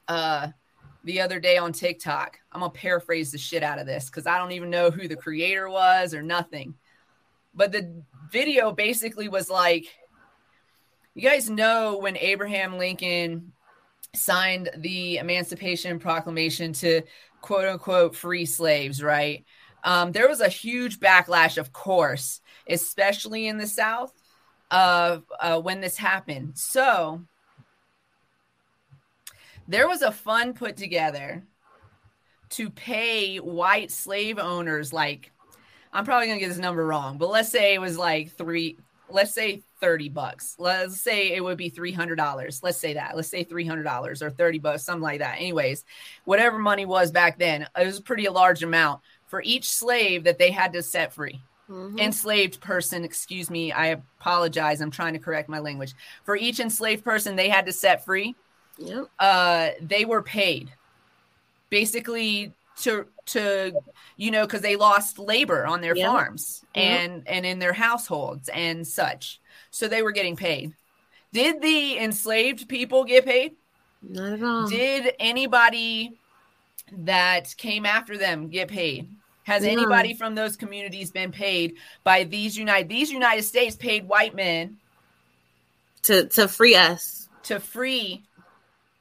[0.09, 0.49] uh
[1.05, 2.39] the other day on TikTok.
[2.53, 5.17] I'm gonna paraphrase the shit out of this because I don't even know who the
[5.17, 6.75] creator was or nothing.
[7.55, 9.87] But the video basically was like,
[11.15, 13.53] you guys know when Abraham Lincoln
[14.15, 17.03] signed the Emancipation Proclamation to
[17.41, 19.45] quote unquote free slaves, right?
[19.85, 24.13] Um, there was a huge backlash, of course, especially in the South,
[24.71, 26.57] uh, uh, when this happened.
[26.57, 27.23] So
[29.73, 31.43] there was a fund put together
[32.51, 35.33] to pay white slave owners like
[35.93, 38.79] I'm probably gonna get this number wrong, but let's say it was like three,
[39.11, 40.57] let's say 30 bucks.
[40.59, 42.63] Let's say it would be $300.
[42.63, 43.15] Let's say that.
[43.15, 45.39] Let's say $300 or 30 bucks, something like that.
[45.39, 45.85] Anyways,
[46.25, 50.39] whatever money was back then, it was a pretty large amount for each slave that
[50.39, 51.43] they had to set free.
[51.69, 51.99] Mm-hmm.
[51.99, 54.81] Enslaved person, excuse me, I apologize.
[54.81, 55.95] I'm trying to correct my language.
[56.25, 58.35] For each enslaved person they had to set free,
[58.79, 59.07] yep.
[59.19, 60.73] uh, they were paid
[61.71, 63.73] basically to to
[64.17, 66.07] you know because they lost labor on their yep.
[66.07, 66.85] farms yep.
[66.85, 69.41] and and in their households and such
[69.71, 70.73] so they were getting paid
[71.33, 73.53] did the enslaved people get paid
[74.03, 76.19] not at all did anybody
[76.93, 79.09] that came after them get paid
[79.45, 79.71] has no.
[79.71, 84.77] anybody from those communities been paid by these united these united states paid white men
[86.03, 88.23] to to free us to free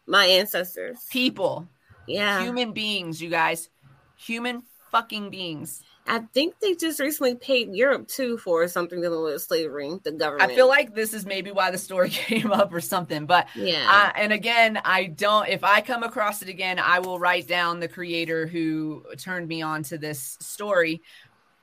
[0.08, 1.68] my ancestors people
[2.08, 3.70] yeah human beings you guys
[4.16, 9.42] human fucking beings I think they just recently paid Europe too for something dealing with
[9.42, 10.00] slavery.
[10.04, 10.52] The government.
[10.52, 13.26] I feel like this is maybe why the story came up or something.
[13.26, 13.86] But yeah.
[13.88, 15.48] Uh, and again, I don't.
[15.48, 19.62] If I come across it again, I will write down the creator who turned me
[19.62, 21.02] on to this story.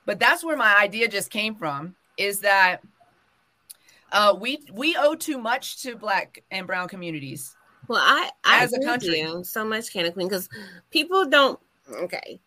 [0.05, 1.95] But that's where my idea just came from.
[2.17, 2.81] Is that
[4.11, 7.55] uh, we we owe too much to Black and Brown communities.
[7.89, 10.47] Well, I, I as a country, so much, CannaQueen, because
[10.91, 11.59] people don't.
[11.91, 12.39] Okay,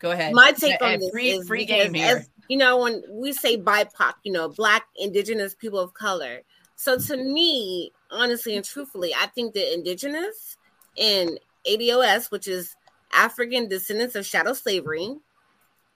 [0.00, 0.34] go ahead.
[0.34, 2.16] My take on this free, is free game here.
[2.16, 6.40] As, you know, when we say BIPOC, you know, Black, Indigenous people of color.
[6.74, 10.56] So to me, honestly and truthfully, I think that Indigenous
[10.98, 11.38] and
[11.68, 12.74] ADOS, which is
[13.12, 15.14] African descendants of chattel slavery,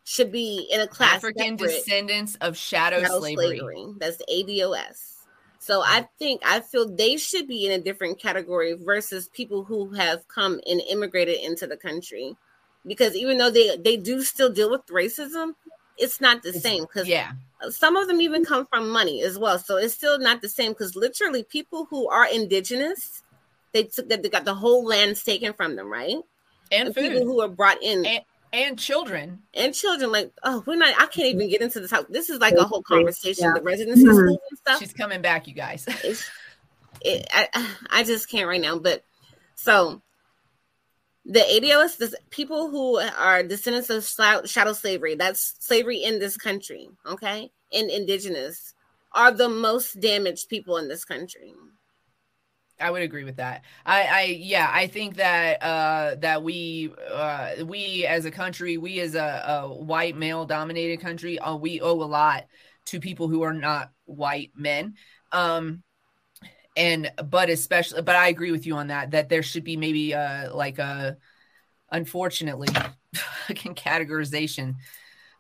[0.04, 1.16] should be in a class.
[1.16, 3.58] African descendants of chattel, chattel slavery.
[3.58, 3.86] slavery.
[3.98, 5.13] That's the ADOS.
[5.64, 9.94] So I think I feel they should be in a different category versus people who
[9.94, 12.36] have come and immigrated into the country.
[12.86, 15.54] Because even though they they do still deal with racism,
[15.96, 17.32] it's not the same because yeah.
[17.70, 19.58] some of them even come from money as well.
[19.58, 23.22] So it's still not the same because literally people who are indigenous
[23.72, 26.16] they took that they got the whole lands taken from them right?
[26.70, 28.24] And, and people who are brought in and,
[28.54, 32.06] and children and children like oh we're not i can't even get into this house
[32.08, 33.52] this is like a whole conversation yeah.
[33.52, 34.14] the residency mm-hmm.
[34.14, 35.84] schools and stuff she's coming back you guys
[37.02, 39.02] it, I, I just can't right now but
[39.56, 40.00] so
[41.26, 44.06] the ADOS, the people who are descendants of
[44.46, 48.74] chattel slavery, that's slavery in this country, okay, and indigenous,
[49.12, 51.54] are the most damaged people in this country.
[52.80, 53.62] I would agree with that.
[53.86, 59.00] I, I yeah, I think that uh, that we uh, we as a country, we
[59.00, 62.46] as a, a white male dominated country, uh, we owe a lot
[62.86, 64.94] to people who are not white men.
[65.30, 65.82] Um,
[66.76, 69.12] and but especially, but I agree with you on that.
[69.12, 71.16] That there should be maybe uh like a
[71.90, 72.68] unfortunately
[73.48, 74.76] categorization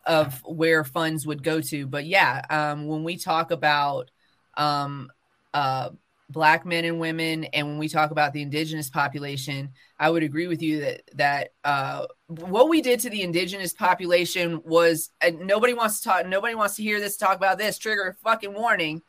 [0.06, 1.86] of where funds would go to.
[1.86, 4.10] But yeah, um, when we talk about
[4.56, 5.10] um,
[5.52, 5.90] uh,
[6.30, 10.46] black men and women and when we talk about the indigenous population i would agree
[10.46, 15.10] with you that that uh, what we did to the indigenous population was
[15.40, 19.02] nobody wants to talk nobody wants to hear this talk about this trigger fucking warning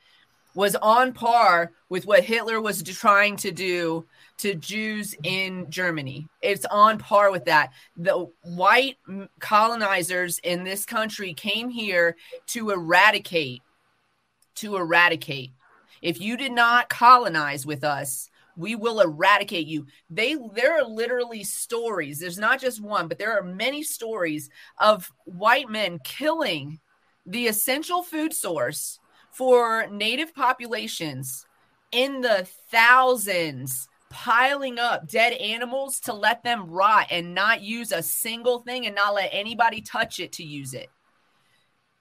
[0.56, 4.06] was on par with what hitler was trying to do
[4.38, 6.28] to jews in germany.
[6.42, 7.72] It's on par with that.
[7.96, 8.98] The white
[9.40, 12.16] colonizers in this country came here
[12.48, 13.62] to eradicate
[14.56, 15.52] to eradicate
[16.06, 19.88] if you did not colonize with us, we will eradicate you.
[20.08, 22.20] They there are literally stories.
[22.20, 26.80] There's not just one, but there are many stories of white men killing
[27.26, 29.00] the essential food source
[29.32, 31.44] for native populations
[31.92, 38.04] in the thousands piling up dead animals to let them rot and not use a
[38.04, 40.88] single thing and not let anybody touch it to use it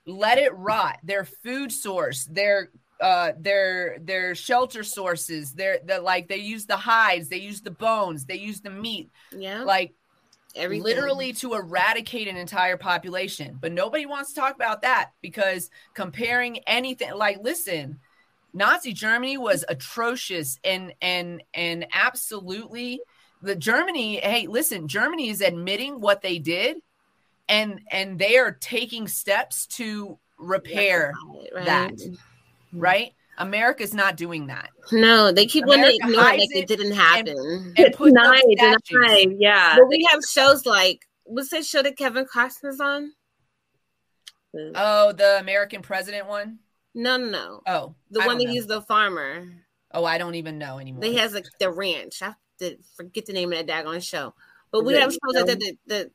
[0.07, 2.69] let it rot their food source their
[3.05, 7.71] uh their their shelter sources they're, they're like they use the hides they use the
[7.71, 9.93] bones they use the meat yeah like
[10.57, 10.85] Everything.
[10.85, 16.59] literally to eradicate an entire population but nobody wants to talk about that because comparing
[16.67, 18.01] anything like listen
[18.55, 23.01] nazi germany was atrocious and and and absolutely
[23.43, 26.79] the germany hey listen germany is admitting what they did
[27.51, 31.13] and and they are taking steps to repair
[31.55, 31.67] right.
[31.67, 31.93] that.
[32.75, 32.81] Mm-hmm.
[32.81, 33.13] right?
[33.39, 34.71] America's not doing that.
[34.93, 37.37] No, they keep wanting to ignore it like it didn't happen.
[37.37, 39.77] And, and put deny, deny, yeah.
[39.77, 43.13] But we have shows like what's that show that Kevin Costner's on?
[44.75, 46.61] Oh, the American President one.
[46.95, 47.61] No, no, no.
[47.67, 48.53] Oh, the I one that know.
[48.53, 49.49] he's the farmer.
[49.93, 51.03] Oh, I don't even know anymore.
[51.03, 52.23] He has like the ranch.
[52.23, 54.35] I the forget the name of that daggone show.
[54.71, 56.11] But we have shows that, that, that,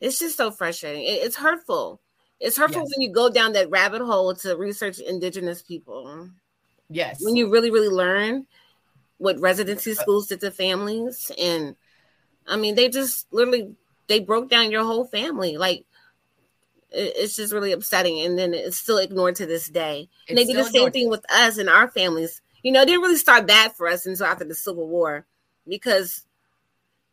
[0.00, 1.02] it's just so frustrating.
[1.02, 2.00] It, it's hurtful.
[2.40, 2.90] It's hurtful yes.
[2.96, 6.30] when you go down that rabbit hole to research indigenous people.
[6.88, 7.18] Yes.
[7.20, 8.46] When you really, really learn
[9.18, 11.30] what residency uh, schools did to families.
[11.38, 11.76] And
[12.46, 13.74] I mean, they just literally
[14.06, 15.58] they broke down your whole family.
[15.58, 15.84] Like
[16.90, 18.20] it's just really upsetting.
[18.20, 20.08] And then it's still ignored to this day.
[20.28, 20.92] And they did the same ignored.
[20.92, 22.40] thing with us and our families.
[22.62, 25.26] You know, it didn't really start bad for us until after the Civil War
[25.66, 26.24] because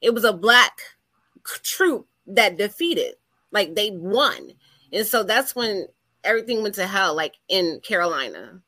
[0.02, 0.80] it was a black
[1.64, 3.16] troop that defeated.
[3.52, 4.52] Like they won.
[4.96, 5.88] And so that's when
[6.24, 8.62] everything went to hell, like in Carolina.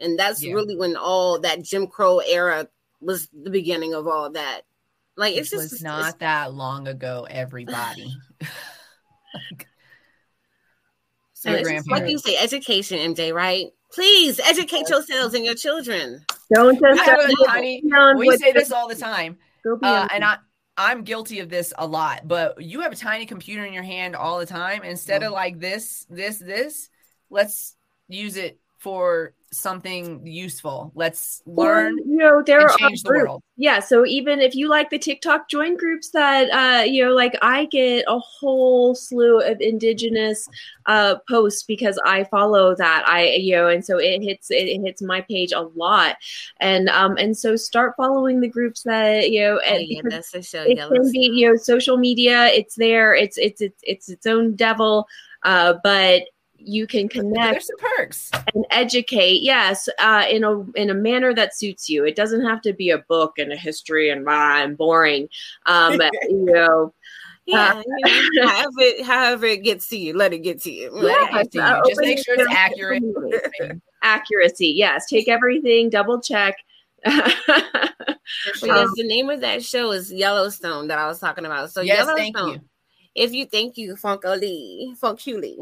[0.00, 0.54] And that's yeah.
[0.54, 2.66] really when all that Jim Crow era
[3.00, 4.62] was the beginning of all that.
[5.16, 8.10] Like it's it just was not it's, that long ago, everybody.
[8.40, 9.68] like,
[11.34, 13.66] so like you say, education, MJ, right?
[13.92, 16.24] Please educate yourselves and your children.
[16.54, 17.82] Don't just honey,
[18.16, 19.36] we say this all the time.
[19.82, 20.38] Uh, and I
[20.76, 24.14] I'm guilty of this a lot, but you have a tiny computer in your hand
[24.14, 24.82] all the time.
[24.82, 25.28] Instead mm-hmm.
[25.28, 26.90] of like this, this, this,
[27.30, 27.76] let's
[28.08, 30.92] use it for something useful.
[30.94, 31.96] Let's learn.
[31.98, 33.42] you know, there are change the world.
[33.56, 33.80] Yeah.
[33.80, 37.66] So even if you like the TikTok join groups that uh, you know, like I
[37.66, 40.48] get a whole slew of indigenous
[40.86, 43.04] uh posts because I follow that.
[43.06, 46.16] I you know, and so it hits it hits my page a lot.
[46.60, 50.42] And um and so start following the groups that you know oh, yeah, that's the
[50.42, 50.62] show.
[50.62, 54.54] It can be, you know, social media, it's there, it's it's it's it's its own
[54.54, 55.06] devil.
[55.42, 56.22] Uh, but
[56.58, 61.34] you can connect there's some perks and educate yes uh, in a in a manner
[61.34, 64.76] that suits you it doesn't have to be a book and a history and and
[64.76, 65.28] boring
[65.66, 66.92] um you know
[67.48, 68.08] yeah, uh,
[68.48, 70.90] however, it, however it gets to you, let it get to you.
[70.90, 71.82] Let it get to you.
[71.88, 73.04] Just make sure it's accurate.
[74.02, 75.06] Accuracy, yes.
[75.06, 76.56] Take everything, double check.
[77.06, 78.68] Sure.
[78.68, 81.70] Yes, the name of that show is Yellowstone that I was talking about.
[81.70, 82.32] So yes, Yellowstone.
[82.32, 82.68] Thank you.
[83.14, 85.58] If you thank you, Funko Lee, Funk Lee.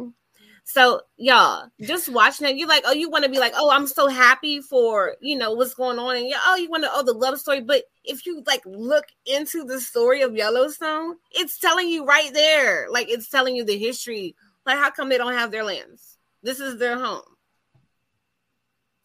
[0.66, 3.86] So y'all just watching it, you're like, oh, you want to be like, oh, I'm
[3.86, 7.02] so happy for you know what's going on, and yeah, oh, you want to oh
[7.02, 7.60] the love story.
[7.60, 12.86] But if you like look into the story of Yellowstone, it's telling you right there,
[12.90, 14.34] like it's telling you the history.
[14.64, 16.16] Like, how come they don't have their lands?
[16.42, 17.22] This is their home.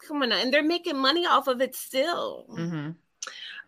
[0.06, 2.46] Come on, and they're making money off of it still.
[2.50, 2.90] Mm-hmm.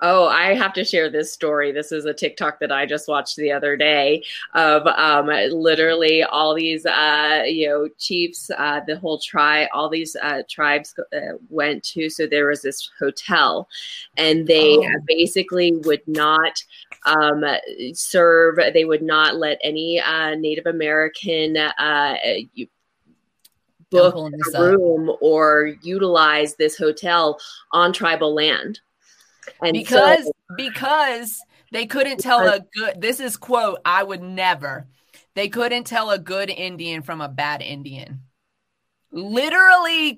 [0.04, 1.70] Oh, I have to share this story.
[1.70, 6.56] This is a TikTok that I just watched the other day of um, literally all
[6.56, 11.84] these, uh, you know, chiefs, uh, the whole tribe, all these uh, tribes uh, went
[11.84, 12.10] to.
[12.10, 13.68] So there was this hotel,
[14.16, 14.88] and they oh.
[15.06, 16.60] basically would not
[17.06, 17.44] um,
[17.94, 18.58] serve.
[18.74, 22.16] They would not let any uh, Native American uh,
[23.92, 27.38] book a room or utilize this hotel
[27.70, 28.80] on tribal land.
[29.62, 31.40] And because so, because
[31.72, 34.86] they couldn't tell a good this is quote, I would never.
[35.34, 38.20] They couldn't tell a good Indian from a bad Indian.
[39.14, 40.16] Literally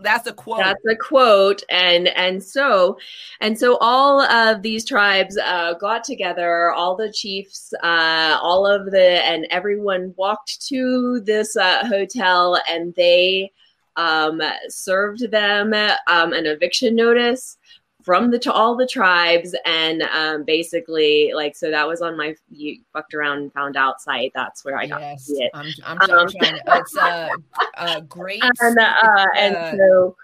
[0.00, 0.58] that's a quote.
[0.58, 2.98] That's a quote and and so
[3.40, 8.90] and so all of these tribes uh, got together, all the chiefs, uh, all of
[8.90, 13.50] the and everyone walked to this uh, hotel and they
[13.96, 17.56] um, served them um, an eviction notice
[18.04, 22.36] from the to all the tribes and um, basically like so that was on my
[22.50, 24.30] you fucked around and found out site.
[24.34, 25.50] That's where i got yes, it.
[25.54, 27.30] I'm, I'm um, trying to, it's a,
[27.78, 30.16] a great and, uh, and uh, so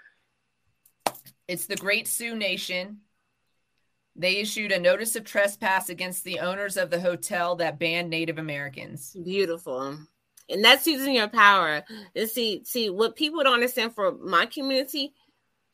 [1.48, 2.98] it's the great sioux nation.
[4.14, 8.38] They issued a notice of trespass against the owners of the hotel that banned native
[8.38, 9.16] americans.
[9.24, 9.98] Beautiful.
[10.50, 11.82] And that's using your power.
[12.14, 15.14] And see see what people don't understand for my community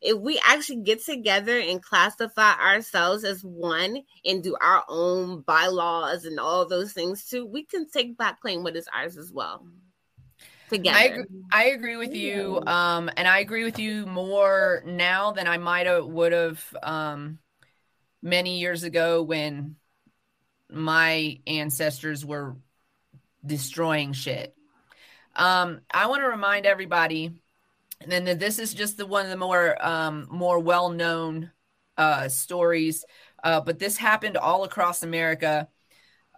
[0.00, 6.24] if we actually get together and classify ourselves as one and do our own bylaws
[6.24, 9.66] and all those things too, we can take back claim what is ours as well.
[10.68, 10.96] Together.
[10.98, 12.60] I agree, I agree with you.
[12.66, 17.38] Um, and I agree with you more now than I might have would have um
[18.22, 19.76] many years ago when
[20.68, 22.56] my ancestors were
[23.44, 24.54] destroying shit.
[25.36, 27.40] Um, I want to remind everybody
[28.00, 31.50] and then this is just the one of the more um, more well known
[31.96, 33.04] uh, stories,
[33.42, 35.68] uh, but this happened all across America.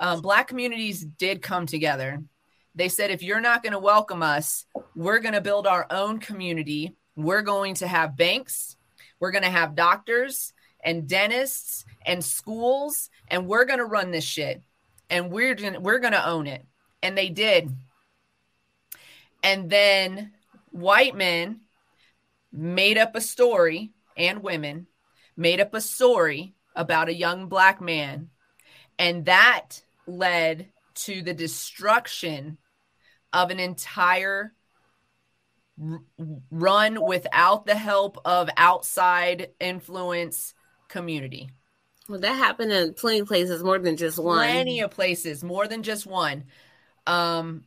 [0.00, 2.22] Um, black communities did come together.
[2.74, 4.64] They said, if you're not going to welcome us,
[4.94, 6.94] we're going to build our own community.
[7.16, 8.76] We're going to have banks.
[9.18, 10.52] We're going to have doctors
[10.84, 14.62] and dentists and schools, and we're going to run this shit.
[15.10, 16.64] And we're gonna, we're going to own it.
[17.02, 17.74] And they did.
[19.42, 20.32] And then
[20.70, 21.60] white men
[22.52, 24.86] made up a story and women
[25.36, 28.30] made up a story about a young black man.
[28.98, 32.58] And that led to the destruction
[33.32, 34.52] of an entire
[35.80, 36.02] r-
[36.50, 40.54] run without the help of outside influence
[40.88, 41.50] community.
[42.08, 44.38] Well, that happened in plenty of places, more than just one.
[44.38, 46.44] Plenty of places, more than just one.
[47.06, 47.64] Um,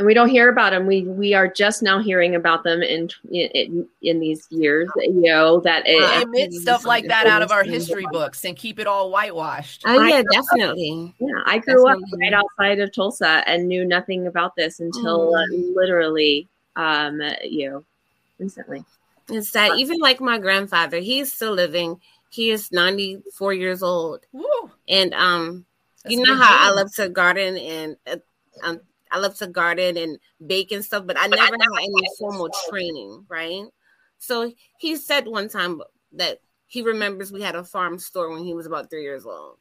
[0.00, 0.86] and we don't hear about them.
[0.86, 4.88] We we are just now hearing about them in in, in these years.
[4.96, 8.78] You know that it, omit stuff like that out of our history books and keep
[8.78, 9.82] it all whitewashed.
[9.84, 11.14] Oh yeah, definitely.
[11.20, 11.92] Yeah, I grew definitely.
[11.92, 15.38] up right outside of Tulsa and knew nothing about this until mm.
[15.38, 17.84] uh, literally, um, you know,
[18.38, 18.82] recently.
[19.28, 22.00] It's that even like my grandfather, he's still living.
[22.30, 24.70] He is ninety four years old, Woo.
[24.88, 25.66] and um,
[26.04, 27.96] That's you know how I love to garden and.
[28.06, 28.16] Uh,
[28.62, 28.80] um,
[29.10, 33.26] I love to garden and bake and stuff, but I never had any formal training,
[33.28, 33.64] right?
[34.18, 35.80] So he said one time
[36.12, 39.56] that he remembers we had a farm store when he was about three years old,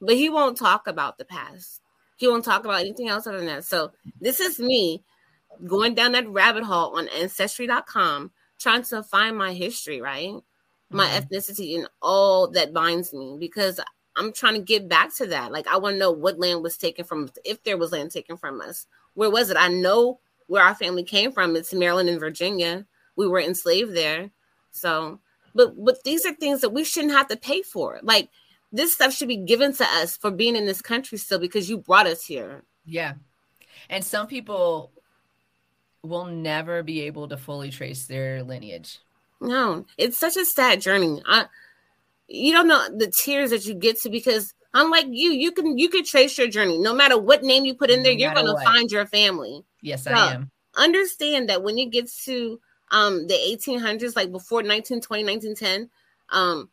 [0.00, 1.80] but he won't talk about the past.
[2.16, 3.64] He won't talk about anything else other than that.
[3.64, 5.02] So this is me
[5.66, 10.34] going down that rabbit hole on ancestry.com, trying to find my history, right?
[10.90, 11.34] My mm-hmm.
[11.34, 13.80] ethnicity and all that binds me because
[14.20, 15.50] I'm trying to get back to that.
[15.50, 18.36] Like I want to know what land was taken from if there was land taken
[18.36, 18.86] from us.
[19.14, 19.56] Where was it?
[19.56, 21.56] I know where our family came from.
[21.56, 22.86] It's Maryland and Virginia.
[23.16, 24.30] We were enslaved there.
[24.72, 25.20] So,
[25.54, 27.98] but but these are things that we shouldn't have to pay for.
[28.02, 28.28] Like
[28.70, 31.78] this stuff should be given to us for being in this country still because you
[31.78, 32.62] brought us here.
[32.84, 33.14] Yeah.
[33.88, 34.92] And some people
[36.02, 38.98] will never be able to fully trace their lineage.
[39.40, 41.22] No, it's such a sad journey.
[41.26, 41.46] I
[42.30, 45.88] you don't know the tears that you get to because unlike you, you can you
[45.88, 46.78] can trace your journey.
[46.78, 48.64] No matter what name you put in there, no you're gonna what.
[48.64, 49.64] find your family.
[49.82, 50.50] Yes, so I am.
[50.76, 52.60] Understand that when you get to
[52.92, 55.90] um the 1800s, like before 1920, 1910,
[56.30, 56.70] um,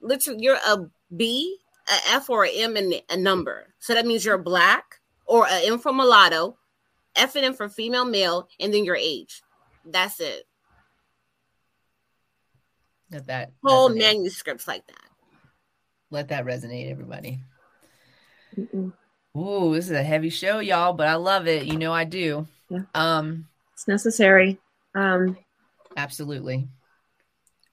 [0.00, 0.78] literally you're a
[1.14, 1.58] B,
[1.88, 3.74] a F, or an M and a number.
[3.80, 6.56] So that means you're black or an M for mulatto,
[7.14, 9.42] F and M for female, male, and then your age.
[9.84, 10.46] That's it.
[13.14, 13.98] Let that whole resonate.
[13.98, 15.08] manuscripts like that.
[16.10, 17.38] Let that resonate, everybody.
[18.58, 18.92] Mm-mm.
[19.36, 21.66] Ooh, this is a heavy show, y'all, but I love it.
[21.66, 22.48] You know I do.
[22.68, 22.82] Yeah.
[22.92, 24.58] Um it's necessary.
[24.96, 25.38] Um
[25.96, 26.66] absolutely.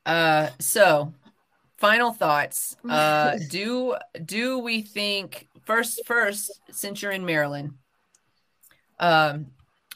[0.05, 1.11] Uh so
[1.77, 2.77] final thoughts.
[2.87, 7.73] Uh do do we think first first since you're in Maryland,
[8.99, 9.47] um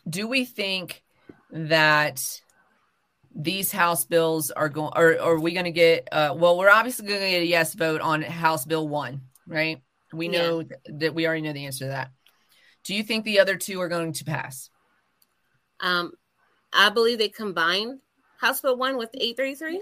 [0.10, 1.04] do we think
[1.52, 2.42] that
[3.36, 6.70] these House bills are going, or, or are we going to get, uh, well, we're
[6.70, 9.82] obviously going to get a yes vote on House Bill one, right?
[10.14, 10.68] We know yeah.
[10.68, 12.12] th- that we already know the answer to that.
[12.86, 14.70] Do you think the other two are going to pass?
[15.82, 16.14] Um,
[16.72, 18.00] I believe they combined
[18.38, 19.82] House Bill one with 833.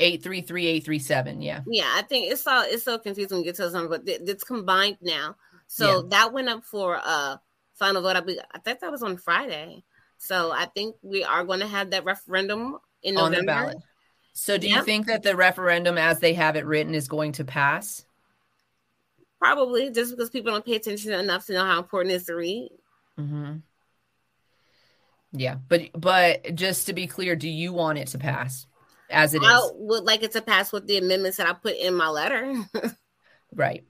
[0.00, 3.70] 833 837 yeah yeah i think it's all it's so confusing when you get to
[3.70, 5.36] something but it's combined now
[5.66, 6.02] so yeah.
[6.08, 7.36] that went up for uh
[7.74, 9.84] final vote I, be, I think that was on friday
[10.16, 13.40] so i think we are going to have that referendum in on November.
[13.40, 13.76] the ballot.
[14.32, 14.76] So, do yeah.
[14.76, 18.04] you think that the referendum, as they have it written, is going to pass?
[19.38, 22.34] Probably, just because people don't pay attention enough to know how important it is to
[22.34, 22.70] read.
[23.18, 23.56] Mm-hmm.
[25.32, 28.66] Yeah, but but just to be clear, do you want it to pass
[29.08, 29.72] as it I is?
[29.76, 32.54] would like it to pass with the amendments that I put in my letter.
[33.54, 33.84] right.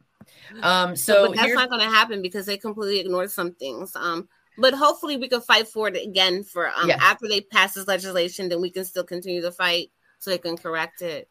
[0.62, 0.96] Um.
[0.96, 3.96] So, but that's not going to happen because they completely ignored some things.
[3.96, 4.28] Um
[4.58, 6.98] but hopefully we can fight for it again for um yeah.
[7.00, 10.56] after they pass this legislation then we can still continue to fight so they can
[10.56, 11.28] correct it.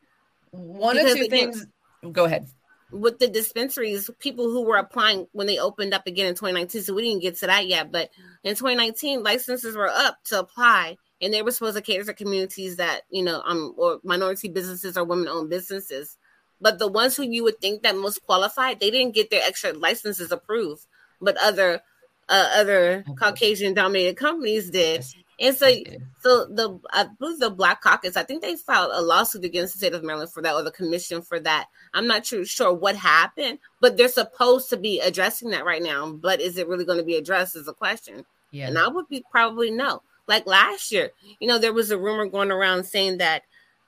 [0.51, 1.67] One because or two again, things
[2.11, 2.47] go ahead.
[2.91, 6.93] With the dispensaries people who were applying when they opened up again in 2019 so
[6.93, 8.09] we didn't get to that yet but
[8.43, 12.77] in 2019 licenses were up to apply and they were supposed to cater to communities
[12.77, 16.17] that you know um or minority businesses or women owned businesses.
[16.61, 19.73] But the ones who you would think that most qualified they didn't get their extra
[19.73, 20.85] licenses approved.
[21.21, 21.81] But other
[22.29, 25.03] uh, other Caucasian dominated companies did.
[25.41, 25.71] And so,
[26.19, 29.79] so the I believe the Black Caucus, I think they filed a lawsuit against the
[29.79, 31.67] state of Maryland for that, or the commission for that.
[31.93, 36.11] I'm not too sure what happened, but they're supposed to be addressing that right now.
[36.11, 37.55] But is it really going to be addressed?
[37.55, 38.25] Is a question.
[38.51, 38.67] Yeah.
[38.67, 40.01] And I would be probably no.
[40.27, 43.43] Like last year, you know, there was a rumor going around saying that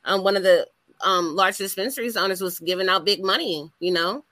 [0.05, 0.67] um, one of the
[1.03, 3.69] um, large dispensaries owners was giving out big money.
[3.79, 4.23] You know,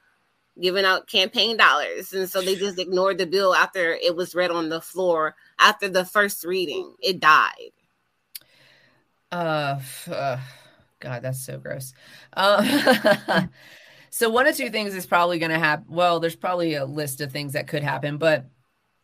[0.61, 2.13] giving out campaign dollars.
[2.13, 5.89] And so they just ignored the bill after it was read on the floor after
[5.89, 6.93] the first reading.
[7.01, 7.71] It died.
[9.31, 9.79] Uh,
[10.09, 10.39] uh
[10.99, 11.93] God, that's so gross.
[12.33, 13.47] Uh,
[14.09, 15.85] so one of two things is probably going to happen.
[15.89, 18.49] Well, there's probably a list of things that could happen, but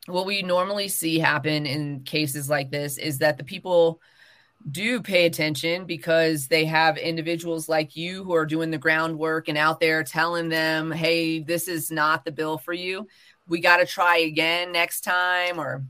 [0.07, 4.01] what we normally see happen in cases like this is that the people
[4.69, 9.57] do pay attention because they have individuals like you who are doing the groundwork and
[9.57, 13.07] out there telling them, hey, this is not the bill for you.
[13.47, 15.85] We got to try again next time, or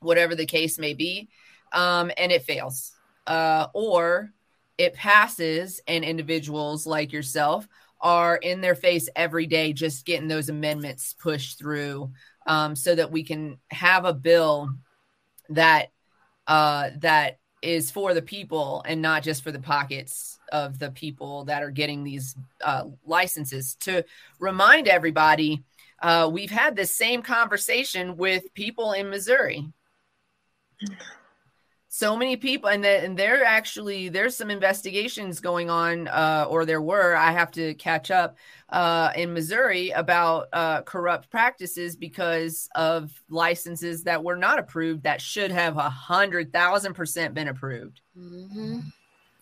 [0.00, 1.30] whatever the case may be.
[1.72, 2.92] Um, and it fails.
[3.26, 4.32] Uh, or
[4.76, 7.66] it passes, and individuals like yourself
[8.00, 12.10] are in their face every day, just getting those amendments pushed through
[12.46, 14.74] um, so that we can have a bill
[15.48, 15.92] that
[16.46, 21.44] uh, that is for the people and not just for the pockets of the people
[21.44, 23.76] that are getting these uh, licenses.
[23.80, 24.04] To
[24.38, 25.62] remind everybody,
[26.00, 29.64] uh, we've had this same conversation with people in Missouri.
[31.94, 36.64] So many people, and, the, and there actually there's some investigations going on, uh, or
[36.64, 37.14] there were.
[37.14, 38.38] I have to catch up
[38.70, 45.20] uh, in Missouri about uh, corrupt practices because of licenses that were not approved that
[45.20, 48.00] should have a hundred thousand percent been approved.
[48.18, 48.78] Mm-hmm.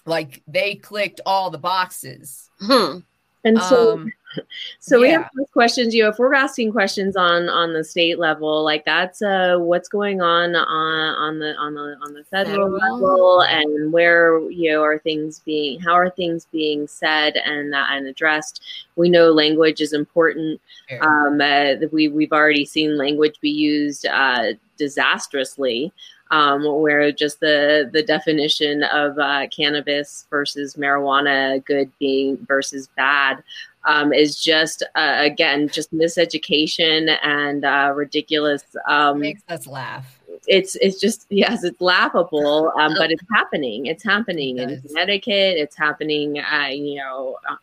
[0.04, 2.50] Like they clicked all the boxes.
[2.58, 2.98] Hmm.
[3.44, 4.12] And so, um,
[4.80, 5.00] so yeah.
[5.00, 5.94] we have questions.
[5.94, 9.88] You know, if we're asking questions on on the state level, like that's uh, what's
[9.88, 12.98] going on on on the on the on the federal, federal.
[13.00, 17.86] level, and where you know are things being, how are things being said and uh,
[17.90, 18.62] and addressed.
[18.96, 20.60] We know language is important.
[21.00, 25.92] Um, uh, we we've already seen language be used uh, disastrously
[26.30, 33.42] um, where just the the definition of uh, cannabis versus marijuana, good being versus bad,
[33.84, 38.64] um, is just uh, again just miseducation and uh, ridiculous.
[38.86, 40.20] Um, makes us laugh.
[40.46, 43.86] It's it's just yes, it's laughable, um, but it's happening.
[43.86, 45.56] It's happening it in Connecticut.
[45.56, 47.56] It's happening, uh, you know, uh,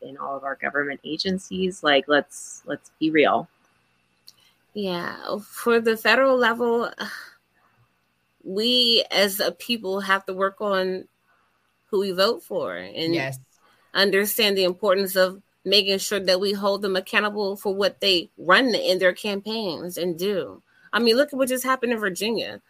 [0.00, 1.82] in all of our government agencies.
[1.82, 3.48] Like let's let's be real.
[4.74, 6.90] Yeah, for the federal level
[8.44, 11.06] we as a people have to work on
[11.90, 13.38] who we vote for and yes.
[13.94, 18.74] understand the importance of making sure that we hold them accountable for what they run
[18.74, 20.62] in their campaigns and do.
[20.92, 22.60] I mean, look at what just happened in Virginia.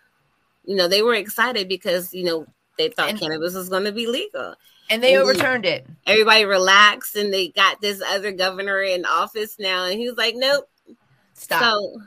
[0.64, 2.46] You know, they were excited because, you know,
[2.78, 4.54] they thought and, cannabis was going to be legal.
[4.90, 5.86] And they and overturned it.
[6.06, 9.86] Everybody relaxed and they got this other governor in office now.
[9.86, 10.68] And he was like, nope.
[11.34, 11.62] Stop.
[11.62, 12.02] So,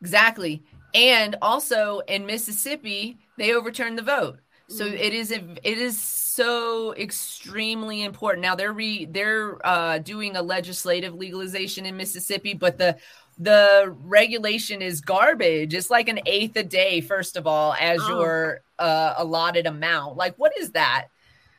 [0.00, 0.62] exactly.
[0.96, 4.38] And also in Mississippi, they overturned the vote.
[4.68, 4.98] So mm.
[4.98, 8.42] it is a, it is so extremely important.
[8.42, 12.96] Now they're re, they're uh, doing a legislative legalization in Mississippi, but the
[13.38, 15.74] the regulation is garbage.
[15.74, 18.08] It's like an eighth a day, first of all, as oh.
[18.08, 20.16] your uh, allotted amount.
[20.16, 21.08] Like, what is that?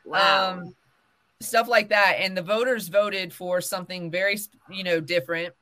[0.04, 0.50] Wow.
[0.50, 0.74] Um,
[1.40, 2.16] stuff like that.
[2.18, 4.36] And the voters voted for something very,
[4.68, 5.54] you know, different.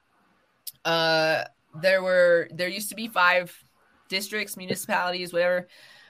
[0.86, 1.44] Uh,
[1.82, 3.53] there were there used to be five
[4.09, 5.69] districts, municipalities, whatever.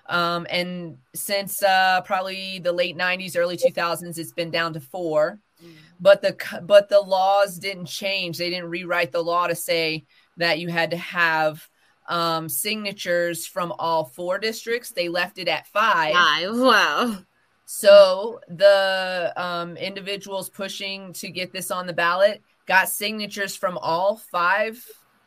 [0.08, 5.40] Um, and since uh, probably the late 90s, early 2000s, it's been down to four.
[5.62, 5.72] Mm.
[6.00, 8.36] But the but the laws didn't change.
[8.36, 10.04] They didn't rewrite the law to say
[10.36, 11.66] that you had to have
[12.08, 14.92] um, signatures from all four districts.
[14.92, 16.12] They left it at five.
[16.12, 16.50] Five.
[16.56, 17.18] Wow.
[17.64, 24.16] So the um, individuals pushing to get this on the ballot got signatures from all
[24.16, 24.84] five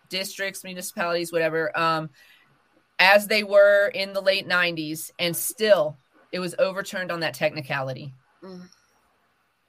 [0.09, 1.77] districts, municipalities, whatever.
[1.77, 2.09] Um,
[2.99, 5.97] as they were in the late 90s, and still
[6.31, 8.13] it was overturned on that technicality.
[8.43, 8.67] Mm.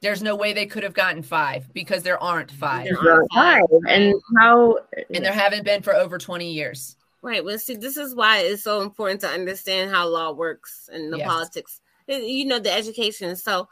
[0.03, 2.85] There's no way they could have gotten five because there aren't five.
[2.85, 3.63] There aren't five.
[3.87, 4.79] And how
[5.15, 6.97] and there haven't been for over 20 years.
[7.23, 7.45] Right.
[7.45, 11.19] Well, see, this is why it's so important to understand how law works and the
[11.19, 11.29] yes.
[11.29, 11.81] politics.
[12.09, 13.37] You know, the education.
[13.37, 13.69] So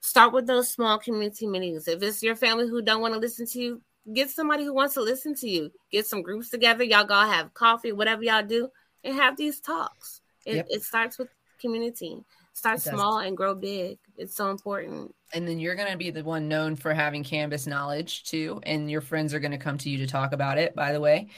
[0.00, 1.88] start with those small community meetings.
[1.88, 3.82] If it's your family who don't want to listen to you,
[4.14, 5.70] get somebody who wants to listen to you.
[5.92, 6.84] Get some groups together.
[6.84, 8.70] Y'all go have coffee, whatever y'all do
[9.04, 10.20] and have these talks.
[10.46, 10.66] It, yep.
[10.70, 11.28] it starts with
[11.60, 12.24] community.
[12.52, 13.98] Start small and grow big.
[14.16, 15.14] It's so important.
[15.32, 18.60] And then you're going to be the one known for having cannabis knowledge too.
[18.64, 21.00] And your friends are going to come to you to talk about it, by the
[21.00, 21.28] way.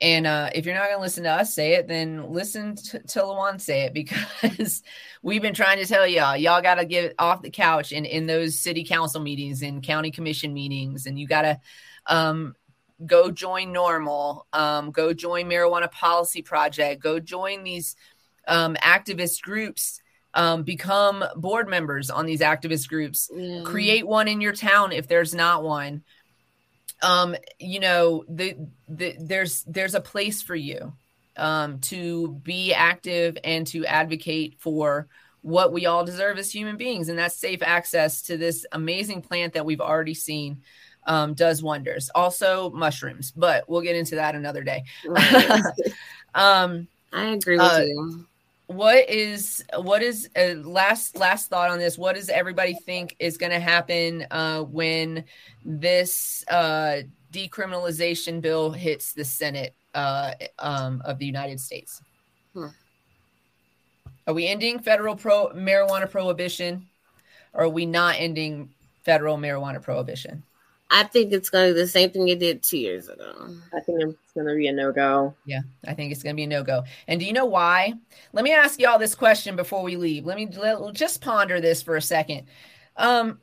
[0.00, 3.00] And uh, if you're not going to listen to us say it, then listen to,
[3.00, 4.82] to LaWann say it because
[5.22, 8.26] we've been trying to tell y'all, y'all got to get off the couch and in
[8.26, 11.06] those city council meetings and county commission meetings.
[11.06, 11.60] And you got to
[12.06, 12.54] um,
[13.06, 17.96] go join NORML um, go join marijuana policy project go join these
[18.46, 20.00] um, activist groups
[20.34, 23.64] um, become board members on these activist groups mm.
[23.64, 26.02] create one in your town if there's not one.
[27.00, 28.56] Um, you know the,
[28.88, 30.92] the there's there's a place for you
[31.36, 35.06] um, to be active and to advocate for
[35.42, 37.08] what we all deserve as human beings.
[37.08, 40.62] And that's safe access to this amazing plant that we've already seen
[41.08, 42.10] um, does wonders.
[42.14, 44.84] Also, mushrooms, but we'll get into that another day.
[46.34, 48.26] um, I agree with uh, you.
[48.66, 51.98] what is what is uh, last last thought on this?
[51.98, 55.24] What does everybody think is going to happen uh, when
[55.64, 56.98] this uh,
[57.32, 62.02] decriminalization bill hits the Senate uh, um, of the United States?
[62.52, 62.66] Hmm.
[64.26, 66.86] Are we ending federal pro marijuana prohibition?
[67.54, 68.68] Or are we not ending
[69.02, 70.42] federal marijuana prohibition?
[70.90, 73.50] I think it's going to be the same thing it did two years ago.
[73.74, 75.34] I think it's going to be a no go.
[75.44, 76.84] Yeah, I think it's going to be a no go.
[77.06, 77.92] And do you know why?
[78.32, 80.24] Let me ask y'all this question before we leave.
[80.24, 82.46] Let me let, just ponder this for a second.
[82.96, 83.38] Um,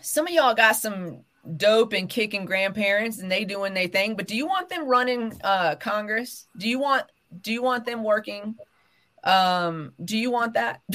[0.00, 1.24] some of y'all got some
[1.56, 4.14] dope and kicking grandparents, and they doing their thing.
[4.14, 6.46] But do you want them running uh, Congress?
[6.56, 7.04] Do you want
[7.40, 8.54] do you want them working?
[9.24, 10.80] Um, do you want that?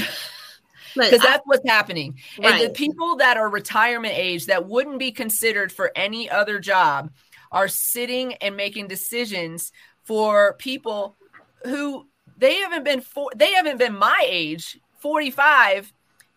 [0.96, 2.18] because that's what's happening.
[2.40, 2.54] Right.
[2.54, 7.12] And the people that are retirement age that wouldn't be considered for any other job
[7.52, 9.72] are sitting and making decisions
[10.04, 11.16] for people
[11.64, 12.08] who
[12.38, 15.92] they haven't been for they haven't been my age 45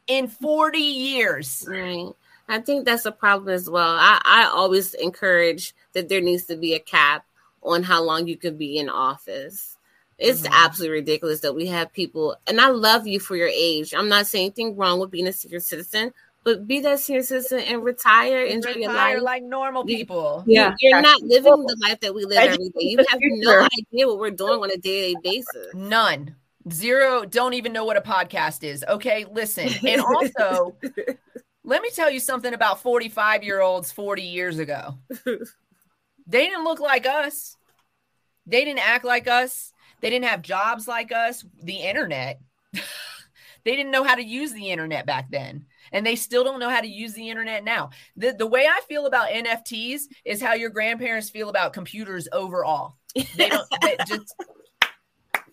[0.06, 2.08] in 40 years right
[2.48, 6.56] i think that's a problem as well i i always encourage that there needs to
[6.56, 7.26] be a cap
[7.62, 9.76] on how long you can be in office
[10.20, 10.52] it's mm-hmm.
[10.54, 13.94] absolutely ridiculous that we have people, and I love you for your age.
[13.94, 16.12] I'm not saying anything wrong with being a senior citizen,
[16.44, 20.44] but be that senior citizen and retire, and enjoy your life like normal people.
[20.46, 22.80] Yeah, you're, you're not living the life that we live every day.
[22.80, 25.74] You have no idea what we're doing on a daily basis.
[25.74, 26.36] None.
[26.70, 27.24] Zero.
[27.24, 28.84] Don't even know what a podcast is.
[28.86, 30.76] Okay, listen, and also.
[31.64, 34.98] let me tell you something about 45 year olds 40 years ago.
[36.30, 37.56] They didn't look like us.
[38.46, 39.72] They didn't act like us.
[40.00, 42.40] They didn't have jobs like us, the internet.
[43.64, 45.66] they didn't know how to use the internet back then.
[45.92, 47.90] And they still don't know how to use the internet now.
[48.16, 52.96] The, the way I feel about NFTs is how your grandparents feel about computers overall.
[53.14, 54.34] They don't they just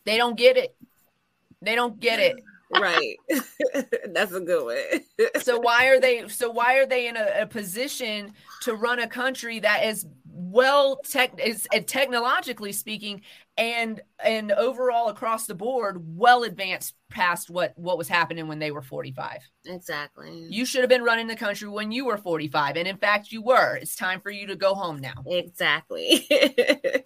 [0.05, 0.75] they don't get it.
[1.61, 2.35] They don't get it.
[2.71, 3.17] Right.
[4.09, 5.31] That's a good one.
[5.41, 8.33] so why are they so why are they in a, a position
[8.63, 10.05] to run a country that is
[10.39, 13.21] well tech is uh, technologically speaking
[13.57, 18.69] and and overall across the board well advanced past what what was happening when they
[18.69, 20.45] were 45 exactly.
[20.49, 23.41] You should have been running the country when you were 45 and in fact you
[23.41, 23.75] were.
[23.75, 25.23] It's time for you to go home now.
[25.25, 26.27] Exactly.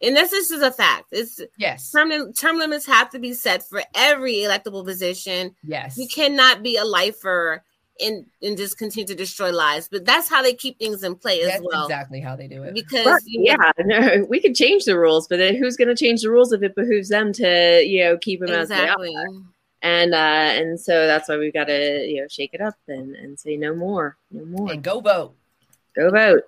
[0.00, 1.06] And this is a fact.
[1.10, 1.90] It's yes.
[1.90, 5.56] term, term limits have to be set for every electable position.
[5.64, 5.98] Yes.
[5.98, 7.64] You cannot be a lifer
[8.00, 9.88] and and just continue to destroy lives.
[9.90, 11.84] But that's how they keep things in play as that's well.
[11.84, 12.74] Exactly how they do it.
[12.74, 16.22] Because but, yeah, no, we could change the rules, but then who's going to change
[16.22, 19.08] the rules if it behooves them to you know keep them exactly.
[19.08, 19.42] as they are?
[19.80, 23.14] And uh, and so that's why we've got to you know shake it up and
[23.14, 25.34] and say no more, no more, and go vote,
[25.94, 26.42] go vote.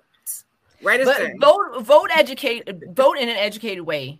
[0.83, 4.19] Right, but vote, vote, educate, vote in an educated way.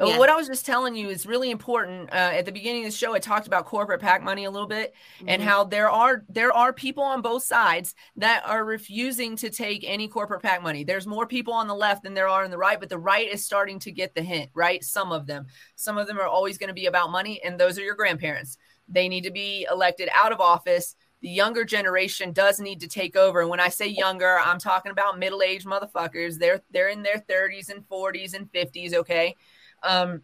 [0.00, 0.18] Uh, yeah.
[0.18, 2.10] What I was just telling you is really important.
[2.10, 4.68] Uh, at the beginning of the show, I talked about corporate PAC money a little
[4.68, 5.28] bit mm-hmm.
[5.28, 9.84] and how there are there are people on both sides that are refusing to take
[9.86, 10.84] any corporate PAC money.
[10.84, 13.28] There's more people on the left than there are on the right, but the right
[13.28, 14.50] is starting to get the hint.
[14.54, 15.46] Right, some of them,
[15.76, 18.56] some of them are always going to be about money, and those are your grandparents.
[18.88, 23.14] They need to be elected out of office the younger generation does need to take
[23.14, 23.40] over.
[23.40, 26.38] And when I say younger, I'm talking about middle-aged motherfuckers.
[26.38, 29.36] They're they're in their 30s and 40s and 50s, okay?
[29.82, 30.22] Um,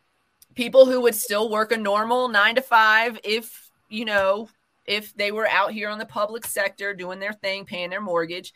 [0.55, 4.49] people who would still work a normal nine to five if you know
[4.87, 8.53] if they were out here on the public sector doing their thing paying their mortgage.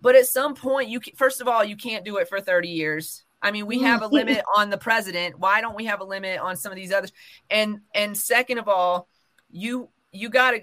[0.00, 3.24] But at some point you first of all you can't do it for 30 years.
[3.42, 5.38] I mean we have a limit on the president.
[5.38, 7.12] Why don't we have a limit on some of these others?
[7.50, 9.08] And and second of all
[9.50, 10.60] you you got to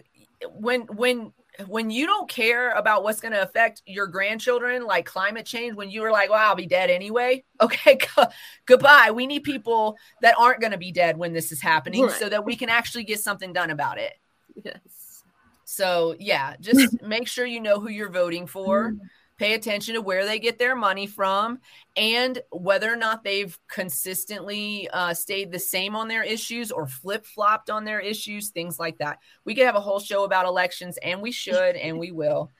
[0.50, 1.34] when when
[1.67, 5.89] when you don't care about what's going to affect your grandchildren, like climate change, when
[5.89, 7.43] you were like, well, I'll be dead anyway.
[7.61, 7.97] Okay,
[8.65, 9.11] goodbye.
[9.11, 12.11] We need people that aren't going to be dead when this is happening right.
[12.11, 14.11] so that we can actually get something done about it.
[14.61, 15.23] Yes.
[15.63, 18.91] So, yeah, just make sure you know who you're voting for.
[18.91, 18.99] Mm.
[19.44, 21.60] Pay attention to where they get their money from
[21.98, 27.26] and whether or not they've consistently uh, stayed the same on their issues or flip
[27.26, 29.20] flopped on their issues, things like that.
[29.44, 32.52] We could have a whole show about elections, and we should, and we will.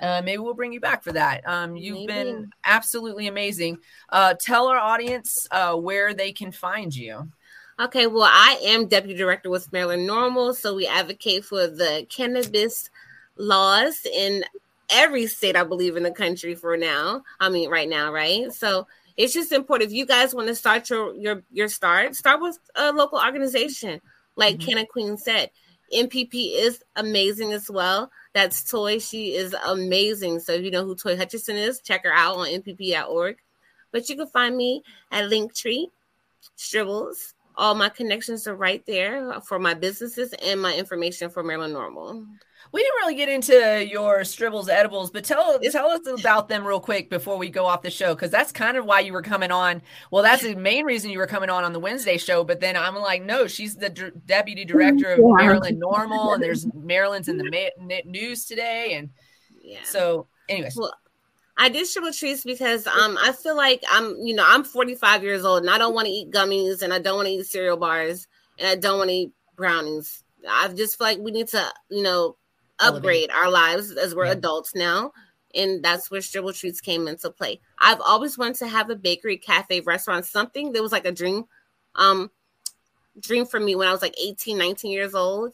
[0.00, 1.46] Uh, maybe we'll bring you back for that.
[1.46, 2.32] Um, you've maybe.
[2.32, 3.78] been absolutely amazing.
[4.08, 7.30] Uh, tell our audience uh, where they can find you.
[7.78, 12.90] Okay, well, I am deputy director with Maryland NORML, so we advocate for the cannabis
[13.36, 14.44] laws in
[14.92, 17.22] every state, I believe, in the country for now.
[17.40, 18.52] I mean, right now, right?
[18.52, 18.86] So
[19.16, 19.90] it's just important.
[19.90, 24.00] If you guys want to start your your your start, start with a local organization,
[24.36, 24.78] like mm-hmm.
[24.78, 25.50] CannaQueen said.
[25.92, 28.10] MPP is amazing as well.
[28.32, 28.98] That's Toi.
[28.98, 30.40] She is amazing.
[30.40, 33.36] So if you know who Toi Hutchinson is, check her out on mpp.org.
[33.90, 35.88] But you can find me at Linktree,
[36.56, 41.74] Stribbles, all my connections are right there for my businesses and my information for Maryland
[41.74, 42.26] NORML.
[42.72, 46.80] We didn't really get into your Stribbles edibles, but tell tell us about them real
[46.80, 49.50] quick before we go off the show because that's kind of why you were coming
[49.50, 49.82] on.
[50.10, 52.44] Well, that's the main reason you were coming on on the Wednesday show.
[52.44, 55.34] But then I'm like, no, she's the d- deputy director of yeah.
[55.36, 59.10] Maryland NORML, and there's Maryland's in the ma- news today, and
[59.62, 59.80] yeah.
[59.84, 60.74] So, anyways.
[60.74, 60.94] Well,
[61.58, 65.44] I did Stribble treats because um I feel like I'm you know I'm 45 years
[65.44, 67.76] old and I don't want to eat gummies and I don't want to eat cereal
[67.76, 68.26] bars
[68.58, 70.24] and I don't want to eat brownies.
[70.48, 72.36] I just feel like we need to you know
[72.82, 74.32] upgrade our lives as we're yeah.
[74.32, 75.12] adults now.
[75.54, 77.60] And that's where Stribble Treats came into play.
[77.78, 81.44] I've always wanted to have a bakery, cafe, restaurant, something that was like a dream,
[81.94, 82.30] um,
[83.20, 85.52] dream for me when I was like 18, 19 years old.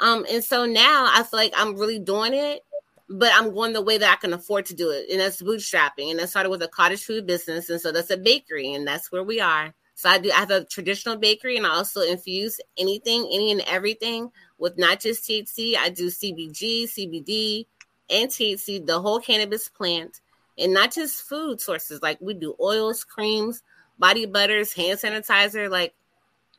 [0.00, 2.64] Um, and so now I feel like I'm really doing it,
[3.08, 5.06] but I'm going the way that I can afford to do it.
[5.10, 6.10] And that's bootstrapping.
[6.10, 7.70] And I started with a cottage food business.
[7.70, 9.72] And so that's a bakery, and that's where we are.
[9.98, 13.62] So I do I have a traditional bakery and I also infuse anything, any and
[13.62, 15.76] everything with not just THC.
[15.76, 17.66] I do CBG, CBD,
[18.10, 20.20] and THC, the whole cannabis plant,
[20.58, 22.02] and not just food sources.
[22.02, 23.62] Like we do oils, creams,
[23.98, 25.70] body butters, hand sanitizer.
[25.70, 25.94] Like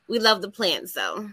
[0.07, 0.89] we love the plant.
[0.89, 1.29] So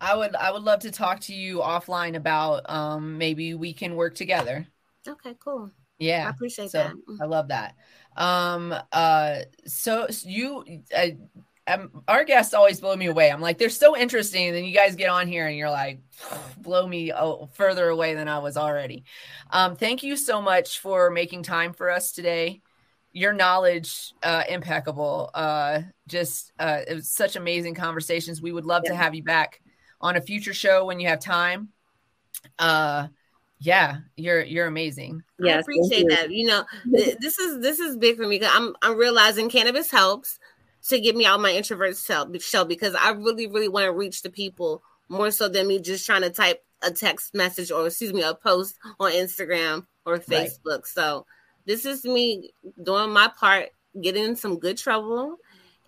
[0.00, 3.96] I would I would love to talk to you offline about um maybe we can
[3.96, 4.66] work together.
[5.06, 5.70] Okay, cool.
[5.98, 6.26] Yeah.
[6.26, 6.94] I appreciate so, that.
[7.20, 7.76] I love that.
[8.16, 10.64] Um uh so you
[10.96, 11.06] uh,
[11.66, 13.30] um, our guests always blow me away.
[13.30, 14.48] I'm like, they're so interesting.
[14.48, 16.00] And then you guys get on here and you're like,
[16.58, 19.04] blow me oh, further away than I was already.
[19.50, 22.62] Um, thank you so much for making time for us today.
[23.12, 25.30] Your knowledge, uh, impeccable.
[25.34, 28.40] Uh, just, uh, it was such amazing conversations.
[28.40, 28.92] We would love yeah.
[28.92, 29.60] to have you back
[30.00, 31.68] on a future show when you have time.
[32.58, 33.08] Uh,
[33.60, 35.22] yeah, you're you're amazing.
[35.38, 36.08] Yeah, appreciate you.
[36.08, 36.32] that.
[36.32, 40.40] You know, this is this is big for me because I'm I'm realizing cannabis helps
[40.88, 44.30] to get me out my introvert shell because I really, really want to reach the
[44.30, 48.22] people more so than me just trying to type a text message or excuse me,
[48.22, 50.58] a post on Instagram or Facebook.
[50.66, 50.86] Right.
[50.86, 51.26] So
[51.66, 52.50] this is me
[52.82, 55.36] doing my part, getting in some good trouble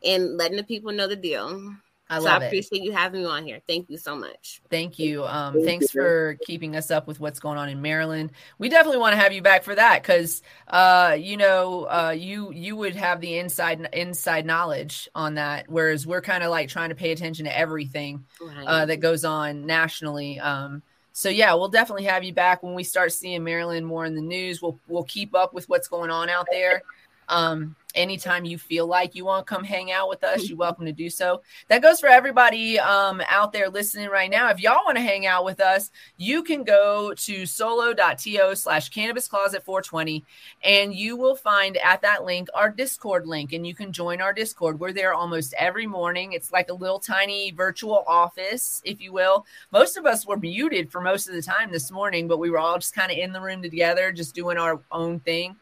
[0.05, 1.75] and letting the people know the deal.
[2.09, 2.85] I so I appreciate it.
[2.85, 3.61] you having me on here.
[3.67, 4.61] Thank you so much.
[4.69, 5.25] Thank you.
[5.25, 6.03] Um, Thank thanks you.
[6.03, 8.33] for keeping us up with what's going on in Maryland.
[8.59, 12.53] We definitely want to have you back for that because, uh, you know, uh, you
[12.53, 16.91] you would have the inside inside knowledge on that, whereas we're kind of like trying
[16.91, 18.67] to pay attention to everything right.
[18.67, 20.39] uh, that goes on nationally.
[20.41, 20.83] Um,
[21.13, 24.21] so yeah, we'll definitely have you back when we start seeing Maryland more in the
[24.21, 24.61] news.
[24.61, 26.83] We'll we'll keep up with what's going on out there.
[27.29, 30.87] Um, anytime you feel like you want to come hang out with us, you're welcome
[30.87, 31.43] to do so.
[31.69, 34.51] That goes for everybody um, out there listening right now.
[34.51, 39.29] If y'all want to hang out with us, you can go to solo.to slash cannabis
[39.29, 40.25] closet 420
[40.62, 44.33] and you will find at that link our Discord link and you can join our
[44.33, 44.81] Discord.
[44.81, 46.33] We're there almost every morning.
[46.33, 49.47] It's like a little tiny virtual office, if you will.
[49.71, 52.59] Most of us were muted for most of the time this morning, but we were
[52.59, 55.57] all just kind of in the room together, just doing our own thing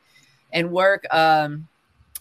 [0.52, 1.04] and work.
[1.10, 1.68] Um,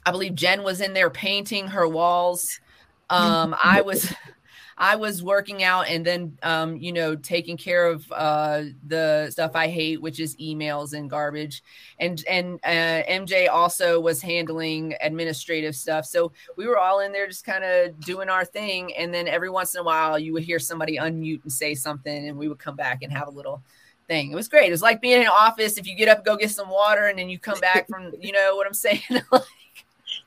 [0.06, 2.60] I believe Jen was in there painting her walls.
[3.12, 4.10] Um, I was
[4.78, 9.52] I was working out and then um, you know taking care of uh, the stuff
[9.54, 11.62] I hate, which is emails and garbage.
[12.00, 16.06] And and uh, MJ also was handling administrative stuff.
[16.06, 18.96] So we were all in there just kind of doing our thing.
[18.96, 22.30] And then every once in a while, you would hear somebody unmute and say something,
[22.30, 23.62] and we would come back and have a little
[24.08, 24.32] thing.
[24.32, 24.70] It was great.
[24.70, 25.78] It was like being in an office.
[25.78, 28.32] If you get up, go get some water, and then you come back from, you
[28.32, 29.02] know what I'm saying?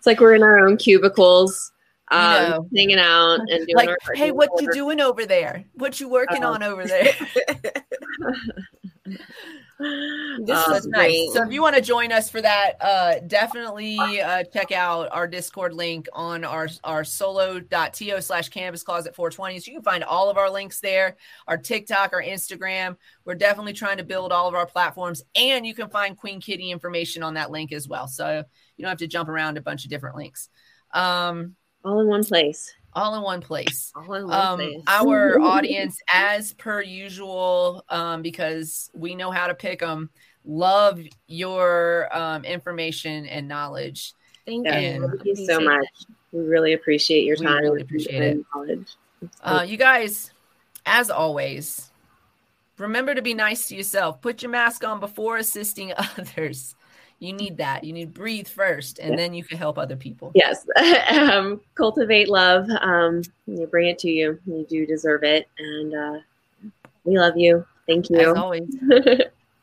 [0.06, 1.72] like, it's like we're in our own cubicles,
[2.10, 5.64] um, hanging out and doing like, our hey, what you doing over there?
[5.74, 7.12] What you working uh, on over there?
[10.44, 11.32] this um, is nice.
[11.32, 15.26] So if you want to join us for that, uh, definitely uh, check out our
[15.26, 19.58] Discord link on our our solo.to slash cannabis closet 420.
[19.60, 21.16] So you can find all of our links there,
[21.48, 22.96] our TikTok, our Instagram.
[23.24, 26.70] We're definitely trying to build all of our platforms, and you can find Queen Kitty
[26.70, 28.06] information on that link as well.
[28.06, 28.44] So
[28.76, 30.48] you don't have to jump around a bunch of different links.
[30.92, 32.74] Um, all in one place.
[32.94, 33.92] All in one place.
[33.94, 34.82] All in one um, place.
[34.86, 40.10] Our audience, as per usual, um, because we know how to pick them,
[40.44, 44.14] love your um, information and knowledge.
[44.46, 45.08] Thank and you.
[45.08, 45.86] Thank you so much.
[46.32, 47.62] We really appreciate your time.
[47.62, 48.44] We really appreciate it.
[48.54, 48.96] Knowledge.
[49.42, 50.30] Uh, you guys,
[50.86, 51.90] as always,
[52.78, 54.20] remember to be nice to yourself.
[54.20, 56.74] Put your mask on before assisting others
[57.24, 57.84] you need that.
[57.84, 59.16] You need breathe first, and yeah.
[59.16, 60.32] then you can help other people.
[60.34, 60.66] Yes,
[61.10, 62.68] um, cultivate love.
[62.80, 64.38] Um, you bring it to you.
[64.46, 66.18] You do deserve it, and uh,
[67.04, 67.66] we love you.
[67.86, 68.18] Thank you.
[68.18, 68.68] As always.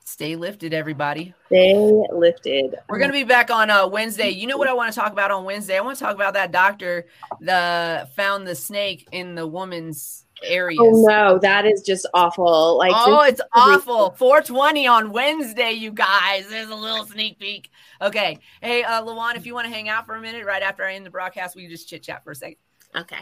[0.03, 1.33] Stay lifted, everybody.
[1.45, 1.73] Stay
[2.11, 2.75] lifted.
[2.89, 4.29] We're gonna be back on uh, Wednesday.
[4.29, 5.77] You know what I want to talk about on Wednesday?
[5.77, 7.05] I want to talk about that doctor
[7.39, 10.77] the found the snake in the woman's area.
[10.79, 12.77] Oh no, that is just awful.
[12.77, 14.11] Like oh, it's awful.
[14.11, 16.47] 420 on Wednesday, you guys.
[16.49, 17.69] There's a little sneak peek.
[18.01, 18.37] Okay.
[18.61, 20.93] Hey, uh LaWann, if you want to hang out for a minute right after I
[20.95, 22.57] end the broadcast, we just chit chat for a second.
[22.95, 23.21] Okay.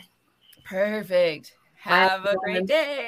[0.65, 1.53] Perfect.
[1.75, 2.31] Have Bye.
[2.31, 3.07] a great day.